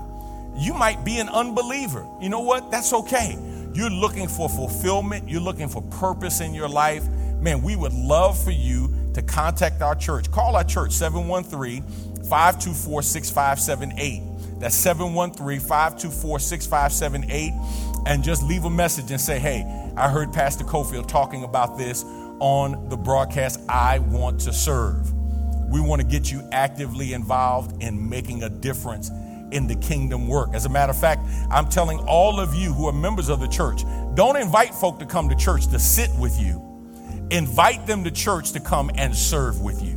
you 0.56 0.74
might 0.74 1.04
be 1.04 1.20
an 1.20 1.30
unbeliever. 1.30 2.08
You 2.20 2.30
know 2.30 2.40
what? 2.40 2.72
That's 2.72 2.94
okay. 2.94 3.38
You're 3.74 3.90
looking 3.90 4.28
for 4.28 4.50
fulfillment, 4.50 5.30
you're 5.30 5.42
looking 5.42 5.68
for 5.68 5.82
purpose 5.82 6.42
in 6.42 6.54
your 6.54 6.70
life. 6.70 7.08
Man, 7.40 7.62
we 7.62 7.76
would 7.76 7.94
love 7.94 8.42
for 8.42 8.52
you 8.52 8.94
to 9.14 9.22
contact 9.22 9.82
our 9.82 9.96
church. 9.96 10.32
Call 10.32 10.56
our 10.56 10.64
church 10.64 10.92
713 10.92 11.84
524 12.24 13.02
6578. 13.02 14.60
That's 14.60 14.76
713 14.76 15.60
524 15.60 16.40
6578. 16.40 17.93
And 18.06 18.24
just 18.24 18.44
leave 18.44 18.66
a 18.66 18.70
message 18.70 19.12
and 19.12 19.20
say, 19.22 19.40
hey, 19.40 19.64
I 19.96 20.10
heard 20.10 20.34
Pastor 20.34 20.64
Cofield 20.64 21.08
talking 21.08 21.44
about 21.44 21.78
this 21.78 22.04
on 22.40 22.90
the 22.90 22.98
broadcast. 22.98 23.60
I 23.70 24.00
want 24.00 24.42
to 24.42 24.54
serve. 24.54 25.14
We 25.70 25.80
want 25.80 26.02
to 26.02 26.08
get 26.08 26.32
you 26.32 26.48
actively 26.52 27.14
involved 27.14 27.82
in 27.82 28.10
making 28.10 28.44
a 28.44 28.50
difference 28.50 29.10
in 29.52 29.68
the 29.68 29.76
kingdom 29.76 30.28
work. 30.28 30.50
As 30.54 30.66
a 30.66 30.70
matter 30.70 30.92
of 30.92 31.00
fact, 31.00 31.22
I'm 31.50 31.70
telling 31.70 32.00
all 32.00 32.40
of 32.40 32.54
you 32.54 32.74
who 32.74 32.88
are 32.88 32.94
members 32.94 33.30
of 33.30 33.40
the 33.40 33.48
church, 33.48 33.84
don't 34.16 34.36
invite 34.36 34.74
folk 34.74 35.00
to 35.00 35.06
come 35.06 35.30
to 35.30 35.36
church 35.36 35.68
to 35.68 35.80
sit 35.80 36.10
with 36.20 36.40
you. 36.40 36.62
Invite 37.32 37.88
them 37.88 38.04
to 38.04 38.12
church 38.12 38.52
to 38.52 38.60
come 38.60 38.92
and 38.96 39.16
serve 39.16 39.62
with 39.62 39.82
you. 39.82 39.96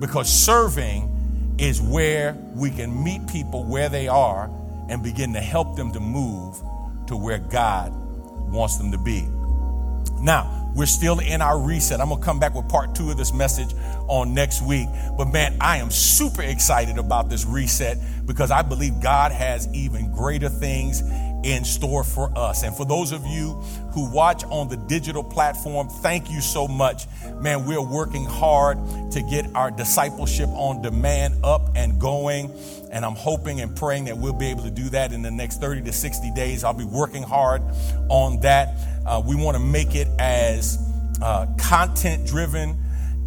Because 0.00 0.28
serving 0.28 1.56
is 1.58 1.82
where 1.82 2.32
we 2.54 2.70
can 2.70 3.02
meet 3.02 3.26
people 3.26 3.64
where 3.64 3.88
they 3.88 4.08
are 4.08 4.50
and 4.88 5.02
begin 5.02 5.32
to 5.34 5.40
help 5.40 5.76
them 5.76 5.92
to 5.92 6.00
move 6.00 6.60
to 7.08 7.16
where 7.16 7.38
God 7.38 7.92
wants 8.50 8.76
them 8.76 8.92
to 8.92 8.98
be. 8.98 9.26
Now, 10.20 10.72
we're 10.74 10.86
still 10.86 11.18
in 11.18 11.42
our 11.42 11.58
reset. 11.58 12.00
I'm 12.00 12.08
going 12.08 12.20
to 12.20 12.24
come 12.24 12.38
back 12.38 12.54
with 12.54 12.68
part 12.68 12.94
two 12.94 13.10
of 13.10 13.16
this 13.16 13.32
message 13.32 13.74
on 14.06 14.34
next 14.34 14.62
week. 14.62 14.88
But 15.16 15.26
man, 15.32 15.56
I 15.60 15.78
am 15.78 15.90
super 15.90 16.42
excited 16.42 16.98
about 16.98 17.28
this 17.28 17.44
reset 17.44 17.98
because 18.26 18.50
I 18.50 18.62
believe 18.62 19.00
God 19.00 19.32
has 19.32 19.68
even 19.74 20.12
greater 20.12 20.48
things 20.48 21.02
in 21.44 21.64
store 21.64 22.04
for 22.04 22.36
us. 22.36 22.62
And 22.62 22.74
for 22.74 22.84
those 22.84 23.12
of 23.12 23.24
you 23.26 23.52
who 23.92 24.10
watch 24.10 24.44
on 24.44 24.68
the 24.68 24.76
digital 24.76 25.22
platform, 25.22 25.88
thank 25.88 26.30
you 26.30 26.40
so 26.40 26.66
much. 26.66 27.06
Man, 27.40 27.66
we're 27.66 27.82
working 27.82 28.24
hard 28.24 28.78
to 29.12 29.22
get 29.22 29.54
our 29.54 29.70
discipleship 29.70 30.48
on 30.50 30.82
demand 30.82 31.34
up 31.44 31.70
and 31.76 32.00
going. 32.00 32.52
And 32.90 33.04
I'm 33.04 33.14
hoping 33.14 33.60
and 33.60 33.74
praying 33.76 34.06
that 34.06 34.16
we'll 34.16 34.32
be 34.32 34.46
able 34.46 34.64
to 34.64 34.70
do 34.70 34.88
that 34.90 35.12
in 35.12 35.22
the 35.22 35.30
next 35.30 35.60
30 35.60 35.82
to 35.82 35.92
60 35.92 36.32
days. 36.32 36.64
I'll 36.64 36.74
be 36.74 36.84
working 36.84 37.22
hard 37.22 37.62
on 38.08 38.40
that. 38.40 38.74
Uh, 39.06 39.22
we 39.24 39.36
want 39.36 39.56
to 39.56 39.62
make 39.62 39.94
it 39.94 40.08
as 40.18 40.78
uh, 41.22 41.46
content 41.58 42.26
driven 42.26 42.76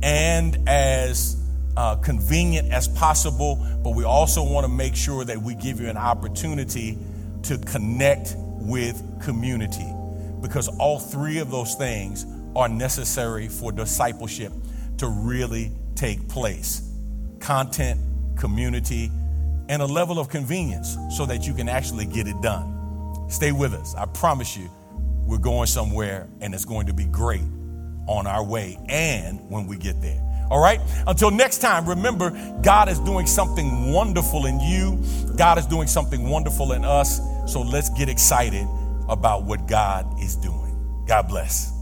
and 0.03 0.57
as 0.67 1.37
uh, 1.77 1.95
convenient 1.95 2.71
as 2.71 2.87
possible, 2.87 3.65
but 3.83 3.91
we 3.91 4.03
also 4.03 4.43
want 4.43 4.65
to 4.65 4.71
make 4.71 4.95
sure 4.95 5.23
that 5.23 5.41
we 5.41 5.55
give 5.55 5.79
you 5.79 5.89
an 5.89 5.97
opportunity 5.97 6.97
to 7.43 7.57
connect 7.59 8.35
with 8.37 9.21
community 9.21 9.91
because 10.41 10.67
all 10.79 10.99
three 10.99 11.39
of 11.39 11.51
those 11.51 11.75
things 11.75 12.25
are 12.55 12.67
necessary 12.67 13.47
for 13.47 13.71
discipleship 13.71 14.51
to 14.97 15.07
really 15.07 15.71
take 15.95 16.27
place 16.27 16.87
content, 17.39 17.99
community, 18.37 19.11
and 19.67 19.81
a 19.81 19.85
level 19.85 20.19
of 20.19 20.29
convenience 20.29 20.97
so 21.15 21.25
that 21.25 21.47
you 21.47 21.53
can 21.53 21.67
actually 21.67 22.05
get 22.05 22.27
it 22.27 22.39
done. 22.41 23.29
Stay 23.29 23.51
with 23.51 23.73
us. 23.73 23.95
I 23.95 24.05
promise 24.05 24.55
you, 24.55 24.69
we're 25.25 25.37
going 25.37 25.67
somewhere 25.67 26.27
and 26.41 26.53
it's 26.53 26.65
going 26.65 26.87
to 26.87 26.93
be 26.93 27.05
great 27.05 27.41
on 28.07 28.27
our 28.27 28.43
way 28.43 28.77
and 28.89 29.39
when 29.49 29.67
we 29.67 29.77
get 29.77 30.01
there. 30.01 30.21
All 30.51 30.59
right? 30.59 30.81
Until 31.07 31.31
next 31.31 31.59
time, 31.59 31.87
remember, 31.87 32.29
God 32.61 32.89
is 32.89 32.99
doing 32.99 33.25
something 33.25 33.93
wonderful 33.93 34.45
in 34.45 34.59
you. 34.59 35.01
God 35.37 35.57
is 35.57 35.65
doing 35.65 35.87
something 35.87 36.29
wonderful 36.29 36.73
in 36.73 36.83
us. 36.83 37.21
So 37.51 37.61
let's 37.61 37.89
get 37.89 38.09
excited 38.09 38.67
about 39.07 39.45
what 39.45 39.65
God 39.65 40.05
is 40.21 40.35
doing. 40.35 41.05
God 41.07 41.29
bless. 41.29 41.80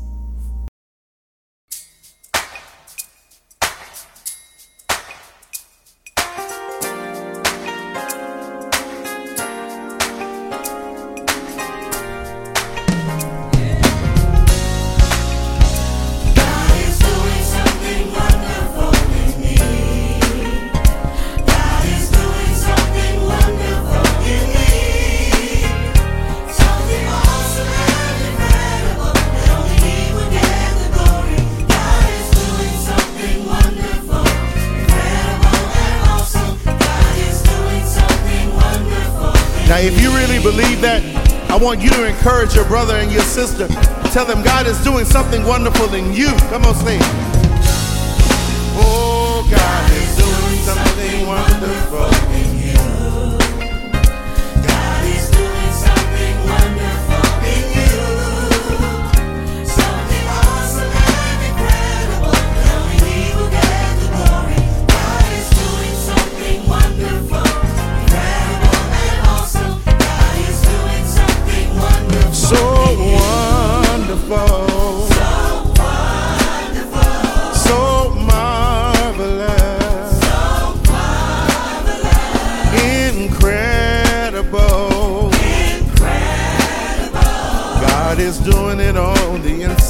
Want 41.70 41.84
you 41.84 41.90
to 41.92 42.04
encourage 42.04 42.56
your 42.56 42.66
brother 42.66 42.96
and 42.96 43.12
your 43.12 43.22
sister. 43.22 43.68
Tell 44.10 44.26
them 44.26 44.44
God 44.44 44.66
is 44.66 44.84
doing 44.84 45.06
something 45.06 45.46
wonderful 45.46 45.94
in 45.94 46.12
you. 46.14 46.30
Come 46.50 46.66
on, 46.66 46.74
sing. 46.74 46.98
Oh, 48.74 49.48
God 49.52 49.92
is 49.92 50.18
doing 50.18 50.60
something 50.64 51.28
wonderful 51.28 52.39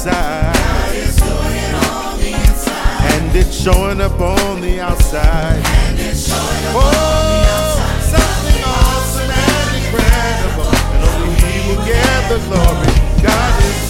on 0.06 0.52
the 2.18 2.32
inside. 2.32 3.12
And 3.12 3.36
it's 3.36 3.54
showing 3.54 4.00
up 4.00 4.18
on 4.20 4.60
the 4.60 4.80
outside. 4.80 5.62
And 5.64 6.00
it's 6.00 6.26
showing 6.28 6.40
up 6.40 6.74
oh, 6.76 8.00
something 8.00 8.62
awesome 8.64 9.30
and 9.30 9.76
incredible. 9.76 10.72
And 10.94 11.04
only 11.04 11.34
He 11.40 11.68
will 11.68 11.84
get 11.84 12.28
the 12.28 12.38
glory. 12.48 12.92
God 13.22 13.62
is 13.62 13.76
doing 13.80 13.89